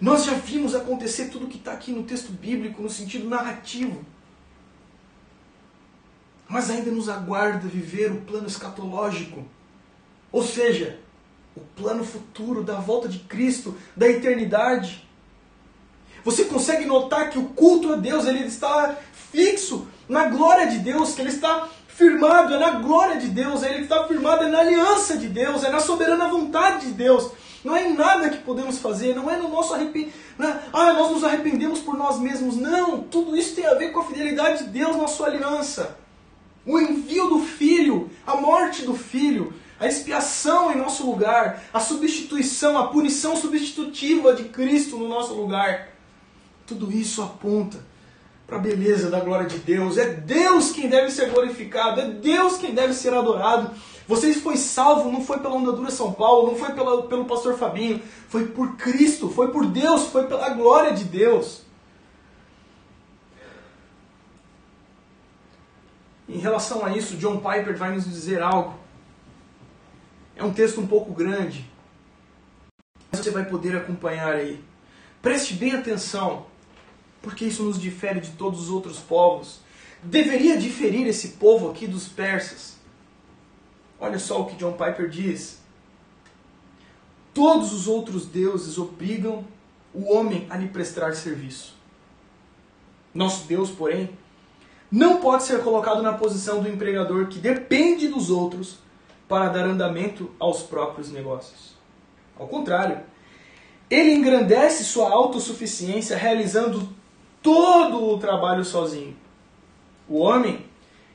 Nós 0.00 0.24
já 0.24 0.32
vimos 0.34 0.74
acontecer 0.74 1.26
tudo 1.26 1.48
que 1.48 1.58
está 1.58 1.72
aqui 1.72 1.92
no 1.92 2.04
texto 2.04 2.32
bíblico, 2.32 2.80
no 2.80 2.88
sentido 2.88 3.28
narrativo. 3.28 4.04
Mas 6.48 6.70
ainda 6.70 6.90
nos 6.90 7.08
aguarda 7.08 7.68
viver 7.68 8.10
o 8.12 8.22
plano 8.22 8.46
escatológico. 8.46 9.44
Ou 10.32 10.42
seja, 10.42 10.98
o 11.54 11.60
plano 11.60 12.04
futuro 12.04 12.62
da 12.62 12.76
volta 12.76 13.08
de 13.08 13.18
Cristo, 13.18 13.76
da 13.96 14.08
eternidade. 14.08 15.06
Você 16.24 16.44
consegue 16.44 16.86
notar 16.86 17.30
que 17.30 17.38
o 17.38 17.48
culto 17.50 17.92
a 17.92 17.96
Deus 17.96 18.26
ele 18.26 18.44
está 18.46 18.96
fixo 19.32 19.86
na 20.08 20.26
glória 20.26 20.66
de 20.66 20.78
Deus, 20.78 21.14
que 21.14 21.20
ele 21.20 21.30
está 21.30 21.68
firmado 21.88 22.54
é 22.54 22.58
na 22.58 22.70
glória 22.72 23.16
de 23.16 23.28
Deus, 23.28 23.62
ele 23.62 23.82
está 23.82 24.04
firmado 24.04 24.44
é 24.44 24.48
na 24.48 24.60
aliança 24.60 25.16
de 25.16 25.28
Deus, 25.28 25.64
é 25.64 25.70
na 25.70 25.80
soberana 25.80 26.28
vontade 26.28 26.86
de 26.86 26.92
Deus. 26.92 27.30
Não 27.64 27.76
é 27.76 27.88
em 27.88 27.94
nada 27.94 28.30
que 28.30 28.38
podemos 28.38 28.78
fazer, 28.78 29.14
não 29.16 29.28
é 29.28 29.36
no 29.36 29.48
nosso 29.48 29.74
arrependimento. 29.74 30.14
É, 30.38 30.58
ah, 30.72 30.92
nós 30.92 31.10
nos 31.10 31.24
arrependemos 31.24 31.80
por 31.80 31.96
nós 31.96 32.18
mesmos. 32.20 32.56
Não, 32.56 33.02
tudo 33.02 33.36
isso 33.36 33.56
tem 33.56 33.66
a 33.66 33.74
ver 33.74 33.90
com 33.90 34.00
a 34.00 34.04
fidelidade 34.04 34.64
de 34.64 34.70
Deus 34.70 34.96
na 34.96 35.08
sua 35.08 35.26
aliança 35.26 35.98
o 36.68 36.78
envio 36.78 37.30
do 37.30 37.40
Filho, 37.40 38.10
a 38.26 38.36
morte 38.36 38.82
do 38.82 38.94
Filho, 38.94 39.54
a 39.80 39.86
expiação 39.86 40.70
em 40.70 40.76
nosso 40.76 41.06
lugar, 41.06 41.64
a 41.72 41.80
substituição, 41.80 42.76
a 42.76 42.88
punição 42.88 43.34
substitutiva 43.34 44.34
de 44.34 44.44
Cristo 44.44 44.98
no 44.98 45.08
nosso 45.08 45.32
lugar. 45.32 45.88
Tudo 46.66 46.92
isso 46.92 47.22
aponta 47.22 47.82
para 48.48 48.56
a 48.56 48.60
beleza 48.60 49.10
da 49.10 49.20
glória 49.20 49.46
de 49.46 49.58
Deus. 49.58 49.98
É 49.98 50.06
Deus 50.06 50.72
quem 50.72 50.88
deve 50.88 51.10
ser 51.10 51.28
glorificado, 51.30 52.00
é 52.00 52.08
Deus 52.08 52.56
quem 52.56 52.74
deve 52.74 52.94
ser 52.94 53.12
adorado. 53.12 53.70
Vocês 54.08 54.38
foi 54.38 54.56
salvo, 54.56 55.12
não 55.12 55.22
foi 55.22 55.38
pela 55.38 55.54
Ondadura 55.54 55.90
São 55.90 56.14
Paulo, 56.14 56.50
não 56.50 56.56
foi 56.56 56.72
pela, 56.72 57.02
pelo 57.06 57.26
pastor 57.26 57.58
Fabinho, 57.58 58.02
foi 58.26 58.46
por 58.46 58.76
Cristo, 58.76 59.28
foi 59.28 59.52
por 59.52 59.66
Deus, 59.66 60.06
foi 60.06 60.26
pela 60.26 60.48
glória 60.48 60.94
de 60.94 61.04
Deus. 61.04 61.60
Em 66.26 66.38
relação 66.38 66.84
a 66.84 66.96
isso, 66.96 67.18
John 67.18 67.36
Piper 67.36 67.76
vai 67.76 67.94
nos 67.94 68.06
dizer 68.06 68.40
algo. 68.40 68.78
É 70.34 70.42
um 70.42 70.54
texto 70.54 70.80
um 70.80 70.86
pouco 70.86 71.12
grande, 71.12 71.70
mas 73.10 73.20
você 73.20 73.30
vai 73.30 73.44
poder 73.44 73.76
acompanhar 73.76 74.32
aí. 74.32 74.64
Preste 75.20 75.52
bem 75.52 75.72
atenção, 75.72 76.46
porque 77.28 77.44
isso 77.44 77.62
nos 77.62 77.78
difere 77.78 78.20
de 78.20 78.30
todos 78.30 78.58
os 78.58 78.70
outros 78.70 78.98
povos. 79.00 79.60
Deveria 80.02 80.56
diferir 80.56 81.06
esse 81.06 81.32
povo 81.32 81.70
aqui 81.70 81.86
dos 81.86 82.08
persas. 82.08 82.78
Olha 84.00 84.18
só 84.18 84.40
o 84.40 84.46
que 84.46 84.56
John 84.56 84.72
Piper 84.72 85.10
diz. 85.10 85.58
Todos 87.34 87.74
os 87.74 87.86
outros 87.86 88.24
deuses 88.24 88.78
obrigam 88.78 89.44
o 89.92 90.10
homem 90.10 90.46
a 90.48 90.56
lhe 90.56 90.68
prestar 90.68 91.14
serviço. 91.14 91.76
Nosso 93.12 93.46
Deus, 93.46 93.70
porém, 93.70 94.08
não 94.90 95.20
pode 95.20 95.42
ser 95.42 95.62
colocado 95.62 96.00
na 96.00 96.14
posição 96.14 96.62
do 96.62 96.68
empregador 96.68 97.26
que 97.26 97.38
depende 97.38 98.08
dos 98.08 98.30
outros 98.30 98.78
para 99.28 99.50
dar 99.50 99.66
andamento 99.66 100.30
aos 100.38 100.62
próprios 100.62 101.12
negócios. 101.12 101.74
Ao 102.38 102.48
contrário, 102.48 103.00
ele 103.90 104.14
engrandece 104.14 104.82
sua 104.82 105.10
autossuficiência 105.10 106.16
realizando 106.16 106.96
todo 107.42 108.12
o 108.12 108.18
trabalho 108.18 108.64
sozinho. 108.64 109.16
O 110.08 110.18
homem 110.18 110.66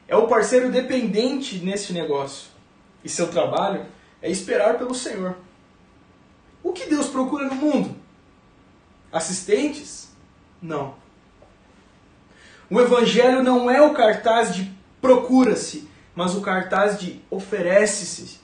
é 0.08 0.16
o 0.16 0.28
parceiro 0.28 0.72
dependente 0.72 1.58
neste 1.58 1.94
negócio 1.94 2.48
e 3.04 3.10
seu 3.10 3.28
trabalho 3.30 3.86
é 4.22 4.30
esperar 4.30 4.78
pelo 4.78 4.96
Senhor. 4.96 5.36
O 6.64 6.72
que 6.72 6.86
Deus 6.86 7.08
procura 7.08 7.48
no 7.48 7.56
mundo? 7.56 7.96
Assistentes? 9.12 10.10
Não. 10.62 10.96
O 12.70 12.80
Evangelho 12.80 13.44
não 13.44 13.70
é 13.70 13.82
o 13.82 13.94
cartaz 13.94 14.56
de 14.56 14.72
procura-se, 15.02 15.90
mas 16.16 16.34
o 16.34 16.42
cartaz 16.42 17.00
de 17.00 17.22
oferece-se. 17.30 18.40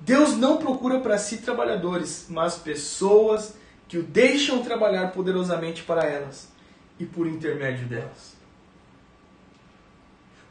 Deus 0.00 0.36
não 0.36 0.56
procura 0.56 1.00
para 1.00 1.18
si 1.18 1.38
trabalhadores, 1.38 2.26
mas 2.28 2.56
pessoas 2.56 3.54
que 3.88 3.98
o 3.98 4.02
deixam 4.02 4.62
trabalhar 4.62 5.12
poderosamente 5.12 5.82
para 5.82 6.04
elas 6.04 6.48
e 6.98 7.04
por 7.04 7.26
intermédio 7.26 7.86
delas. 7.86 8.34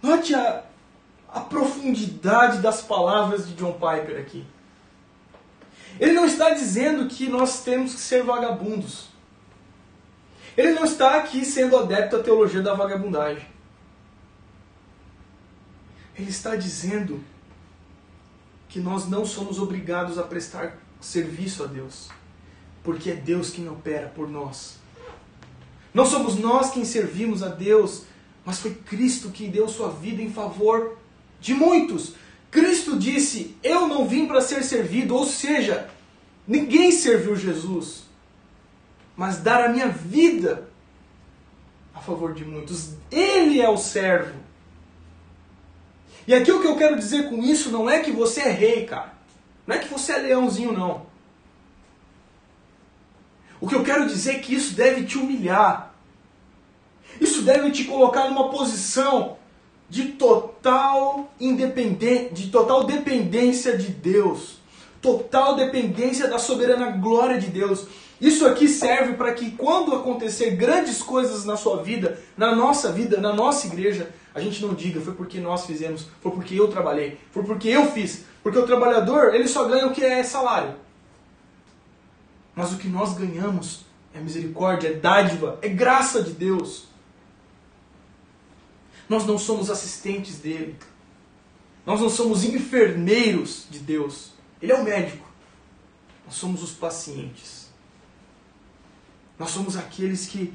Note 0.02 0.36
a, 0.36 0.64
a 1.30 1.40
profundidade 1.40 2.60
das 2.60 2.82
palavras 2.82 3.48
de 3.48 3.54
John 3.54 3.74
Piper 3.74 4.20
aqui. 4.20 4.46
Ele 6.00 6.14
não 6.14 6.26
está 6.26 6.50
dizendo 6.50 7.08
que 7.08 7.30
nós 7.30 7.64
temos 7.64 7.94
que 7.94 8.02
ser 8.02 8.24
vagabundos. 8.24 9.08
Ele 10.58 10.72
não 10.72 10.84
está 10.84 11.18
aqui 11.18 11.46
sendo 11.46 11.78
adepto 11.78 12.18
à 12.18 12.24
teologia 12.24 12.62
da 12.62 12.74
vagabundagem. 12.74 13.48
Ele 16.16 16.30
está 16.30 16.56
dizendo 16.56 17.24
que 18.70 18.80
nós 18.80 19.08
não 19.08 19.26
somos 19.26 19.60
obrigados 19.60 20.18
a 20.18 20.24
prestar 20.24 20.78
serviço 21.00 21.64
a 21.64 21.68
Deus, 21.68 22.10
porque 22.84 23.12
é 23.12 23.16
Deus 23.16 23.50
quem 23.50 23.68
opera 23.70 24.08
por 24.08 24.30
nós. 24.30 24.78
Não 25.94 26.06
somos 26.06 26.36
nós 26.38 26.72
quem 26.72 26.84
servimos 26.84 27.44
a 27.44 27.50
Deus, 27.50 28.04
mas 28.46 28.60
foi 28.60 28.74
Cristo 28.74 29.30
que 29.30 29.48
deu 29.48 29.70
sua 29.70 29.90
vida 29.90 30.22
em 30.22 30.32
favor 30.32 30.98
de 31.40 31.54
muitos. 31.54 32.14
Cristo 32.52 32.98
disse: 32.98 33.56
Eu 33.64 33.88
não 33.88 34.08
vim 34.08 34.28
para 34.28 34.42
ser 34.42 34.64
servido, 34.64 35.16
ou 35.16 35.26
seja, 35.26 35.90
ninguém 36.48 36.92
serviu 36.92 37.36
Jesus, 37.36 38.04
mas 39.16 39.38
dar 39.38 39.64
a 39.64 39.70
minha 39.70 39.88
vida 39.88 40.68
a 41.94 42.00
favor 42.00 42.34
de 42.34 42.44
muitos. 42.44 42.96
Ele 43.12 43.62
é 43.62 43.70
o 43.70 43.78
servo. 43.78 44.44
E 46.28 46.34
aqui 46.34 46.52
o 46.52 46.62
que 46.62 46.68
eu 46.68 46.78
quero 46.78 46.98
dizer 46.98 47.30
com 47.30 47.44
isso 47.44 47.70
não 47.70 47.90
é 47.90 48.00
que 48.00 48.12
você 48.12 48.42
é 48.42 48.50
rei, 48.50 48.86
cara. 48.86 49.14
Não 49.68 49.76
é 49.76 49.80
que 49.80 49.90
você 49.90 50.14
é 50.14 50.18
leãozinho, 50.18 50.72
não. 50.74 51.13
O 53.64 53.68
que 53.68 53.76
eu 53.76 53.82
quero 53.82 54.06
dizer 54.08 54.32
é 54.32 54.40
que 54.40 54.54
isso 54.54 54.76
deve 54.76 55.06
te 55.06 55.18
humilhar. 55.18 55.96
Isso 57.22 57.44
deve 57.44 57.72
te 57.72 57.86
colocar 57.86 58.28
numa 58.28 58.50
posição 58.50 59.38
de 59.90 60.10
total 60.10 61.32
independência, 61.40 62.30
de 62.32 62.50
total 62.50 62.84
dependência 62.84 63.78
de 63.78 63.88
Deus, 63.88 64.58
total 65.02 65.56
dependência 65.56 66.28
da 66.28 66.38
soberana 66.38 66.92
glória 66.92 67.40
de 67.40 67.48
Deus. 67.48 67.88
Isso 68.20 68.46
aqui 68.46 68.68
serve 68.68 69.14
para 69.14 69.34
que 69.34 69.52
quando 69.52 69.96
acontecer 69.96 70.58
grandes 70.58 71.02
coisas 71.02 71.46
na 71.46 71.56
sua 71.56 71.82
vida, 71.82 72.20
na 72.36 72.54
nossa 72.54 72.92
vida, 72.92 73.22
na 73.22 73.32
nossa 73.32 73.68
igreja, 73.68 74.10
a 74.36 74.42
gente 74.42 74.62
não 74.62 74.74
diga 74.74 75.00
foi 75.00 75.14
porque 75.14 75.40
nós 75.40 75.66
fizemos, 75.66 76.08
foi 76.20 76.34
porque 76.34 76.60
eu 76.60 76.68
trabalhei, 76.68 77.18
foi 77.32 77.44
porque 77.44 77.70
eu 77.70 77.90
fiz. 77.94 78.26
Porque 78.44 78.60
o 78.60 78.66
trabalhador, 78.66 79.34
ele 79.34 79.48
só 79.48 79.64
ganha 79.64 79.88
o 79.88 79.94
que 79.94 80.04
é 80.04 80.22
salário. 80.22 80.84
Mas 82.56 82.72
o 82.72 82.78
que 82.78 82.88
nós 82.88 83.14
ganhamos 83.14 83.86
é 84.14 84.20
misericórdia, 84.20 84.90
é 84.90 84.94
dádiva, 84.94 85.58
é 85.62 85.70
graça 85.70 86.22
de 86.22 86.32
Deus. 86.32 86.86
Nós 89.10 89.26
não 89.26 89.38
somos 89.38 89.70
assistentes 89.70 90.38
dele. 90.38 90.76
Nós 91.86 92.00
não 92.00 92.10
somos 92.10 92.44
enfermeiros 92.44 93.66
de 93.70 93.80
Deus. 93.80 94.32
Ele 94.62 94.72
é 94.72 94.76
o 94.76 94.84
médico. 94.84 95.28
Nós 96.26 96.36
somos 96.36 96.64
os 96.64 96.72
pacientes. 96.72 97.70
Nós 99.38 99.50
somos 99.50 99.76
aqueles 99.76 100.28
que 100.28 100.54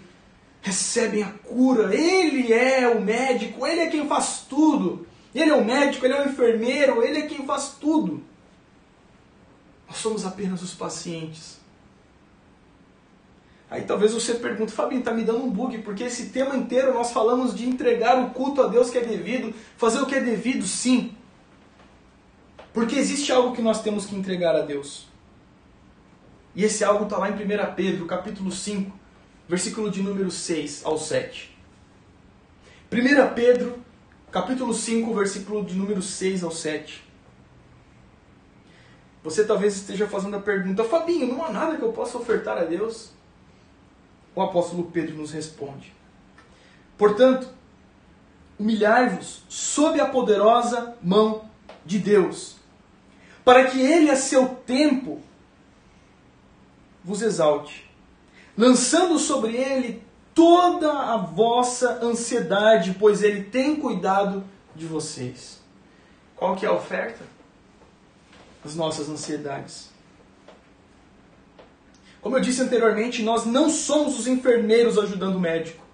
recebem 0.62 1.22
a 1.22 1.30
cura. 1.30 1.94
Ele 1.94 2.52
é 2.52 2.88
o 2.88 3.00
médico, 3.00 3.66
ele 3.66 3.82
é 3.82 3.90
quem 3.90 4.08
faz 4.08 4.46
tudo. 4.48 5.06
Ele 5.34 5.50
é 5.50 5.54
o 5.54 5.64
médico, 5.64 6.06
ele 6.06 6.14
é 6.14 6.24
o 6.24 6.28
enfermeiro, 6.28 7.02
ele 7.02 7.18
é 7.18 7.26
quem 7.26 7.44
faz 7.44 7.76
tudo. 7.78 8.24
Nós 9.86 9.98
somos 9.98 10.24
apenas 10.24 10.62
os 10.62 10.72
pacientes. 10.74 11.58
Aí 13.70 13.82
talvez 13.82 14.14
você 14.14 14.34
pergunte, 14.34 14.72
Fabinho, 14.72 15.00
está 15.00 15.12
me 15.12 15.22
dando 15.22 15.44
um 15.44 15.50
bug, 15.50 15.78
porque 15.78 16.04
esse 16.04 16.30
tema 16.30 16.56
inteiro 16.56 16.94
nós 16.94 17.12
falamos 17.12 17.54
de 17.54 17.68
entregar 17.68 18.18
o 18.22 18.30
culto 18.30 18.62
a 18.62 18.66
Deus 18.66 18.88
que 18.88 18.96
é 18.96 19.02
devido, 19.02 19.54
fazer 19.76 20.00
o 20.00 20.06
que 20.06 20.14
é 20.14 20.20
devido, 20.20 20.66
sim. 20.66 21.14
Porque 22.72 22.96
existe 22.96 23.30
algo 23.30 23.54
que 23.54 23.60
nós 23.60 23.82
temos 23.82 24.06
que 24.06 24.16
entregar 24.16 24.56
a 24.56 24.62
Deus. 24.62 25.06
E 26.54 26.64
esse 26.64 26.82
algo 26.82 27.04
está 27.04 27.18
lá 27.18 27.28
em 27.28 27.34
1 27.34 27.74
Pedro, 27.74 28.06
capítulo 28.06 28.50
5, 28.50 28.90
versículo 29.46 29.90
de 29.90 30.02
número 30.02 30.30
6 30.30 30.82
ao 30.84 30.96
7. 30.96 31.56
1 32.90 33.34
Pedro, 33.34 33.78
capítulo 34.32 34.72
5, 34.72 35.14
versículo 35.14 35.64
de 35.64 35.74
número 35.74 36.00
6 36.00 36.42
ao 36.42 36.50
7. 36.50 37.04
Você 39.22 39.44
talvez 39.44 39.76
esteja 39.76 40.06
fazendo 40.06 40.36
a 40.36 40.40
pergunta, 40.40 40.84
Fabinho, 40.84 41.26
não 41.26 41.44
há 41.44 41.50
nada 41.50 41.76
que 41.76 41.82
eu 41.82 41.92
possa 41.92 42.16
ofertar 42.16 42.56
a 42.56 42.64
Deus? 42.64 43.17
O 44.38 44.42
apóstolo 44.42 44.84
Pedro 44.84 45.16
nos 45.16 45.32
responde: 45.32 45.92
Portanto, 46.96 47.48
humilhai-vos 48.56 49.42
sob 49.48 50.00
a 50.00 50.06
poderosa 50.06 50.96
mão 51.02 51.50
de 51.84 51.98
Deus, 51.98 52.54
para 53.44 53.68
que 53.68 53.80
ele 53.80 54.08
a 54.08 54.14
seu 54.14 54.50
tempo 54.64 55.20
vos 57.02 57.20
exalte, 57.20 57.90
lançando 58.56 59.18
sobre 59.18 59.56
ele 59.56 60.04
toda 60.32 60.92
a 60.92 61.16
vossa 61.16 61.98
ansiedade, 62.00 62.94
pois 62.96 63.24
ele 63.24 63.42
tem 63.42 63.74
cuidado 63.74 64.44
de 64.72 64.86
vocês. 64.86 65.58
Qual 66.36 66.54
que 66.54 66.64
é 66.64 66.68
a 66.68 66.74
oferta? 66.74 67.24
As 68.64 68.76
nossas 68.76 69.08
ansiedades. 69.08 69.97
Como 72.20 72.36
eu 72.36 72.40
disse 72.40 72.62
anteriormente, 72.62 73.22
nós 73.22 73.46
não 73.46 73.70
somos 73.70 74.18
os 74.18 74.26
enfermeiros 74.26 74.98
ajudando 74.98 75.36
o 75.36 75.40
médico. 75.40 75.84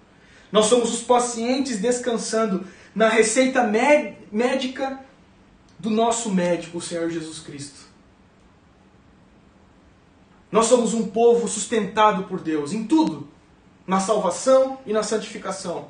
Nós 0.51 0.65
somos 0.65 0.93
os 0.93 1.01
pacientes 1.01 1.79
descansando 1.79 2.65
na 2.93 3.09
receita 3.09 3.63
médica 4.31 4.99
do 5.77 5.89
nosso 5.89 6.31
médico, 6.31 6.77
o 6.77 6.81
Senhor 6.81 7.09
Jesus 7.09 7.39
Cristo. 7.39 7.85
Nós 10.51 10.67
somos 10.67 10.93
um 10.93 11.07
povo 11.07 11.47
sustentado 11.47 12.23
por 12.23 12.39
Deus 12.39 12.71
em 12.71 12.85
tudo, 12.85 13.27
na 13.85 13.99
salvação 13.99 14.79
e 14.85 14.93
na 14.93 15.03
santificação. 15.03 15.89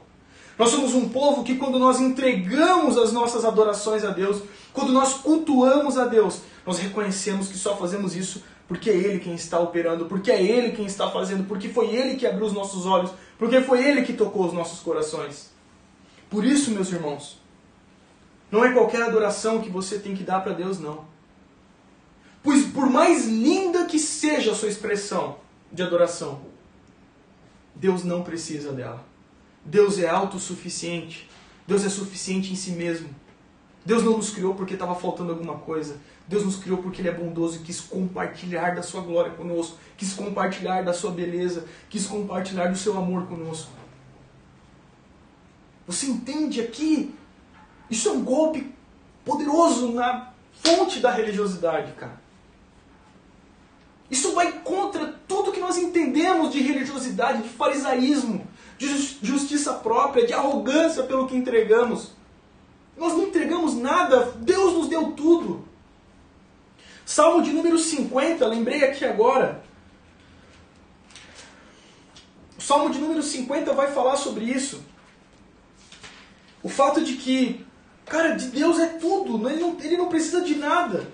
Nós 0.58 0.70
somos 0.70 0.94
um 0.94 1.10
povo 1.10 1.44
que, 1.44 1.56
quando 1.56 1.78
nós 1.78 2.00
entregamos 2.00 2.98
as 2.98 3.12
nossas 3.12 3.44
adorações 3.46 4.04
a 4.04 4.10
Deus, 4.10 4.42
quando 4.74 4.92
nós 4.92 5.16
cultuamos 5.16 5.98
a 5.98 6.06
Deus, 6.06 6.42
nós 6.66 6.80
reconhecemos 6.80 7.50
que 7.50 7.58
só 7.58 7.76
fazemos 7.78 8.16
isso 8.16 8.42
porque 8.68 8.90
é 8.90 8.96
Ele 8.96 9.20
quem 9.20 9.36
está 9.36 9.60
operando, 9.60 10.06
porque 10.06 10.32
é 10.32 10.42
Ele 10.42 10.72
quem 10.72 10.86
está 10.86 11.10
fazendo, 11.12 11.46
porque 11.48 11.70
foi 11.70 11.94
Ele 11.94 12.16
que 12.16 12.26
abriu 12.26 12.46
os 12.46 12.54
nossos 12.54 12.86
olhos 12.86 13.12
Porque 13.38 13.62
foi 13.62 13.84
Ele 13.84 14.04
que 14.04 14.14
tocou 14.14 14.46
os 14.46 14.54
nossos 14.54 14.80
corações. 14.80 15.52
Por 16.30 16.44
isso, 16.44 16.72
meus 16.72 16.92
irmãos, 16.92 17.40
não 18.52 18.64
é 18.64 18.72
qualquer 18.72 19.02
adoração 19.04 19.62
que 19.62 19.70
você 19.70 20.00
tem 20.00 20.16
que 20.16 20.24
dar 20.24 20.42
para 20.42 20.54
Deus, 20.54 20.80
não. 20.80 21.06
Pois 22.42 22.66
por 22.66 22.90
mais 22.90 23.28
linda 23.28 23.86
que 23.86 24.00
seja 24.00 24.52
a 24.52 24.56
sua 24.56 24.70
expressão 24.70 25.38
de 25.72 25.82
adoração, 25.84 26.42
Deus 27.76 28.04
não 28.04 28.24
precisa 28.24 28.72
dela. 28.72 29.04
Deus 29.64 30.00
é 30.00 30.08
autossuficiente. 30.08 31.30
Deus 31.68 31.84
é 31.84 31.90
suficiente 31.90 32.52
em 32.54 32.56
si 32.56 32.72
mesmo. 32.72 33.10
Deus 33.84 34.04
não 34.04 34.18
nos 34.18 34.30
criou 34.30 34.56
porque 34.56 34.74
estava 34.76 34.96
faltando 34.96 35.32
alguma 35.32 35.56
coisa. 35.56 35.98
Deus 36.28 36.44
nos 36.44 36.56
criou 36.56 36.80
porque 36.80 37.02
Ele 37.02 37.10
é 37.10 37.14
bondoso 37.14 37.58
e 37.58 37.60
quis 37.60 37.80
compartilhar 37.80 38.76
da 38.76 38.82
sua 38.82 39.02
glória 39.02 39.32
conosco, 39.34 39.78
quis 39.96 40.14
compartilhar 40.14 40.84
da 40.84 40.94
sua 40.94 41.12
beleza, 41.12 41.66
quis 41.90 42.08
compartilhar 42.08 42.68
do 42.68 42.78
seu 42.78 42.98
amor 42.98 43.28
conosco. 43.28 43.70
Você 45.86 46.08
entende 46.08 46.62
aqui? 46.62 47.14
Isso 47.90 48.10
é 48.10 48.12
um 48.12 48.24
golpe 48.24 48.74
poderoso 49.24 49.92
na 49.92 50.34
fonte 50.52 51.00
da 51.00 51.12
religiosidade, 51.12 51.92
cara. 51.94 52.20
Isso 54.10 54.34
vai 54.34 54.52
contra 54.62 55.14
tudo 55.28 55.52
que 55.52 55.60
nós 55.60 55.78
entendemos 55.78 56.52
de 56.52 56.60
religiosidade, 56.60 57.44
de 57.44 57.50
farisaísmo, 57.50 58.48
de 58.78 58.88
justiça 59.22 59.74
própria, 59.74 60.26
de 60.26 60.34
arrogância 60.34 61.04
pelo 61.04 61.28
que 61.28 61.36
entregamos. 61.36 62.12
Nós 62.98 63.14
não 63.14 63.24
entregamos 63.24 63.76
nada, 63.76 64.32
Deus 64.38 64.74
nos 64.74 64.88
deu 64.88 65.12
tudo. 65.12 65.68
Salmo 67.06 67.44
de 67.44 67.52
número 67.52 67.78
50, 67.78 68.48
lembrei 68.48 68.84
aqui 68.84 69.06
agora. 69.06 69.64
O 72.58 72.62
Salmo 72.62 72.90
de 72.90 72.98
número 72.98 73.22
50 73.22 73.74
vai 73.74 73.92
falar 73.92 74.16
sobre 74.16 74.46
isso. 74.46 74.84
O 76.64 76.70
fato 76.70 77.04
de 77.04 77.14
que, 77.14 77.64
cara, 78.06 78.30
de 78.30 78.48
Deus 78.48 78.80
é 78.80 78.88
tudo, 78.88 79.48
ele 79.48 79.62
não, 79.62 79.78
ele 79.80 79.98
não 79.98 80.10
precisa 80.10 80.42
de 80.42 80.56
nada. 80.56 81.08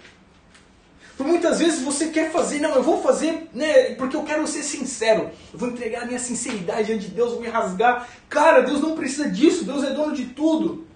Por 1.18 1.28
muitas 1.28 1.60
vezes 1.60 1.82
você 1.82 2.08
quer 2.08 2.32
fazer, 2.32 2.60
não, 2.60 2.74
eu 2.74 2.82
vou 2.82 3.02
fazer, 3.02 3.50
né, 3.54 3.94
porque 3.96 4.16
eu 4.16 4.24
quero 4.24 4.48
ser 4.48 4.64
sincero. 4.64 5.30
Eu 5.52 5.60
vou 5.60 5.70
entregar 5.70 6.04
a 6.04 6.06
minha 6.06 6.18
sinceridade 6.18 6.86
diante 6.86 7.08
de 7.08 7.16
Deus, 7.16 7.34
vou 7.34 7.42
me 7.42 7.50
rasgar. 7.50 8.08
Cara, 8.30 8.62
Deus 8.62 8.80
não 8.80 8.96
precisa 8.96 9.30
disso, 9.30 9.66
Deus 9.66 9.84
é 9.84 9.92
dono 9.92 10.16
de 10.16 10.26
tudo. 10.28 10.88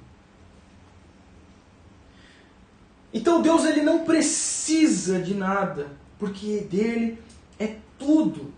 Então 3.16 3.42
Deus 3.42 3.64
ele 3.64 3.82
não 3.82 4.04
precisa 4.04 5.22
de 5.22 5.34
nada, 5.34 5.88
porque 6.20 6.60
dele 6.70 7.18
é 7.58 7.78
tudo. 7.98 8.54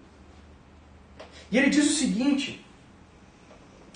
E 1.51 1.57
ele 1.59 1.69
diz 1.69 1.85
o 1.87 1.93
seguinte, 1.93 2.65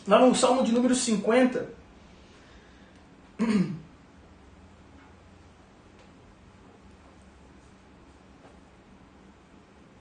lá 0.08 0.20
no 0.20 0.36
Salmo 0.36 0.64
de 0.64 0.72
número 0.72 0.94
50, 0.94 1.68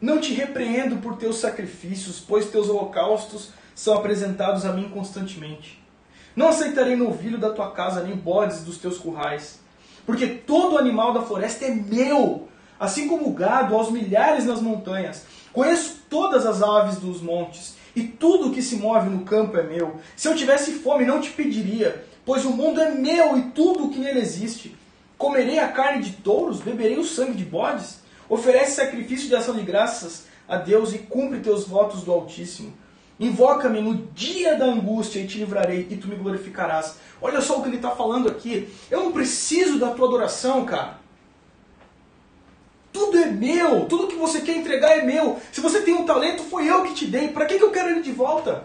Não 0.00 0.18
te 0.18 0.32
repreendo 0.32 0.96
por 0.96 1.18
teus 1.18 1.36
sacrifícios, 1.36 2.20
pois 2.20 2.46
teus 2.46 2.70
holocaustos 2.70 3.50
são 3.74 3.92
apresentados 3.92 4.64
a 4.64 4.72
mim 4.72 4.88
constantemente. 4.88 5.78
Não 6.34 6.48
aceitarei 6.48 6.96
novilho 6.96 7.36
da 7.36 7.50
tua 7.50 7.70
casa, 7.72 8.02
nem 8.02 8.16
bodes 8.16 8.64
dos 8.64 8.78
teus 8.78 8.96
currais. 8.96 9.61
Porque 10.11 10.26
todo 10.26 10.76
animal 10.76 11.12
da 11.12 11.22
floresta 11.22 11.66
é 11.66 11.70
meu, 11.70 12.48
assim 12.80 13.06
como 13.06 13.28
o 13.28 13.32
gado 13.32 13.76
aos 13.76 13.92
milhares 13.92 14.44
nas 14.44 14.61
montanhas. 14.61 15.22
Conheço 15.52 16.02
todas 16.11 16.44
as 16.44 16.64
aves 16.64 16.96
dos 16.96 17.22
montes, 17.22 17.76
e 17.94 18.02
tudo 18.02 18.50
que 18.50 18.61
se 18.61 18.74
move 18.74 19.08
no 19.08 19.20
campo 19.20 19.56
é 19.56 19.62
meu. 19.62 20.00
Se 20.16 20.26
eu 20.26 20.34
tivesse 20.34 20.72
fome, 20.72 21.06
não 21.06 21.20
te 21.20 21.30
pediria, 21.30 22.04
pois 22.26 22.44
o 22.44 22.50
mundo 22.50 22.80
é 22.80 22.90
meu 22.90 23.38
e 23.38 23.42
tudo 23.50 23.84
o 23.84 23.90
que 23.92 24.00
nele 24.00 24.18
existe. 24.18 24.76
Comerei 25.16 25.61
a 25.61 25.68
carne 25.68 26.02
de 26.02 26.11
touros, 26.14 26.58
beberei 26.58 26.98
o 26.98 27.04
sangue 27.04 27.34
de 27.34 27.44
bodes. 27.44 28.00
Oferece 28.28 28.72
sacrifício 28.72 29.28
de 29.28 29.36
ação 29.36 29.54
de 29.54 29.62
graças 29.62 30.24
a 30.48 30.56
Deus 30.56 30.92
e 30.92 30.98
cumpre 30.98 31.38
teus 31.38 31.68
votos 31.68 32.02
do 32.02 32.11
Altíssimo. 32.11 32.72
Invoca-me 33.20 33.82
no 33.82 33.96
dia 34.14 34.56
da 34.56 34.64
angústia 34.64 35.20
e 35.20 35.26
te 35.26 35.36
livrarei 35.36 35.86
e 35.90 35.96
tu 35.96 36.08
me 36.08 36.16
glorificarás. 36.16 36.96
Olha 37.20 37.42
só 37.42 37.58
o 37.58 37.62
que 37.62 37.68
ele 37.68 37.76
está 37.76 37.90
falando 37.90 38.30
aqui. 38.30 38.66
Eu 38.90 39.04
não 39.04 39.12
preciso 39.12 39.78
da 39.78 39.90
tua 39.90 40.08
adoração, 40.08 40.64
cara. 40.64 40.98
Tudo 42.90 43.18
é 43.18 43.26
meu. 43.26 43.84
Tudo 43.84 44.06
que 44.06 44.16
você 44.16 44.40
quer 44.40 44.56
entregar 44.56 44.96
é 44.96 45.02
meu. 45.02 45.38
Se 45.52 45.60
você 45.60 45.82
tem 45.82 45.92
um 45.92 46.06
talento, 46.06 46.42
foi 46.44 46.66
eu 46.66 46.82
que 46.82 46.94
te 46.94 47.06
dei. 47.06 47.28
Para 47.28 47.44
que, 47.44 47.58
que 47.58 47.62
eu 47.62 47.70
quero 47.70 47.90
ele 47.90 48.00
de 48.00 48.10
volta? 48.10 48.64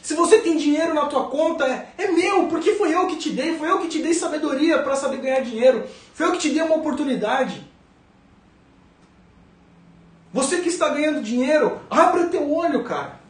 Se 0.00 0.14
você 0.14 0.38
tem 0.38 0.56
dinheiro 0.56 0.94
na 0.94 1.04
tua 1.04 1.28
conta, 1.28 1.66
é, 1.66 1.92
é 1.98 2.10
meu, 2.10 2.46
porque 2.46 2.74
foi 2.76 2.94
eu 2.94 3.06
que 3.08 3.16
te 3.16 3.28
dei. 3.28 3.58
Foi 3.58 3.68
eu 3.68 3.78
que 3.80 3.88
te 3.88 3.98
dei 3.98 4.14
sabedoria 4.14 4.82
para 4.82 4.96
saber 4.96 5.18
ganhar 5.18 5.40
dinheiro. 5.40 5.86
Foi 6.14 6.26
eu 6.26 6.32
que 6.32 6.38
te 6.38 6.48
dei 6.48 6.62
uma 6.62 6.76
oportunidade. 6.76 7.62
Você 10.32 10.60
que 10.60 10.68
está 10.68 10.88
ganhando 10.88 11.22
dinheiro, 11.22 11.80
abra 11.90 12.28
teu 12.28 12.50
olho, 12.50 12.84
cara. 12.84 13.20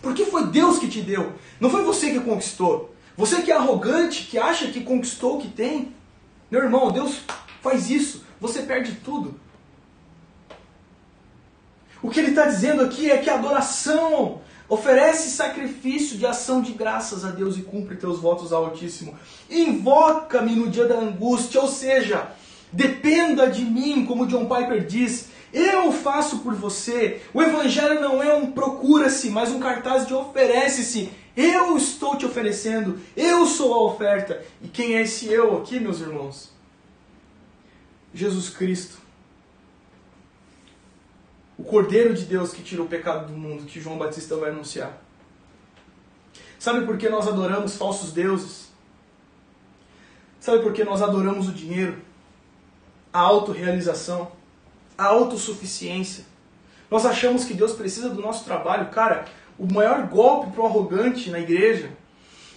Porque 0.00 0.24
foi 0.24 0.46
Deus 0.46 0.78
que 0.78 0.88
te 0.88 1.00
deu. 1.00 1.32
Não 1.60 1.70
foi 1.70 1.82
você 1.82 2.10
que 2.10 2.20
conquistou. 2.20 2.94
Você 3.16 3.42
que 3.42 3.52
é 3.52 3.54
arrogante, 3.54 4.24
que 4.24 4.38
acha 4.38 4.66
que 4.68 4.82
conquistou 4.82 5.36
o 5.36 5.40
que 5.40 5.48
tem. 5.48 5.94
Meu 6.50 6.62
irmão, 6.62 6.90
Deus 6.90 7.20
faz 7.62 7.88
isso. 7.88 8.24
Você 8.40 8.62
perde 8.62 8.92
tudo. 9.04 9.40
O 12.02 12.10
que 12.10 12.18
ele 12.18 12.30
está 12.30 12.46
dizendo 12.46 12.82
aqui 12.82 13.08
é 13.08 13.18
que 13.18 13.30
a 13.30 13.34
adoração 13.34 14.40
oferece 14.68 15.30
sacrifício 15.30 16.18
de 16.18 16.26
ação 16.26 16.60
de 16.60 16.72
graças 16.72 17.24
a 17.24 17.30
Deus 17.30 17.56
e 17.56 17.62
cumpre 17.62 17.94
teus 17.94 18.18
votos 18.18 18.52
ao 18.52 18.64
Altíssimo. 18.64 19.14
Invoca-me 19.48 20.56
no 20.56 20.68
dia 20.68 20.86
da 20.86 20.98
angústia, 20.98 21.60
ou 21.60 21.68
seja, 21.68 22.32
dependa 22.72 23.48
de 23.48 23.64
mim, 23.64 24.04
como 24.04 24.26
John 24.26 24.46
Piper 24.46 24.84
diz, 24.84 25.28
eu 25.52 25.92
faço 25.92 26.38
por 26.38 26.54
você. 26.54 27.20
O 27.34 27.42
Evangelho 27.42 28.00
não 28.00 28.22
é 28.22 28.34
um 28.34 28.52
procura-se, 28.52 29.28
mas 29.30 29.50
um 29.50 29.60
cartaz 29.60 30.06
de 30.06 30.14
oferece-se. 30.14 31.10
Eu 31.36 31.76
estou 31.76 32.16
te 32.16 32.24
oferecendo. 32.24 32.98
Eu 33.16 33.46
sou 33.46 33.74
a 33.74 33.92
oferta. 33.92 34.42
E 34.62 34.68
quem 34.68 34.96
é 34.96 35.02
esse 35.02 35.26
eu 35.26 35.58
aqui, 35.58 35.78
meus 35.78 36.00
irmãos? 36.00 36.50
Jesus 38.14 38.50
Cristo. 38.50 38.96
O 41.58 41.64
Cordeiro 41.64 42.14
de 42.14 42.24
Deus 42.24 42.52
que 42.52 42.62
tira 42.62 42.82
o 42.82 42.88
pecado 42.88 43.26
do 43.26 43.38
mundo, 43.38 43.64
que 43.64 43.80
João 43.80 43.98
Batista 43.98 44.36
vai 44.36 44.50
anunciar. 44.50 45.00
Sabe 46.58 46.86
por 46.86 46.96
que 46.96 47.08
nós 47.08 47.28
adoramos 47.28 47.76
falsos 47.76 48.12
deuses? 48.12 48.68
Sabe 50.40 50.62
por 50.62 50.72
que 50.72 50.82
nós 50.82 51.02
adoramos 51.02 51.48
o 51.48 51.52
dinheiro? 51.52 51.98
A 53.12 53.20
autorrealização? 53.20 54.32
A 54.96 55.04
autossuficiência. 55.06 56.24
Nós 56.90 57.06
achamos 57.06 57.44
que 57.44 57.54
Deus 57.54 57.72
precisa 57.72 58.10
do 58.10 58.20
nosso 58.20 58.44
trabalho. 58.44 58.90
Cara, 58.90 59.24
o 59.58 59.72
maior 59.72 60.06
golpe 60.06 60.52
para 60.52 60.62
o 60.62 60.66
arrogante 60.66 61.30
na 61.30 61.40
igreja 61.40 61.90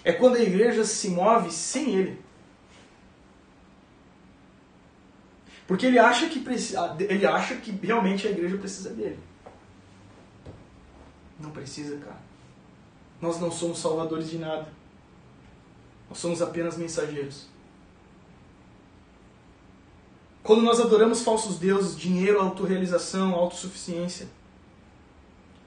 é 0.03 0.11
quando 0.11 0.35
a 0.35 0.41
igreja 0.41 0.83
se 0.83 1.09
move 1.09 1.51
sem 1.51 1.95
ele. 1.95 2.25
Porque 5.67 5.85
ele 5.87 5.97
acha 5.97 6.29
que 6.29 6.39
precisa, 6.39 6.95
ele 6.99 7.25
acha 7.25 7.55
que 7.55 7.71
realmente 7.71 8.27
a 8.27 8.31
igreja 8.31 8.57
precisa 8.57 8.91
dele. 8.91 9.19
Não 11.39 11.49
precisa, 11.49 11.97
cara. 11.97 12.19
Nós 13.19 13.39
não 13.39 13.51
somos 13.51 13.79
salvadores 13.79 14.29
de 14.29 14.37
nada. 14.37 14.67
Nós 16.07 16.19
somos 16.19 16.41
apenas 16.41 16.77
mensageiros. 16.77 17.47
Quando 20.45 20.61
nós 20.61 20.79
adoramos 20.79 21.23
falsos 21.23 21.57
deuses, 21.57 21.97
dinheiro, 21.97 22.39
autorrealização, 22.39 23.33
autossuficiência, 23.33 24.27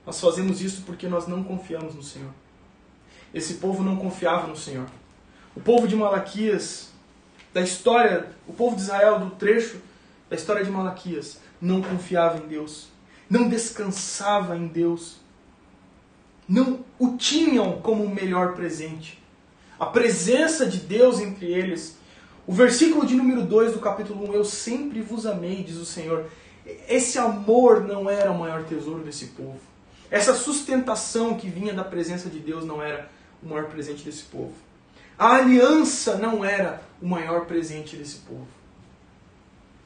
nós 0.06 0.20
fazemos 0.20 0.62
isso 0.62 0.82
porque 0.86 1.08
nós 1.08 1.26
não 1.26 1.42
confiamos 1.42 1.96
no 1.96 2.02
Senhor. 2.02 2.30
Esse 3.34 3.54
povo 3.54 3.82
não 3.82 3.96
confiava 3.96 4.46
no 4.46 4.56
Senhor. 4.56 4.86
O 5.56 5.60
povo 5.60 5.88
de 5.88 5.96
Malaquias, 5.96 6.90
da 7.52 7.60
história, 7.60 8.30
o 8.46 8.52
povo 8.52 8.76
de 8.76 8.82
Israel, 8.82 9.18
do 9.18 9.30
trecho 9.30 9.80
da 10.30 10.36
história 10.36 10.64
de 10.64 10.70
Malaquias, 10.70 11.40
não 11.60 11.82
confiava 11.82 12.38
em 12.38 12.46
Deus, 12.46 12.86
não 13.28 13.48
descansava 13.48 14.56
em 14.56 14.68
Deus, 14.68 15.16
não 16.48 16.84
o 17.00 17.16
tinham 17.16 17.80
como 17.80 18.04
o 18.04 18.14
melhor 18.14 18.54
presente. 18.54 19.20
A 19.76 19.86
presença 19.86 20.64
de 20.64 20.78
Deus 20.78 21.18
entre 21.18 21.46
eles 21.46 21.97
o 22.48 22.52
versículo 22.52 23.04
de 23.04 23.14
número 23.14 23.42
2 23.42 23.74
do 23.74 23.78
capítulo 23.78 24.30
1, 24.30 24.32
eu 24.32 24.42
sempre 24.42 25.02
vos 25.02 25.26
amei, 25.26 25.62
diz 25.62 25.76
o 25.76 25.84
Senhor. 25.84 26.24
Esse 26.88 27.18
amor 27.18 27.84
não 27.84 28.08
era 28.08 28.32
o 28.32 28.38
maior 28.38 28.64
tesouro 28.64 29.04
desse 29.04 29.26
povo. 29.26 29.60
Essa 30.10 30.34
sustentação 30.34 31.36
que 31.36 31.50
vinha 31.50 31.74
da 31.74 31.84
presença 31.84 32.30
de 32.30 32.38
Deus 32.38 32.64
não 32.64 32.82
era 32.82 33.10
o 33.42 33.48
maior 33.50 33.66
presente 33.66 34.02
desse 34.02 34.22
povo. 34.22 34.54
A 35.18 35.34
aliança 35.34 36.16
não 36.16 36.42
era 36.42 36.80
o 37.02 37.06
maior 37.06 37.44
presente 37.44 37.96
desse 37.96 38.16
povo. 38.20 38.48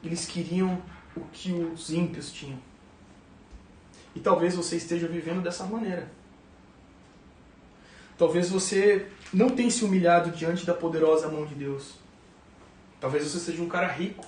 Eles 0.01 0.25
queriam 0.25 0.81
o 1.17 1.21
que 1.33 1.51
os 1.51 1.89
ímpios 1.89 2.31
tinham. 2.31 2.59
E 4.15 4.21
talvez 4.21 4.55
você 4.55 4.77
esteja 4.77 5.09
vivendo 5.09 5.43
dessa 5.43 5.65
maneira. 5.65 6.09
Talvez 8.17 8.49
você 8.49 9.05
não 9.33 9.49
tenha 9.49 9.69
se 9.69 9.83
humilhado 9.83 10.31
diante 10.31 10.65
da 10.65 10.73
poderosa 10.73 11.27
mão 11.27 11.45
de 11.45 11.55
Deus. 11.55 12.01
Talvez 13.03 13.25
você 13.25 13.37
seja 13.37 13.61
um 13.61 13.67
cara 13.67 13.87
rico. 13.87 14.25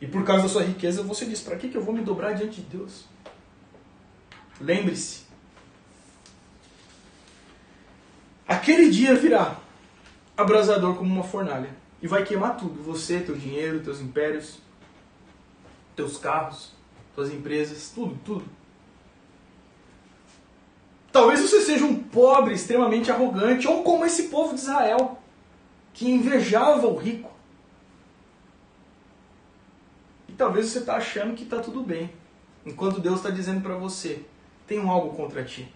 E 0.00 0.06
por 0.06 0.24
causa 0.24 0.44
da 0.44 0.48
sua 0.48 0.62
riqueza 0.62 1.02
você 1.02 1.26
diz: 1.26 1.40
para 1.40 1.56
que, 1.56 1.68
que 1.68 1.76
eu 1.76 1.82
vou 1.82 1.92
me 1.92 2.00
dobrar 2.00 2.34
diante 2.34 2.60
de 2.60 2.76
Deus? 2.76 3.06
Lembre-se. 4.60 5.24
Aquele 8.46 8.88
dia 8.88 9.16
virá 9.16 9.56
abrasador 10.36 10.94
como 10.94 11.12
uma 11.12 11.24
fornalha 11.24 11.70
e 12.00 12.06
vai 12.06 12.22
queimar 12.22 12.56
tudo: 12.56 12.80
você, 12.80 13.18
teu 13.18 13.34
dinheiro, 13.34 13.82
teus 13.82 14.00
impérios, 14.00 14.60
teus 15.96 16.16
carros, 16.18 16.70
tuas 17.16 17.32
empresas, 17.32 17.90
tudo, 17.92 18.16
tudo. 18.24 18.44
Talvez 21.10 21.40
você 21.40 21.62
seja 21.62 21.84
um 21.84 22.00
pobre 22.00 22.54
extremamente 22.54 23.10
arrogante, 23.10 23.66
ou 23.66 23.82
como 23.82 24.06
esse 24.06 24.28
povo 24.28 24.54
de 24.54 24.60
Israel, 24.60 25.15
que 25.96 26.06
invejava 26.10 26.86
o 26.86 26.94
rico. 26.94 27.32
E 30.28 30.32
talvez 30.34 30.66
você 30.66 30.80
está 30.80 30.96
achando 30.96 31.34
que 31.34 31.42
está 31.42 31.58
tudo 31.58 31.82
bem, 31.82 32.12
enquanto 32.66 33.00
Deus 33.00 33.16
está 33.16 33.30
dizendo 33.30 33.62
para 33.62 33.74
você: 33.76 34.24
tenho 34.66 34.88
algo 34.90 35.16
contra 35.16 35.42
ti. 35.42 35.72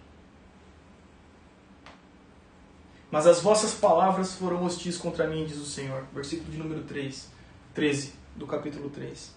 Mas 3.09 3.25
as 3.25 3.41
vossas 3.41 3.73
palavras 3.73 4.35
foram 4.35 4.63
hostis 4.63 4.95
contra 4.95 5.27
mim, 5.27 5.43
diz 5.43 5.57
o 5.57 5.65
Senhor. 5.65 6.05
Versículo 6.13 6.49
de 6.51 6.57
número 6.57 6.83
3, 6.83 7.27
13 7.73 8.13
do 8.35 8.45
capítulo 8.45 8.89
3. 8.91 9.35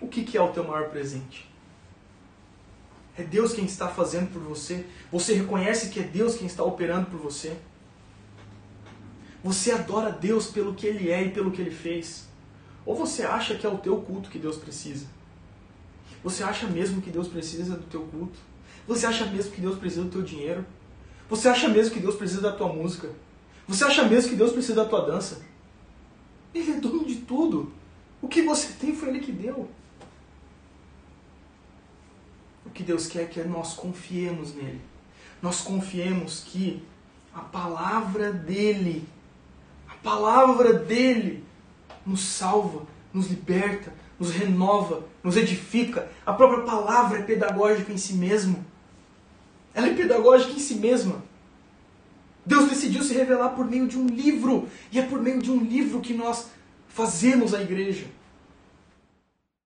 O 0.00 0.06
que, 0.06 0.22
que 0.22 0.38
é 0.38 0.40
o 0.40 0.52
teu 0.52 0.64
maior 0.64 0.90
presente? 0.90 1.50
É 3.18 3.24
Deus 3.24 3.52
quem 3.52 3.64
está 3.64 3.88
fazendo 3.88 4.32
por 4.32 4.40
você? 4.40 4.86
Você 5.10 5.34
reconhece 5.34 5.90
que 5.90 6.00
é 6.00 6.04
Deus 6.04 6.36
quem 6.36 6.46
está 6.46 6.62
operando 6.62 7.10
por 7.10 7.18
você? 7.18 7.58
Você 9.42 9.72
adora 9.72 10.10
Deus 10.10 10.46
pelo 10.46 10.74
que 10.74 10.86
Ele 10.86 11.10
é 11.10 11.24
e 11.24 11.30
pelo 11.30 11.50
que 11.50 11.60
Ele 11.60 11.70
fez? 11.70 12.28
Ou 12.86 12.94
você 12.94 13.22
acha 13.22 13.56
que 13.56 13.66
é 13.66 13.68
o 13.68 13.78
teu 13.78 14.00
culto 14.00 14.30
que 14.30 14.38
Deus 14.38 14.56
precisa? 14.56 15.06
Você 16.22 16.42
acha 16.42 16.66
mesmo 16.66 17.02
que 17.02 17.10
Deus 17.10 17.28
precisa 17.28 17.76
do 17.76 17.84
teu 17.84 18.02
culto? 18.02 18.38
Você 18.86 19.06
acha 19.06 19.26
mesmo 19.26 19.52
que 19.52 19.60
Deus 19.60 19.78
precisa 19.78 20.04
do 20.04 20.10
teu 20.10 20.22
dinheiro? 20.22 20.64
Você 21.28 21.48
acha 21.48 21.68
mesmo 21.68 21.94
que 21.94 22.00
Deus 22.00 22.14
precisa 22.14 22.40
da 22.40 22.52
tua 22.52 22.72
música? 22.72 23.10
Você 23.66 23.84
acha 23.84 24.04
mesmo 24.04 24.30
que 24.30 24.36
Deus 24.36 24.52
precisa 24.52 24.74
da 24.74 24.84
tua 24.84 25.00
dança? 25.06 25.42
Ele 26.54 26.72
é 26.72 26.80
dono 26.80 27.04
de 27.04 27.16
tudo. 27.16 27.72
O 28.20 28.28
que 28.28 28.42
você 28.42 28.72
tem 28.74 28.94
foi 28.94 29.08
Ele 29.08 29.20
que 29.20 29.32
deu. 29.32 29.68
O 32.66 32.70
que 32.70 32.82
Deus 32.82 33.06
quer 33.06 33.22
é 33.22 33.26
que 33.26 33.42
nós 33.42 33.74
confiemos 33.74 34.54
nele. 34.54 34.80
Nós 35.40 35.60
confiemos 35.60 36.40
que 36.40 36.82
a 37.34 37.40
palavra 37.40 38.32
dele, 38.32 39.08
palavra 40.02 40.72
dele, 40.72 41.44
nos 42.04 42.20
salva, 42.20 42.82
nos 43.12 43.28
liberta, 43.28 43.92
nos 44.18 44.30
renova, 44.30 45.04
nos 45.22 45.36
edifica. 45.36 46.08
A 46.24 46.32
própria 46.32 46.64
palavra 46.64 47.18
é 47.18 47.22
pedagógica 47.22 47.92
em 47.92 47.96
si 47.96 48.14
mesma. 48.14 48.58
Ela 49.74 49.88
é 49.88 49.94
pedagógica 49.94 50.52
em 50.52 50.58
si 50.58 50.74
mesma. 50.76 51.22
Deus 52.44 52.68
decidiu 52.68 53.02
se 53.02 53.14
revelar 53.14 53.50
por 53.50 53.68
meio 53.68 53.86
de 53.86 53.98
um 53.98 54.06
livro, 54.06 54.68
e 54.90 54.98
é 54.98 55.02
por 55.02 55.20
meio 55.20 55.40
de 55.40 55.50
um 55.50 55.62
livro 55.62 56.00
que 56.00 56.12
nós 56.12 56.48
fazemos 56.88 57.54
a 57.54 57.62
igreja. 57.62 58.06